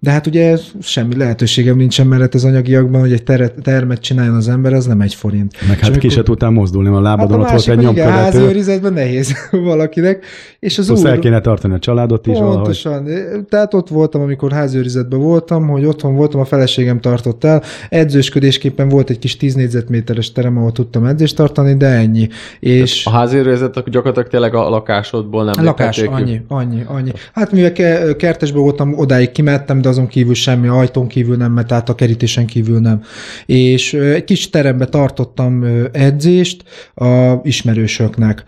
De 0.00 0.10
hát 0.10 0.26
ugye 0.26 0.56
semmi 0.80 1.16
lehetőségem 1.16 1.76
nincsen 1.76 2.06
mellett 2.06 2.34
az 2.34 2.44
anyagiakban, 2.44 3.00
hogy 3.00 3.12
egy 3.12 3.22
ter- 3.22 3.54
termet 3.62 4.00
csináljon 4.00 4.34
az 4.34 4.48
ember, 4.48 4.72
az 4.72 4.86
nem 4.86 5.00
egy 5.00 5.14
forint. 5.14 5.54
Meg 5.60 5.78
hát 5.78 5.82
amikor... 5.82 5.98
ki 5.98 6.08
se 6.08 6.22
tudtál 6.22 6.50
mozdulni, 6.50 6.88
a 6.88 7.00
lábadon 7.00 7.40
hát 7.42 7.50
a 7.50 7.54
ott 7.54 7.64
volt 7.64 7.78
egy 7.78 7.84
nyomkövető. 7.84 8.38
Igen, 8.38 8.48
őrizetben 8.48 8.92
nehéz 8.92 9.34
valakinek. 9.50 10.24
És 10.58 10.78
az 10.78 10.86
Plusz 10.86 11.00
úr... 11.00 11.06
el 11.06 11.18
kéne 11.18 11.40
tartani 11.40 11.74
a 11.74 11.78
családot 11.78 12.26
is 12.26 12.38
Pontosan. 12.38 13.04
Valahogy. 13.04 13.44
Tehát 13.44 13.74
ott 13.74 13.88
voltam, 13.88 14.20
amikor 14.20 14.52
házőrizetben 14.52 15.20
voltam, 15.20 15.68
hogy 15.68 15.84
otthon 15.84 16.14
voltam, 16.14 16.40
a 16.40 16.44
feleségem 16.44 17.00
tartott 17.00 17.44
el. 17.44 17.62
Edzősködésképpen 17.88 18.88
volt 18.88 19.10
egy 19.10 19.18
kis 19.18 19.36
10 19.36 19.54
négyzetméteres 19.54 20.32
terem, 20.32 20.56
ahol 20.56 20.72
tudtam 20.72 21.04
edzést 21.04 21.36
tartani, 21.36 21.76
de 21.76 21.86
ennyi. 21.86 22.28
És... 22.60 23.06
A 23.06 23.10
házőrizet 23.10 23.90
gyakorlatilag 23.90 24.28
tényleg 24.28 24.54
a 24.54 24.68
lakásodból 24.68 25.44
nem 25.44 25.54
a 25.58 25.62
lakás, 25.62 25.98
annyi, 25.98 26.40
annyi, 26.48 26.82
annyi. 26.86 27.12
Hát 27.32 27.52
mivel 27.52 27.72
kertesben 28.16 28.62
voltam, 28.62 28.94
odáig 28.98 29.32
kimentem, 29.32 29.80
de 29.80 29.87
de 29.88 29.94
azon 29.94 30.06
kívül 30.08 30.34
semmi, 30.34 30.68
ajtón 30.68 31.06
kívül 31.06 31.36
nem, 31.36 31.52
mert 31.52 31.66
tehát 31.66 31.88
a 31.88 31.94
kerítésen 31.94 32.46
kívül 32.46 32.80
nem. 32.80 33.02
És 33.46 33.94
egy 33.94 34.24
kis 34.24 34.50
terembe 34.50 34.84
tartottam 34.84 35.64
edzést 35.92 36.64
a 36.94 37.40
ismerősöknek. 37.42 38.44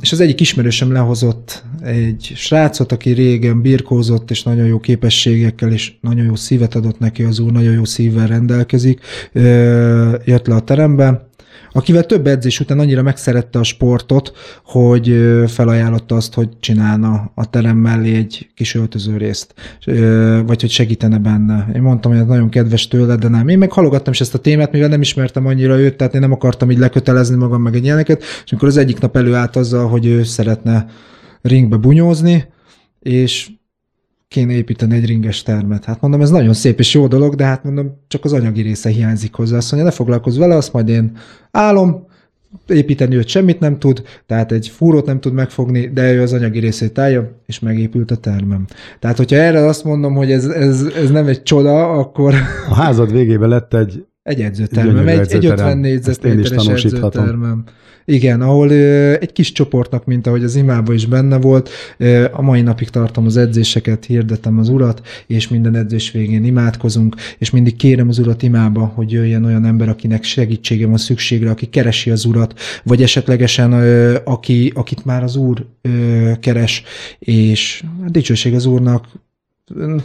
És 0.00 0.12
az 0.12 0.20
egyik 0.20 0.40
ismerősöm 0.40 0.92
lehozott 0.92 1.64
egy 1.82 2.32
srácot, 2.34 2.92
aki 2.92 3.10
régen 3.10 3.62
birkózott, 3.62 4.30
és 4.30 4.42
nagyon 4.42 4.66
jó 4.66 4.80
képességekkel, 4.80 5.72
és 5.72 5.92
nagyon 6.00 6.24
jó 6.24 6.34
szívet 6.34 6.74
adott 6.74 6.98
neki 6.98 7.22
az 7.22 7.38
úr, 7.38 7.52
nagyon 7.52 7.72
jó 7.72 7.84
szívvel 7.84 8.26
rendelkezik. 8.26 9.00
Jött 10.24 10.46
le 10.46 10.54
a 10.54 10.60
terembe, 10.60 11.28
akivel 11.76 12.06
több 12.06 12.26
edzés 12.26 12.60
után 12.60 12.78
annyira 12.78 13.02
megszerette 13.02 13.58
a 13.58 13.62
sportot, 13.62 14.32
hogy 14.64 15.16
felajánlotta 15.46 16.14
azt, 16.14 16.34
hogy 16.34 16.48
csinálna 16.60 17.32
a 17.34 17.50
terem 17.50 17.76
mellé 17.76 18.16
egy 18.16 18.50
kis 18.54 18.74
öltöző 18.74 19.16
részt, 19.16 19.54
vagy 20.46 20.60
hogy 20.60 20.70
segítene 20.70 21.18
benne. 21.18 21.68
Én 21.74 21.82
mondtam, 21.82 22.12
hogy 22.12 22.20
ez 22.20 22.26
nagyon 22.26 22.48
kedves 22.48 22.88
tőle, 22.88 23.16
de 23.16 23.28
nem. 23.28 23.48
Én 23.48 23.58
meg 23.58 23.72
halogattam 23.72 24.12
is 24.12 24.20
ezt 24.20 24.34
a 24.34 24.38
témát, 24.38 24.72
mivel 24.72 24.88
nem 24.88 25.00
ismertem 25.00 25.46
annyira 25.46 25.78
őt, 25.78 25.96
tehát 25.96 26.14
én 26.14 26.20
nem 26.20 26.32
akartam 26.32 26.70
így 26.70 26.78
lekötelezni 26.78 27.36
magam 27.36 27.62
meg 27.62 27.74
egy 27.74 27.84
ilyeneket, 27.84 28.22
és 28.44 28.50
amikor 28.50 28.68
az 28.68 28.76
egyik 28.76 29.00
nap 29.00 29.16
előállt 29.16 29.56
azzal, 29.56 29.88
hogy 29.88 30.06
ő 30.06 30.22
szeretne 30.22 30.86
ringbe 31.42 31.76
bunyózni, 31.76 32.44
és 33.00 33.50
kéne 34.28 34.52
építeni 34.52 34.94
egy 34.94 35.06
ringes 35.06 35.42
termet. 35.42 35.84
Hát 35.84 36.00
mondom, 36.00 36.20
ez 36.20 36.30
nagyon 36.30 36.54
szép 36.54 36.78
és 36.78 36.94
jó 36.94 37.06
dolog, 37.06 37.34
de 37.34 37.44
hát 37.44 37.64
mondom, 37.64 38.00
csak 38.08 38.24
az 38.24 38.32
anyagi 38.32 38.62
része 38.62 38.88
hiányzik 38.88 39.34
hozzá. 39.34 39.56
Azt 39.56 39.70
mondja, 39.70 39.90
ne 39.90 39.96
foglalkozz 39.96 40.38
vele, 40.38 40.56
azt 40.56 40.72
majd 40.72 40.88
én 40.88 41.16
állom, 41.50 42.06
építeni 42.66 43.16
őt 43.16 43.28
semmit 43.28 43.60
nem 43.60 43.78
tud, 43.78 44.02
tehát 44.26 44.52
egy 44.52 44.68
fúrót 44.68 45.06
nem 45.06 45.20
tud 45.20 45.32
megfogni, 45.32 45.88
de 45.88 46.12
ő 46.12 46.22
az 46.22 46.32
anyagi 46.32 46.58
részét 46.58 46.98
állja, 46.98 47.40
és 47.46 47.58
megépült 47.58 48.10
a 48.10 48.16
termem. 48.16 48.64
Tehát, 48.98 49.16
hogyha 49.16 49.36
erre 49.36 49.66
azt 49.66 49.84
mondom, 49.84 50.14
hogy 50.14 50.32
ez, 50.32 50.44
ez, 50.44 50.82
ez 50.82 51.10
nem 51.10 51.26
egy 51.26 51.42
csoda, 51.42 51.92
akkor... 51.92 52.34
A 52.68 52.74
házad 52.74 53.12
végében 53.12 53.48
lett 53.48 53.74
egy 53.74 54.04
egy 54.24 54.40
edzőtermem, 54.40 55.08
egy, 55.08 55.32
egy 55.32 55.46
50 55.46 55.78
négyzetméteres 55.78 56.84
edzőtermem. 56.84 57.64
Igen, 58.04 58.40
ahol 58.40 58.70
ö, 58.70 59.14
egy 59.20 59.32
kis 59.32 59.52
csoportnak, 59.52 60.04
mint 60.04 60.26
ahogy 60.26 60.44
az 60.44 60.56
imában 60.56 60.94
is 60.94 61.06
benne 61.06 61.36
volt, 61.38 61.70
ö, 61.98 62.26
a 62.32 62.42
mai 62.42 62.60
napig 62.60 62.88
tartom 62.88 63.26
az 63.26 63.36
edzéseket, 63.36 64.04
hirdetem 64.04 64.58
az 64.58 64.68
urat, 64.68 65.06
és 65.26 65.48
minden 65.48 65.74
edzés 65.74 66.10
végén 66.10 66.44
imádkozunk, 66.44 67.16
és 67.38 67.50
mindig 67.50 67.76
kérem 67.76 68.08
az 68.08 68.18
urat 68.18 68.42
imába, 68.42 68.84
hogy 68.84 69.12
jöjjön 69.12 69.44
olyan 69.44 69.64
ember, 69.64 69.88
akinek 69.88 70.22
segítsége 70.22 70.86
van 70.86 70.96
szükségre, 70.96 71.50
aki 71.50 71.66
keresi 71.66 72.10
az 72.10 72.24
urat, 72.24 72.58
vagy 72.82 73.02
esetlegesen 73.02 73.72
ö, 73.72 74.16
aki, 74.24 74.72
akit 74.74 75.04
már 75.04 75.22
az 75.22 75.36
úr 75.36 75.66
ö, 75.82 76.30
keres, 76.40 76.82
és 77.18 77.84
a 78.06 78.10
dicsőség 78.10 78.54
az 78.54 78.66
úrnak, 78.66 79.06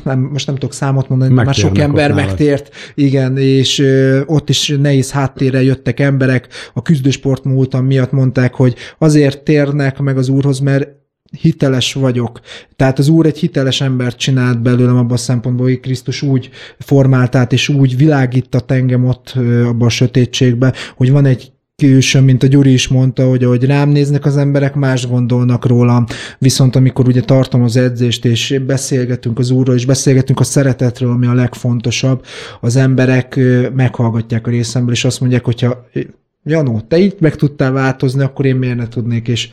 nem, 0.03 0.19
most 0.19 0.45
nem 0.45 0.55
tudok 0.55 0.73
számot 0.73 1.09
mondani, 1.09 1.33
már 1.33 1.53
sok 1.53 1.77
ember 1.77 2.13
megtért, 2.13 2.75
igen, 2.95 3.37
és 3.37 3.79
ö, 3.79 4.21
ott 4.25 4.49
is 4.49 4.75
nehéz 4.79 5.11
háttérrel 5.11 5.61
jöttek 5.61 5.99
emberek, 5.99 6.47
a 6.73 6.81
küzdősport 6.81 7.43
múltam 7.43 7.85
miatt 7.85 8.11
mondták, 8.11 8.53
hogy 8.53 8.75
azért 8.97 9.43
térnek 9.43 9.99
meg 9.99 10.17
az 10.17 10.29
úrhoz, 10.29 10.59
mert 10.59 10.97
hiteles 11.41 11.93
vagyok. 11.93 12.39
Tehát 12.75 12.99
az 12.99 13.07
Úr 13.07 13.25
egy 13.25 13.37
hiteles 13.37 13.81
embert 13.81 14.17
csinált 14.17 14.61
belőlem 14.61 14.97
abban 14.97 15.11
a 15.11 15.17
szempontból, 15.17 15.65
hogy 15.65 15.79
Krisztus 15.79 16.21
úgy 16.21 16.49
formált 16.79 17.35
át, 17.35 17.53
és 17.53 17.69
úgy 17.69 17.97
világított 17.97 18.71
engem 18.71 19.05
ott 19.05 19.33
abban 19.65 19.87
a 19.87 19.89
sötétségbe, 19.89 20.73
hogy 20.95 21.11
van 21.11 21.25
egy 21.25 21.51
külsőn, 21.79 22.23
mint 22.23 22.43
a 22.43 22.47
Gyuri 22.47 22.73
is 22.73 22.87
mondta, 22.87 23.27
hogy 23.27 23.43
ahogy 23.43 23.65
rám 23.65 23.89
néznek 23.89 24.25
az 24.25 24.37
emberek, 24.37 24.75
más 24.75 25.07
gondolnak 25.07 25.65
rólam. 25.65 26.05
Viszont 26.37 26.75
amikor 26.75 27.07
ugye 27.07 27.21
tartom 27.21 27.63
az 27.63 27.77
edzést, 27.77 28.25
és 28.25 28.61
beszélgetünk 28.65 29.39
az 29.39 29.51
úrról, 29.51 29.75
és 29.75 29.85
beszélgetünk 29.85 30.39
a 30.39 30.43
szeretetről, 30.43 31.11
ami 31.11 31.25
a 31.25 31.33
legfontosabb, 31.33 32.25
az 32.61 32.75
emberek 32.75 33.39
meghallgatják 33.73 34.47
a 34.47 34.49
részemből, 34.49 34.93
és 34.93 35.05
azt 35.05 35.19
mondják, 35.19 35.45
hogyha 35.45 35.87
Janó, 36.43 36.81
te 36.87 36.97
itt 36.97 37.19
meg 37.19 37.35
tudtál 37.35 37.71
változni, 37.71 38.23
akkor 38.23 38.45
én 38.45 38.55
miért 38.55 38.77
ne 38.77 38.87
tudnék, 38.87 39.27
és 39.27 39.49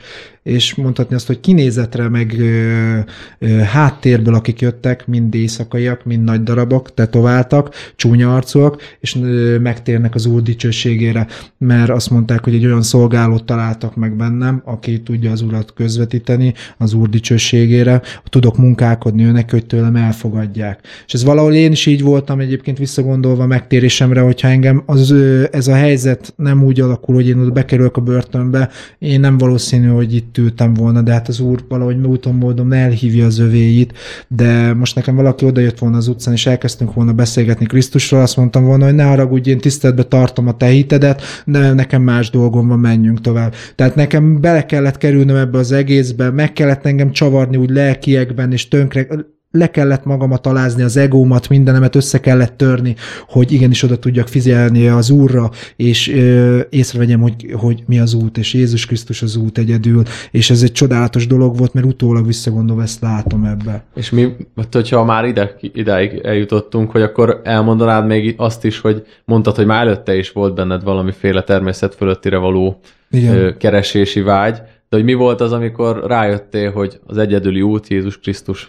és 0.46 0.74
mondhatni 0.74 1.14
azt, 1.14 1.26
hogy 1.26 1.40
kinézetre, 1.40 2.08
meg 2.08 2.34
ö, 2.38 2.98
ö, 3.38 3.48
háttérből, 3.48 4.34
akik 4.34 4.60
jöttek, 4.60 5.06
mind 5.06 5.34
éjszakaiak, 5.34 6.04
mind 6.04 6.24
nagy 6.24 6.42
darabok, 6.42 6.94
tetováltak, 6.94 7.74
csúnya 7.96 8.34
arcúak, 8.34 8.82
és 9.00 9.16
ö, 9.16 9.58
megtérnek 9.58 10.14
az 10.14 10.26
Úr 10.26 10.42
dicsőségére, 10.42 11.26
mert 11.58 11.90
azt 11.90 12.10
mondták, 12.10 12.44
hogy 12.44 12.54
egy 12.54 12.66
olyan 12.66 12.82
szolgálót 12.82 13.44
találtak 13.44 13.96
meg 13.96 14.16
bennem, 14.16 14.62
aki 14.64 15.02
tudja 15.02 15.30
az 15.30 15.42
Urat 15.42 15.72
közvetíteni 15.74 16.54
az 16.78 16.92
Úr 16.92 17.08
dicsőségére, 17.08 18.02
tudok 18.24 18.56
munkálkodni 18.56 19.24
őnek, 19.24 19.50
hogy 19.50 19.66
tőlem 19.66 19.96
elfogadják. 19.96 20.80
És 21.06 21.12
ez 21.12 21.24
valahol 21.24 21.54
én 21.54 21.72
is 21.72 21.86
így 21.86 22.02
voltam 22.02 22.40
egyébként 22.40 22.78
visszagondolva 22.78 23.46
megtérésemre, 23.46 24.20
hogyha 24.20 24.48
engem 24.48 24.82
az, 24.86 25.14
ez 25.50 25.68
a 25.68 25.74
helyzet 25.74 26.34
nem 26.36 26.64
úgy 26.64 26.80
alakul, 26.80 27.14
hogy 27.14 27.28
én 27.28 27.38
ott 27.38 27.52
bekerülök 27.52 27.96
a 27.96 28.00
börtönbe, 28.00 28.68
én 28.98 29.20
nem 29.20 29.38
valószínű, 29.38 29.86
hogy 29.86 30.14
itt 30.14 30.34
itt 30.35 30.35
ültem 30.38 30.74
volna, 30.74 31.02
de 31.02 31.12
hát 31.12 31.28
az 31.28 31.40
úr 31.40 31.64
valahogy 31.68 32.06
úton 32.06 32.34
módon 32.34 32.72
elhívja 32.72 33.26
az 33.26 33.38
övéit, 33.38 33.92
de 34.28 34.74
most 34.74 34.94
nekem 34.94 35.14
valaki 35.14 35.44
odajött 35.44 35.78
volna 35.78 35.96
az 35.96 36.08
utcán, 36.08 36.34
és 36.34 36.46
elkezdtünk 36.46 36.94
volna 36.94 37.12
beszélgetni 37.12 37.66
Krisztusról, 37.66 38.20
azt 38.20 38.36
mondtam 38.36 38.64
volna, 38.64 38.84
hogy 38.84 38.94
ne 38.94 39.04
haragudj, 39.04 39.50
én 39.50 39.58
tiszteletbe 39.58 40.02
tartom 40.02 40.48
a 40.48 40.56
te 40.56 40.66
hitedet, 40.66 41.22
de 41.44 41.72
nekem 41.72 42.02
más 42.02 42.30
dolgom 42.30 42.68
van, 42.68 42.78
menjünk 42.78 43.20
tovább. 43.20 43.54
Tehát 43.74 43.94
nekem 43.94 44.40
bele 44.40 44.66
kellett 44.66 44.98
kerülnöm 44.98 45.36
ebbe 45.36 45.58
az 45.58 45.72
egészbe, 45.72 46.30
meg 46.30 46.52
kellett 46.52 46.86
engem 46.86 47.10
csavarni 47.10 47.56
úgy 47.56 47.70
lelkiekben, 47.70 48.52
és 48.52 48.68
tönkre, 48.68 49.06
le 49.56 49.70
kellett 49.70 50.04
magamat 50.04 50.46
alázni, 50.46 50.82
az 50.82 50.96
egómat, 50.96 51.48
mindenemet 51.48 51.94
össze 51.94 52.20
kellett 52.20 52.56
törni, 52.56 52.94
hogy 53.28 53.52
igenis 53.52 53.82
oda 53.82 53.98
tudjak 53.98 54.28
figyelni 54.28 54.88
az 54.88 55.10
Úrra, 55.10 55.50
és 55.76 56.12
ö, 56.12 56.60
észrevegyem, 56.70 57.20
hogy, 57.20 57.52
hogy 57.52 57.82
mi 57.86 57.98
az 57.98 58.14
út, 58.14 58.38
és 58.38 58.54
Jézus 58.54 58.86
Krisztus 58.86 59.22
az 59.22 59.36
út 59.36 59.58
egyedül, 59.58 60.02
és 60.30 60.50
ez 60.50 60.62
egy 60.62 60.72
csodálatos 60.72 61.26
dolog 61.26 61.58
volt, 61.58 61.74
mert 61.74 61.86
utólag 61.86 62.26
visszagondolva 62.26 62.82
ezt 62.82 63.00
látom 63.00 63.44
ebbe. 63.44 63.84
És 63.94 64.10
mi, 64.10 64.36
hogyha 64.72 65.04
már 65.04 65.24
ide, 65.24 65.56
idáig 65.60 66.20
eljutottunk, 66.24 66.90
hogy 66.90 67.02
akkor 67.02 67.40
elmondanád 67.44 68.06
még 68.06 68.34
azt 68.36 68.64
is, 68.64 68.80
hogy 68.80 69.06
mondtad, 69.24 69.56
hogy 69.56 69.66
már 69.66 69.86
előtte 69.86 70.16
is 70.16 70.32
volt 70.32 70.54
benned 70.54 70.82
valamiféle 70.82 71.42
természet 71.42 71.94
fölöttire 71.94 72.36
való 72.36 72.80
Igen. 73.10 73.56
keresési 73.58 74.20
vágy, 74.20 74.54
de 74.88 74.96
hogy 74.96 75.04
mi 75.04 75.14
volt 75.14 75.40
az, 75.40 75.52
amikor 75.52 76.04
rájöttél, 76.06 76.70
hogy 76.70 77.00
az 77.06 77.18
egyedüli 77.18 77.62
út 77.62 77.88
Jézus 77.88 78.18
Krisztus? 78.18 78.68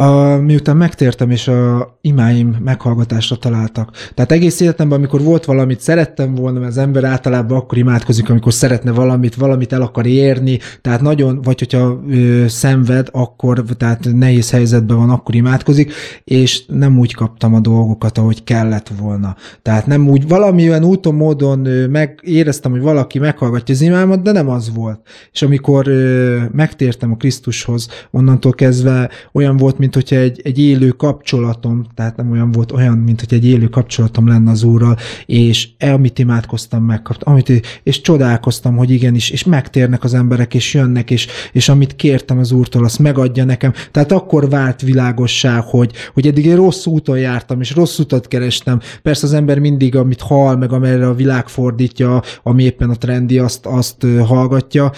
A, 0.00 0.36
miután 0.36 0.76
megtértem, 0.76 1.30
és 1.30 1.48
a 1.48 1.98
imáim 2.00 2.56
meghallgatásra 2.64 3.36
találtak. 3.36 3.90
Tehát 4.14 4.32
egész 4.32 4.60
életemben, 4.60 4.98
amikor 4.98 5.22
volt 5.22 5.44
valamit 5.44 5.80
szerettem 5.80 6.34
volna, 6.34 6.58
mert 6.58 6.70
az 6.70 6.78
ember 6.78 7.04
általában 7.04 7.58
akkor 7.58 7.78
imádkozik, 7.78 8.30
amikor 8.30 8.52
szeretne 8.52 8.90
valamit, 8.90 9.34
valamit 9.34 9.72
el 9.72 9.82
akar 9.82 10.06
érni, 10.06 10.58
tehát 10.80 11.00
nagyon, 11.00 11.42
vagy 11.42 11.58
hogyha 11.58 12.00
ö, 12.10 12.44
szenved, 12.48 13.08
akkor, 13.12 13.64
tehát 13.76 14.08
nehéz 14.12 14.50
helyzetben 14.50 14.96
van, 14.96 15.10
akkor 15.10 15.34
imádkozik, 15.34 15.92
és 16.24 16.66
nem 16.66 16.98
úgy 16.98 17.14
kaptam 17.14 17.54
a 17.54 17.60
dolgokat, 17.60 18.18
ahogy 18.18 18.44
kellett 18.44 18.90
volna. 19.00 19.36
Tehát 19.62 19.86
nem 19.86 20.08
úgy, 20.08 20.28
valamilyen 20.28 20.84
úton, 20.84 21.14
módon 21.14 21.66
ö, 21.66 21.86
meg, 21.86 22.20
éreztem, 22.22 22.70
hogy 22.70 22.80
valaki 22.80 23.18
meghallgatja 23.18 23.74
az 23.74 23.80
imámat, 23.80 24.22
de 24.22 24.32
nem 24.32 24.48
az 24.48 24.70
volt. 24.74 25.00
És 25.32 25.42
amikor 25.42 25.88
ö, 25.88 26.36
megtértem 26.52 27.12
a 27.12 27.16
Krisztushoz, 27.16 27.88
onnantól 28.10 28.52
kezdve 28.52 29.10
olyan 29.32 29.56
volt, 29.56 29.78
mint 29.78 29.87
hogyha 29.94 30.16
egy, 30.16 30.40
egy 30.44 30.58
élő 30.58 30.90
kapcsolatom, 30.90 31.86
tehát 31.94 32.16
nem 32.16 32.30
olyan 32.30 32.52
volt, 32.52 32.72
olyan, 32.72 32.98
mint 32.98 33.20
hogy 33.20 33.34
egy 33.34 33.46
élő 33.46 33.68
kapcsolatom 33.68 34.28
lenne 34.28 34.50
az 34.50 34.62
Úrral, 34.62 34.96
és 35.26 35.68
el, 35.78 35.94
amit 35.94 36.18
imádkoztam, 36.18 36.84
megkaptam, 36.84 37.32
amit, 37.32 37.80
és 37.82 38.00
csodálkoztam, 38.00 38.76
hogy 38.76 38.90
igenis, 38.90 39.30
és 39.30 39.44
megtérnek 39.44 40.04
az 40.04 40.14
emberek, 40.14 40.54
és 40.54 40.74
jönnek, 40.74 41.10
és, 41.10 41.26
és 41.52 41.68
amit 41.68 41.96
kértem 41.96 42.38
az 42.38 42.52
Úrtól, 42.52 42.84
azt 42.84 42.98
megadja 42.98 43.44
nekem. 43.44 43.72
Tehát 43.90 44.12
akkor 44.12 44.48
vált 44.48 44.80
világosság, 44.80 45.62
hogy, 45.62 45.92
hogy 46.14 46.26
eddig 46.26 46.46
egy 46.46 46.56
rossz 46.56 46.86
úton 46.86 47.18
jártam, 47.18 47.60
és 47.60 47.74
rossz 47.74 47.98
utat 47.98 48.28
kerestem. 48.28 48.80
Persze 49.02 49.26
az 49.26 49.32
ember 49.32 49.58
mindig, 49.58 49.96
amit 49.96 50.20
hall, 50.20 50.56
meg 50.56 50.72
amelyre 50.72 51.06
a 51.06 51.14
világ 51.14 51.48
fordítja, 51.48 52.22
ami 52.42 52.62
éppen 52.62 52.90
a 52.90 52.96
trendi, 52.96 53.38
azt, 53.38 53.66
azt 53.66 54.06
hallgatja, 54.26 54.92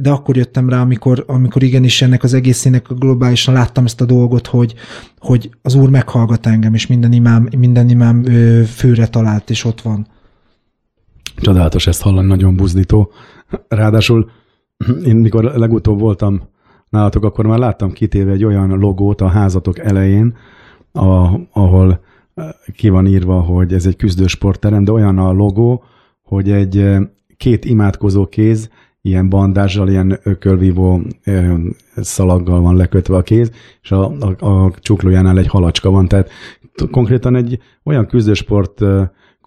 de 0.00 0.10
akkor 0.10 0.36
jöttem 0.36 0.68
rá, 0.68 0.80
amikor, 0.80 1.24
amikor 1.26 1.62
igenis 1.62 2.02
ennek 2.02 2.22
az 2.22 2.34
egészének 2.34 2.86
globálisan 2.98 3.54
láttam 3.54 3.79
ezt 3.84 4.00
a 4.00 4.04
dolgot, 4.04 4.46
hogy, 4.46 4.74
hogy 5.18 5.50
az 5.62 5.74
Úr 5.74 5.90
meghallgat 5.90 6.46
engem, 6.46 6.74
és 6.74 6.86
minden 6.86 7.12
imám, 7.12 7.48
minden 7.58 7.88
imám 7.88 8.24
főre 8.64 9.06
talált, 9.08 9.50
és 9.50 9.64
ott 9.64 9.80
van. 9.80 10.06
Csodálatos 11.36 11.86
ezt 11.86 12.02
hallani, 12.02 12.26
nagyon 12.26 12.56
buzdító. 12.56 13.12
Ráadásul 13.68 14.30
én 15.04 15.16
mikor 15.16 15.44
legutóbb 15.44 16.00
voltam 16.00 16.42
nálatok, 16.88 17.24
akkor 17.24 17.46
már 17.46 17.58
láttam 17.58 17.92
kitéve 17.92 18.32
egy 18.32 18.44
olyan 18.44 18.78
logót 18.78 19.20
a 19.20 19.28
házatok 19.28 19.78
elején, 19.78 20.36
a, 20.92 21.28
ahol 21.52 22.00
ki 22.74 22.88
van 22.88 23.06
írva, 23.06 23.40
hogy 23.40 23.72
ez 23.72 23.86
egy 23.86 23.96
küzdősportterem, 23.96 24.84
de 24.84 24.92
olyan 24.92 25.18
a 25.18 25.32
logó, 25.32 25.84
hogy 26.22 26.50
egy 26.50 26.96
két 27.36 27.64
imádkozó 27.64 28.26
kéz 28.26 28.70
ilyen 29.02 29.28
bandázsal, 29.28 29.88
ilyen 29.88 30.18
ökölvívó 30.22 31.00
szalaggal 31.96 32.60
van 32.60 32.76
lekötve 32.76 33.16
a 33.16 33.22
kéz, 33.22 33.50
és 33.82 33.90
a, 33.90 34.12
a, 34.18 34.46
a 34.46 34.72
csuklójánál 34.78 35.38
egy 35.38 35.46
halacska 35.46 35.90
van, 35.90 36.08
tehát 36.08 36.30
konkrétan 36.90 37.36
egy 37.36 37.58
olyan 37.84 38.06
küzdősport 38.06 38.82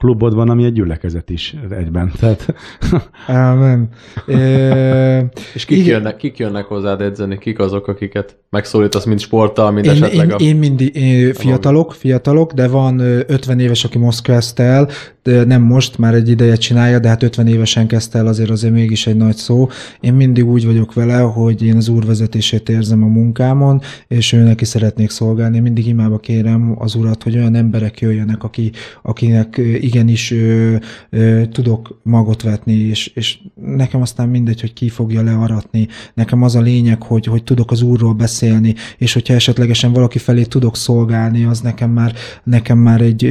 klubod 0.04 0.34
van, 0.34 0.50
ami 0.50 0.66
egy 0.66 0.74
gyülekezet 0.74 1.30
is 1.30 1.56
egyben. 1.70 2.12
Tehát... 2.20 2.54
Ámen. 3.28 3.90
E... 4.28 5.20
És 5.54 5.66
kik 5.66 5.86
jönnek, 5.86 6.18
kik 6.18 6.38
jönnek 6.38 6.66
hozzád 6.66 7.02
edzeni? 7.02 7.38
Kik 7.38 7.60
azok, 7.60 7.88
akiket 7.88 8.38
megszólítasz, 8.50 9.06
mint 9.06 9.20
sporttal, 9.20 9.72
mint 9.72 9.86
én, 9.86 9.92
esetleg 9.92 10.28
én, 10.28 10.32
a... 10.32 10.36
Én 10.36 10.56
mindig 10.56 10.96
én 10.96 11.34
fiatalok, 11.34 11.94
fiatalok, 11.94 12.54
de 12.54 12.68
van 12.68 13.00
50 13.00 13.60
éves, 13.60 13.84
aki 13.84 13.98
most 13.98 14.22
kezdte 14.22 14.64
el, 14.64 14.90
nem 15.24 15.62
most, 15.62 15.98
már 15.98 16.14
egy 16.14 16.30
ideje 16.30 16.56
csinálja, 16.56 17.00
de 17.00 17.08
hát 17.08 17.24
50 17.24 17.48
évesen 17.48 17.88
kezdte 17.88 18.18
el, 18.18 18.28
azért 18.28 18.50
azért 18.50 18.74
mégis 18.74 19.08
egy 19.08 19.16
nagy 19.16 19.36
szó. 19.36 19.70
Én 20.00 20.14
mindig 20.14 20.46
úgy 20.46 20.66
vagyok 20.66 20.94
vele, 20.94 21.20
hogy 21.20 21.64
én 21.64 21.76
az 21.76 21.88
úr 21.88 22.06
vezetését 22.06 22.70
érzem 22.70 23.04
a 23.04 23.08
munkámon, 23.08 23.82
és 24.08 24.34
ő 24.34 24.44
neki 24.44 24.66
szeretnék 24.66 25.10
szolgálni. 25.10 25.60
Mindig 25.60 25.88
imába 25.88 26.18
kérem 26.18 26.76
az 26.80 26.96
urat, 26.96 27.24
hogy 27.24 27.36
olyan 27.36 27.56
emberek 27.56 28.00
jöjjenek, 28.00 28.44
aki, 28.44 28.72
akinek 29.02 29.62
igenis 29.82 30.32
ö, 30.32 30.76
ö, 31.10 31.42
tudok 31.52 32.00
magot 32.04 32.42
vetni, 32.42 32.74
és, 32.74 33.08
és 33.08 33.38
nekem 33.66 34.02
aztán 34.02 34.30
mindegy, 34.30 34.62
hogy 34.62 34.74
ki 34.74 34.90
fogja 34.90 35.22
learatni. 35.22 35.88
Nekem 36.14 36.44
az 36.44 36.56
a 36.56 36.62
lényeg, 36.62 37.04
hogy, 37.04 37.26
hogy 37.26 37.44
tudok 37.44 37.72
az 37.72 37.82
úrról 37.82 38.14
beszélni, 38.14 38.76
és 38.98 39.14
hogyha 39.14 39.34
esetlegesen 39.34 39.94
valaki 39.94 40.18
felé 40.18 40.44
tudok 40.44 40.76
szolgálni, 40.76 41.44
az 41.44 41.62
nekem 41.62 41.90
már, 41.90 42.14
nekem 42.44 42.78
már 42.78 43.02
egy 43.02 43.22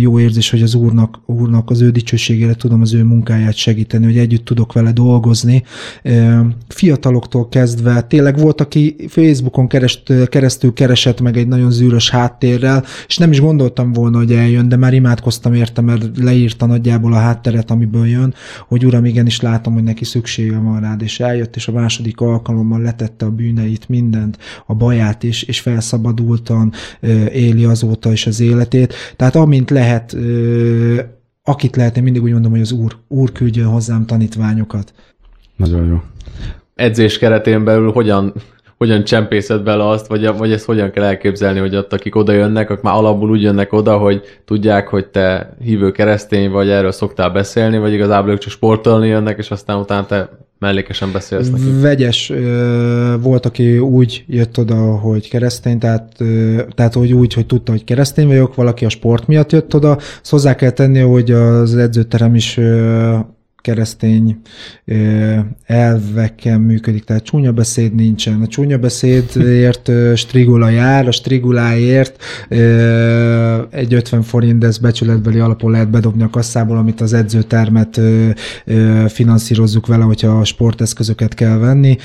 jó 0.00 0.20
érzés, 0.20 0.50
hogy 0.50 0.62
az 0.62 0.74
úrnak, 0.74 1.20
úrnak 1.42 1.70
az 1.70 1.80
ő 1.80 1.90
dicsőségére 1.90 2.54
tudom 2.54 2.80
az 2.80 2.94
ő 2.94 3.04
munkáját 3.04 3.54
segíteni, 3.54 4.04
hogy 4.04 4.18
együtt 4.18 4.44
tudok 4.44 4.72
vele 4.72 4.92
dolgozni. 4.92 5.62
Fiataloktól 6.68 7.48
kezdve, 7.48 8.02
tényleg 8.02 8.38
volt, 8.38 8.60
aki 8.60 8.96
Facebookon 9.08 9.66
kerest, 9.68 10.28
keresztül 10.28 10.72
keresett 10.72 11.20
meg 11.20 11.36
egy 11.36 11.48
nagyon 11.48 11.70
zűrös 11.70 12.10
háttérrel, 12.10 12.84
és 13.06 13.16
nem 13.16 13.30
is 13.30 13.40
gondoltam 13.40 13.92
volna, 13.92 14.18
hogy 14.18 14.32
eljön, 14.32 14.68
de 14.68 14.76
már 14.76 14.94
imádkoztam 14.94 15.54
érte, 15.54 15.80
mert 15.80 16.18
leírta 16.18 16.66
nagyjából 16.66 17.12
a 17.12 17.18
hátteret, 17.18 17.70
amiből 17.70 18.06
jön, 18.06 18.34
hogy 18.68 18.86
uram, 18.86 19.04
igenis 19.04 19.40
látom, 19.40 19.74
hogy 19.74 19.82
neki 19.82 20.04
szüksége 20.04 20.58
van 20.58 20.80
rád, 20.80 21.02
és 21.02 21.20
eljött, 21.20 21.56
és 21.56 21.68
a 21.68 21.72
második 21.72 22.20
alkalommal 22.20 22.80
letette 22.80 23.24
a 23.24 23.30
bűneit, 23.30 23.88
mindent, 23.88 24.38
a 24.66 24.74
baját 24.74 25.22
is, 25.22 25.42
és 25.42 25.60
felszabadultan 25.60 26.72
éli 27.32 27.64
azóta 27.64 28.12
is 28.12 28.26
az 28.26 28.40
életét. 28.40 28.94
Tehát 29.16 29.34
amint 29.34 29.70
lehet, 29.70 30.16
akit 31.44 31.76
lehet, 31.76 31.96
én 31.96 32.02
mindig 32.02 32.22
úgy 32.22 32.32
mondom, 32.32 32.50
hogy 32.50 32.60
az 32.60 32.72
Úr, 32.72 32.96
Úr 33.08 33.32
küldjön 33.32 33.66
hozzám 33.66 34.06
tanítványokat. 34.06 34.92
Nagyon 35.56 35.86
jó. 35.86 36.02
Edzés 36.74 37.18
keretén 37.18 37.64
belül 37.64 37.92
hogyan 37.92 38.32
hogyan 38.82 39.04
csempészed 39.04 39.62
bele 39.62 39.88
azt, 39.88 40.06
vagy, 40.06 40.36
vagy 40.36 40.52
ezt 40.52 40.64
hogyan 40.64 40.90
kell 40.90 41.04
elképzelni, 41.04 41.58
hogy 41.58 41.76
ott, 41.76 41.92
akik 41.92 42.16
oda 42.16 42.32
jönnek, 42.32 42.70
akkor 42.70 42.82
már 42.82 42.94
alapból 42.94 43.30
úgy 43.30 43.42
jönnek 43.42 43.72
oda, 43.72 43.96
hogy 43.96 44.22
tudják, 44.44 44.88
hogy 44.88 45.06
te 45.06 45.56
hívő 45.64 45.90
keresztény 45.90 46.50
vagy, 46.50 46.68
erről 46.68 46.92
szoktál 46.92 47.30
beszélni, 47.30 47.78
vagy 47.78 47.92
igazából 47.92 48.30
ők 48.30 48.38
csak 48.38 48.52
sportolni 48.52 49.08
jönnek, 49.08 49.38
és 49.38 49.50
aztán 49.50 49.78
utána 49.78 50.06
te 50.06 50.28
mellékesen 50.58 51.12
beszélsz 51.12 51.50
neki. 51.50 51.80
Vegyes 51.80 52.32
volt, 53.20 53.46
aki 53.46 53.78
úgy 53.78 54.24
jött 54.26 54.58
oda, 54.58 54.96
hogy 54.96 55.28
keresztény, 55.28 55.78
tehát, 55.78 56.12
tehát 56.74 56.94
hogy 56.94 57.12
úgy, 57.12 57.34
hogy 57.34 57.46
tudta, 57.46 57.72
hogy 57.72 57.84
keresztény 57.84 58.26
vagyok, 58.26 58.54
valaki 58.54 58.84
a 58.84 58.88
sport 58.88 59.26
miatt 59.26 59.52
jött 59.52 59.74
oda. 59.74 59.88
Szóval 59.98 60.20
hozzá 60.22 60.54
kell 60.54 60.70
tenni, 60.70 61.00
hogy 61.00 61.30
az 61.30 61.76
edzőterem 61.76 62.34
is 62.34 62.60
keresztény 63.62 64.40
elvekkel 65.64 66.58
működik, 66.58 67.04
tehát 67.04 67.22
csúnya 67.22 67.52
beszéd 67.52 67.94
nincsen. 67.94 68.40
A 68.40 68.46
csúnya 68.46 68.78
beszédért 68.78 69.90
strigula 70.14 70.68
jár, 70.68 71.06
a 71.08 71.10
striguláért 71.10 72.22
egy 73.70 73.94
50 73.94 74.22
forint, 74.22 74.58
de 74.58 74.66
ezt 74.66 74.80
becsületbeli 74.80 75.38
alapon 75.38 75.70
lehet 75.70 75.90
bedobni 75.90 76.22
a 76.22 76.30
kasszából, 76.30 76.76
amit 76.76 77.00
az 77.00 77.12
edzőtermet 77.12 78.00
finanszírozzuk 79.06 79.86
vele, 79.86 80.04
hogyha 80.04 80.38
a 80.38 80.44
sporteszközöket 80.44 81.34
kell 81.34 81.56
venni. 81.56 81.96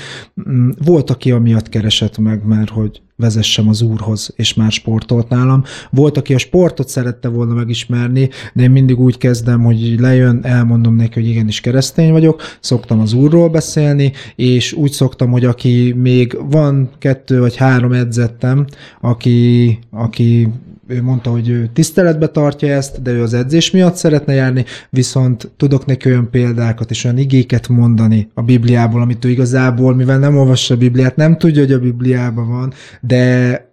Mm, 0.50 0.70
volt, 0.84 1.10
aki 1.10 1.30
amiatt 1.30 1.68
keresett 1.68 2.18
meg, 2.18 2.44
mert 2.44 2.70
hogy 2.70 3.00
vezessem 3.18 3.68
az 3.68 3.82
úrhoz, 3.82 4.32
és 4.36 4.54
már 4.54 4.72
sportolt 4.72 5.28
nálam. 5.28 5.64
Volt, 5.90 6.16
aki 6.16 6.34
a 6.34 6.38
sportot 6.38 6.88
szerette 6.88 7.28
volna 7.28 7.54
megismerni, 7.54 8.28
de 8.54 8.62
én 8.62 8.70
mindig 8.70 9.00
úgy 9.00 9.18
kezdem, 9.18 9.64
hogy 9.64 10.00
lejön, 10.00 10.40
elmondom 10.42 10.96
neki, 10.96 11.20
hogy 11.20 11.28
igenis 11.28 11.60
keresztény 11.60 12.10
vagyok, 12.10 12.42
szoktam 12.60 13.00
az 13.00 13.12
úrról 13.12 13.48
beszélni, 13.48 14.12
és 14.36 14.72
úgy 14.72 14.92
szoktam, 14.92 15.30
hogy 15.30 15.44
aki 15.44 15.94
még 15.96 16.38
van 16.50 16.90
kettő 16.98 17.40
vagy 17.40 17.56
három 17.56 17.92
edzettem, 17.92 18.66
aki, 19.00 19.78
aki 19.90 20.48
ő 20.88 21.02
mondta, 21.02 21.30
hogy 21.30 21.48
ő 21.48 21.70
tiszteletbe 21.72 22.26
tartja 22.26 22.68
ezt, 22.68 23.02
de 23.02 23.10
ő 23.10 23.22
az 23.22 23.34
edzés 23.34 23.70
miatt 23.70 23.94
szeretne 23.94 24.32
járni, 24.32 24.64
viszont 24.90 25.50
tudok 25.56 25.86
neki 25.86 26.08
olyan 26.08 26.30
példákat 26.30 26.90
és 26.90 27.04
olyan 27.04 27.18
igéket 27.18 27.68
mondani 27.68 28.28
a 28.34 28.42
Bibliából, 28.42 29.00
amit 29.00 29.24
ő 29.24 29.28
igazából, 29.28 29.94
mivel 29.94 30.18
nem 30.18 30.36
olvassa 30.36 30.74
a 30.74 30.78
Bibliát, 30.78 31.16
nem 31.16 31.38
tudja, 31.38 31.62
hogy 31.62 31.72
a 31.72 31.78
Bibliában 31.78 32.48
van, 32.48 32.72
de 33.00 33.67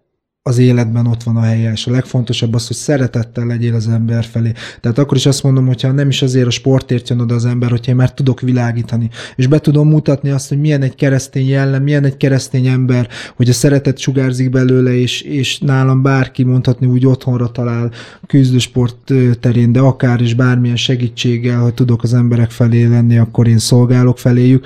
az 0.49 0.57
életben 0.57 1.07
ott 1.07 1.23
van 1.23 1.35
a 1.37 1.41
helye, 1.41 1.71
és 1.71 1.87
a 1.87 1.91
legfontosabb 1.91 2.53
az, 2.53 2.67
hogy 2.67 2.75
szeretettel 2.75 3.45
legyél 3.45 3.75
az 3.75 3.87
ember 3.87 4.23
felé. 4.23 4.51
Tehát 4.81 4.97
akkor 4.97 5.17
is 5.17 5.25
azt 5.25 5.43
mondom, 5.43 5.65
hogyha 5.65 5.91
nem 5.91 6.09
is 6.09 6.21
azért 6.21 6.47
a 6.47 6.49
sportért 6.49 7.09
jön 7.09 7.19
oda 7.19 7.35
az 7.35 7.45
ember, 7.45 7.69
hogyha 7.69 7.91
én 7.91 7.97
már 7.97 8.13
tudok 8.13 8.41
világítani, 8.41 9.09
és 9.35 9.47
be 9.47 9.59
tudom 9.59 9.89
mutatni 9.89 10.29
azt, 10.29 10.49
hogy 10.49 10.59
milyen 10.59 10.81
egy 10.81 10.95
keresztény 10.95 11.47
jellem, 11.47 11.83
milyen 11.83 12.03
egy 12.03 12.17
keresztény 12.17 12.67
ember, 12.67 13.07
hogy 13.35 13.49
a 13.49 13.53
szeretet 13.53 13.97
sugárzik 13.97 14.49
belőle, 14.49 14.93
és, 14.93 15.21
és 15.21 15.59
nálam 15.59 16.01
bárki 16.01 16.43
mondhatni 16.43 16.87
úgy 16.87 17.05
otthonra 17.05 17.51
talál 17.51 17.91
küzdősport 18.27 19.13
terén, 19.39 19.71
de 19.71 19.79
akár 19.79 20.21
is 20.21 20.33
bármilyen 20.33 20.75
segítséggel, 20.75 21.59
hogy 21.59 21.73
tudok 21.73 22.03
az 22.03 22.13
emberek 22.13 22.51
felé 22.51 22.83
lenni, 22.83 23.17
akkor 23.17 23.47
én 23.47 23.57
szolgálok 23.57 24.17
feléjük, 24.17 24.65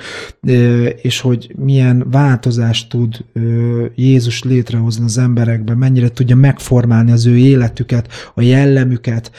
és 1.02 1.20
hogy 1.20 1.54
milyen 1.58 2.06
változást 2.10 2.88
tud 2.88 3.24
Jézus 3.94 4.42
létrehozni 4.42 5.04
az 5.04 5.18
emberekben, 5.18 5.68
emberekben, 5.70 5.78
mennyire 5.78 6.08
tudja 6.12 6.36
megformálni 6.36 7.10
az 7.10 7.26
ő 7.26 7.36
életüket, 7.36 8.08
a 8.34 8.42
jellemüket, 8.42 9.30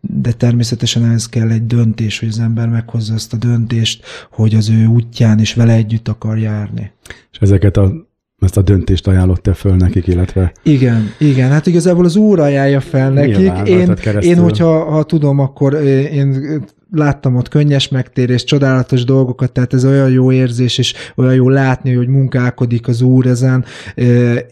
de 0.00 0.32
természetesen 0.32 1.10
ez 1.10 1.28
kell 1.28 1.50
egy 1.50 1.66
döntés, 1.66 2.18
hogy 2.18 2.28
az 2.28 2.38
ember 2.38 2.68
meghozza 2.68 3.14
ezt 3.14 3.32
a 3.32 3.36
döntést, 3.36 4.04
hogy 4.30 4.54
az 4.54 4.68
ő 4.68 4.86
útján 4.86 5.38
is 5.38 5.54
vele 5.54 5.72
együtt 5.72 6.08
akar 6.08 6.38
járni. 6.38 6.92
És 7.32 7.38
ezeket 7.38 7.76
a 7.76 8.10
ezt 8.38 8.56
a 8.56 8.62
döntést 8.62 9.06
ajánlotta 9.06 9.54
föl 9.54 9.76
nekik, 9.76 10.06
illetve... 10.06 10.52
Igen, 10.62 11.14
igen, 11.18 11.50
hát 11.50 11.66
igazából 11.66 12.04
az 12.04 12.16
úr 12.16 12.40
ajánlja 12.40 12.80
fel 12.80 13.10
nekik. 13.10 13.36
Nyilván, 13.36 13.66
én, 13.66 13.96
én, 14.20 14.38
hogyha 14.38 14.84
ha 14.84 15.02
tudom, 15.02 15.38
akkor 15.38 15.74
én 16.12 16.62
láttam 16.92 17.36
ott 17.36 17.48
könnyes 17.48 17.88
megtérés, 17.88 18.44
csodálatos 18.44 19.04
dolgokat, 19.04 19.52
tehát 19.52 19.74
ez 19.74 19.84
olyan 19.84 20.10
jó 20.10 20.32
érzés, 20.32 20.78
és 20.78 20.94
olyan 21.16 21.34
jó 21.34 21.48
látni, 21.48 21.92
hogy 21.92 22.08
munkálkodik 22.08 22.88
az 22.88 23.02
úr 23.02 23.26
ezen, 23.26 23.64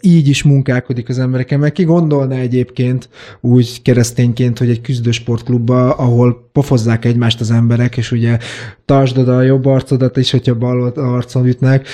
így 0.01 0.29
is 0.29 0.43
munkálkodik 0.43 1.09
az 1.09 1.19
embereken, 1.19 1.59
mert 1.59 1.73
ki 1.73 1.85
gondolna 1.85 2.35
egyébként 2.35 3.09
úgy 3.41 3.83
keresztényként, 3.83 4.59
hogy 4.59 4.71
egy 4.71 4.81
küzdősportklubba, 4.81 5.93
ahol 5.93 6.49
pofozzák 6.53 7.05
egymást 7.05 7.41
az 7.41 7.51
emberek, 7.51 7.97
és 7.97 8.13
ugye 8.13 8.39
tartsd 8.85 9.19
oda 9.19 9.37
a 9.37 9.43
jobb 9.43 9.67
arcodat 9.67 10.17
is, 10.17 10.31
hogyha 10.31 10.55
bal 10.55 10.89
arcon 10.89 11.47
ütnek, 11.47 11.87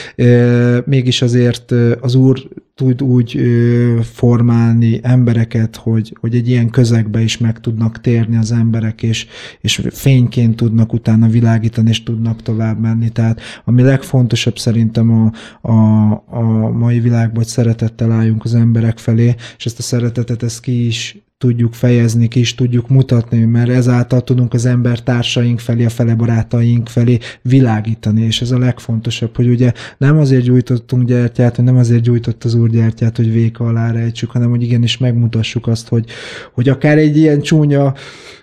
mégis 0.85 1.23
azért 1.23 1.73
az 2.01 2.15
úr 2.15 2.39
tud 2.77 3.03
úgy 3.03 3.37
ö, 3.37 3.99
formálni 4.03 5.01
embereket, 5.03 5.77
hogy, 5.77 6.17
hogy 6.21 6.35
egy 6.35 6.49
ilyen 6.49 6.71
közegbe 6.71 7.21
is 7.21 7.39
meg 7.39 7.61
tudnak 7.61 8.01
térni 8.01 8.37
az 8.37 8.53
emberek, 8.53 9.03
és, 9.03 9.27
és 9.61 9.83
fényként 9.91 10.57
tudnak 10.57 10.93
utána 10.93 11.29
világítani, 11.29 11.89
és 11.89 12.03
tudnak 12.03 12.43
tovább 12.43 12.81
menni. 12.81 13.09
Tehát 13.09 13.41
ami 13.65 13.83
legfontosabb 13.83 14.59
szerintem 14.59 15.11
a, 15.11 15.33
a, 15.69 16.11
a 16.27 16.71
mai 16.71 17.01
világban, 17.01 17.37
hogy 17.37 17.47
szeretettel 17.47 18.13
álljunk 18.13 18.45
az 18.45 18.55
emberek 18.55 18.99
felé, 18.99 19.35
és 19.57 19.67
ezt 19.67 19.79
a 19.79 19.83
szeretetet 19.83 20.43
ezt 20.43 20.61
ki 20.61 20.87
is 20.87 21.26
tudjuk 21.39 21.75
fejezni, 21.75 22.29
ki 22.29 22.41
is 22.41 22.55
tudjuk 22.55 22.89
mutatni, 22.89 23.45
mert 23.45 23.69
ezáltal 23.69 24.25
tudunk 24.25 24.55
az 24.55 24.67
ember 24.67 25.03
társaink 25.03 25.59
felé, 25.59 25.85
a 25.85 25.89
fele 25.89 26.15
barátaink 26.15 26.89
felé 26.89 27.19
világítani, 27.43 28.23
és 28.23 28.41
ez 28.41 28.51
a 28.51 28.59
legfontosabb, 28.59 29.37
hogy 29.37 29.49
ugye 29.49 29.73
nem 29.99 30.19
azért 30.19 30.43
gyújtottunk 30.43 31.07
gyertyát, 31.07 31.57
hogy 31.57 31.65
nem 31.65 31.77
azért 31.77 32.03
gyújtott 32.03 32.45
az 32.45 32.55
úr 32.55 32.71
gyertyát, 32.71 33.17
hogy 33.17 33.33
véka 33.33 33.65
alá 33.65 33.91
rejtsük, 33.91 34.31
hanem 34.31 34.51
hogy 34.51 34.63
igenis 34.63 34.99
megmutassuk 34.99 35.67
azt, 35.67 35.89
hogy, 35.89 36.05
hogy 36.53 36.69
akár 36.69 36.99
egy 36.99 37.17
ilyen 37.17 37.41
csúnya 37.41 37.95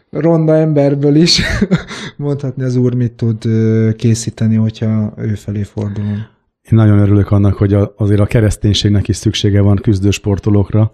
ronda 0.09 0.55
emberből 0.55 1.15
is 1.15 1.41
mondhatni 2.17 2.63
az 2.63 2.75
úr 2.75 2.93
mit 2.93 3.11
tud 3.11 3.43
készíteni, 3.95 4.55
hogyha 4.55 5.13
ő 5.17 5.33
felé 5.33 5.63
fordulunk. 5.63 6.31
Én 6.71 6.77
nagyon 6.77 6.99
örülök 6.99 7.31
annak, 7.31 7.53
hogy 7.53 7.75
azért 7.95 8.19
a 8.19 8.25
kereszténységnek 8.25 9.07
is 9.07 9.15
szüksége 9.15 9.61
van 9.61 9.75
küzdősportolókra, 9.75 10.91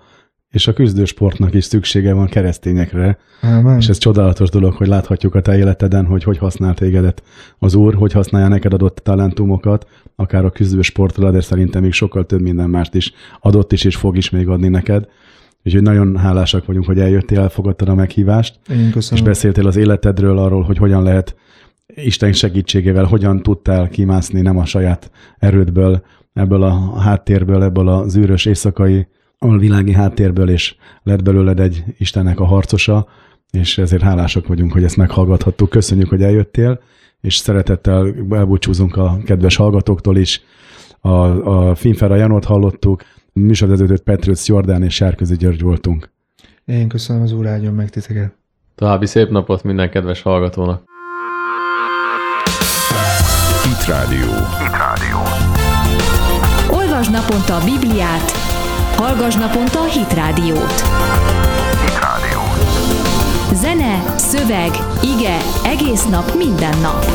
és 0.51 0.67
a 0.67 0.73
küzdősportnak 0.73 1.53
is 1.53 1.63
szüksége 1.63 2.13
van 2.13 2.27
keresztényekre, 2.27 3.17
Amen. 3.41 3.77
és 3.77 3.89
ez 3.89 3.97
csodálatos 3.97 4.49
dolog, 4.49 4.73
hogy 4.73 4.87
láthatjuk 4.87 5.35
a 5.35 5.41
te 5.41 5.57
életeden, 5.57 6.05
hogy 6.05 6.23
hogy 6.23 6.37
használ 6.37 6.73
tégedet 6.73 7.23
az 7.57 7.75
Úr, 7.75 7.95
hogy 7.95 8.11
használja 8.11 8.47
neked 8.47 8.73
adott 8.73 8.95
talentumokat, 8.95 9.87
akár 10.15 10.45
a 10.45 10.49
küzdősportra, 10.49 11.31
de 11.31 11.41
szerintem 11.41 11.81
még 11.81 11.91
sokkal 11.91 12.25
több 12.25 12.41
minden 12.41 12.69
mást 12.69 12.95
is 12.95 13.13
adott 13.39 13.71
is, 13.71 13.83
és 13.83 13.95
fog 13.95 14.17
is 14.17 14.29
még 14.29 14.47
adni 14.47 14.67
neked. 14.67 15.07
Úgyhogy 15.63 15.81
nagyon 15.81 16.17
hálásak 16.17 16.65
vagyunk, 16.65 16.85
hogy 16.85 16.99
eljöttél, 16.99 17.39
elfogadtad 17.39 17.89
a 17.89 17.95
meghívást, 17.95 18.59
és 19.11 19.21
beszéltél 19.21 19.67
az 19.67 19.75
életedről, 19.75 20.37
arról, 20.37 20.61
hogy 20.61 20.77
hogyan 20.77 21.03
lehet 21.03 21.35
Isten 21.95 22.33
segítségével, 22.33 23.03
hogyan 23.03 23.41
tudtál 23.41 23.89
kimászni 23.89 24.41
nem 24.41 24.57
a 24.57 24.65
saját 24.65 25.11
erődből, 25.39 26.03
ebből 26.33 26.63
a 26.63 26.99
háttérből, 26.99 27.63
ebből 27.63 27.87
az 27.87 28.17
űrös 28.17 28.45
éjszakai 28.45 29.07
alvilági 29.39 29.93
háttérből, 29.93 30.49
és 30.49 30.75
lett 31.03 31.23
belőled 31.23 31.59
egy 31.59 31.83
Istennek 31.97 32.39
a 32.39 32.45
harcosa, 32.45 33.07
és 33.51 33.77
ezért 33.77 34.01
hálásak 34.01 34.47
vagyunk, 34.47 34.71
hogy 34.71 34.83
ezt 34.83 34.97
meghallgathattuk. 34.97 35.69
Köszönjük, 35.69 36.09
hogy 36.09 36.23
eljöttél, 36.23 36.81
és 37.21 37.35
szeretettel 37.35 38.13
elbúcsúzunk 38.29 38.95
a 38.95 39.17
kedves 39.25 39.55
hallgatóktól 39.55 40.17
is. 40.17 40.41
A, 40.99 41.09
a 41.69 41.75
Finfera 41.75 42.15
Janot 42.15 42.45
hallottuk, 42.45 43.03
műsorvezetőt 43.33 44.01
Petrőc 44.01 44.47
Jordán 44.47 44.83
és 44.83 44.93
Sárközi 44.93 45.35
György 45.35 45.61
voltunk. 45.61 46.09
Én 46.65 46.87
köszönöm 46.87 47.21
az 47.21 47.31
úr 47.31 47.47
áldjon 47.47 47.73
meg 47.73 47.89
titeket. 47.89 48.33
További 48.75 49.05
szép 49.05 49.29
napot 49.29 49.63
minden 49.63 49.89
kedves 49.89 50.21
hallgatónak. 50.21 50.83
Hit 53.63 53.85
Radio. 53.87 54.27
Olvasd 56.71 57.11
naponta 57.11 57.55
a 57.55 57.63
Bibliát, 57.63 58.48
hallgass 58.99 59.35
naponta 59.35 59.79
a 59.79 59.85
Hit 59.85 60.13
Rádiót. 60.13 60.83
Zene, 63.53 64.03
szöveg, 64.15 64.71
ige, 65.01 65.37
egész 65.63 66.05
nap, 66.05 66.35
minden 66.35 66.77
nap. 66.81 67.05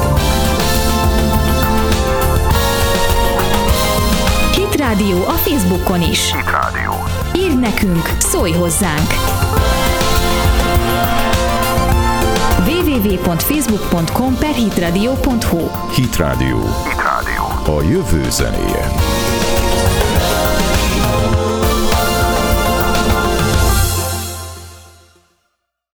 Hit 4.55 4.75
Rádió 4.75 5.25
a 5.27 5.33
Facebookon 5.33 6.03
is. 6.03 6.33
Hit 6.33 6.51
Radio. 6.51 6.93
Írd 7.35 7.59
nekünk, 7.59 8.11
szólj 8.19 8.53
hozzánk! 8.53 9.13
www.facebook.com 12.67 14.37
per 14.39 14.55
hitradio.hu 14.55 15.71
Hit 15.95 16.17
Radio. 16.17 16.59
A 17.79 17.83
jövő 17.83 18.31
zenéje. 18.31 19.04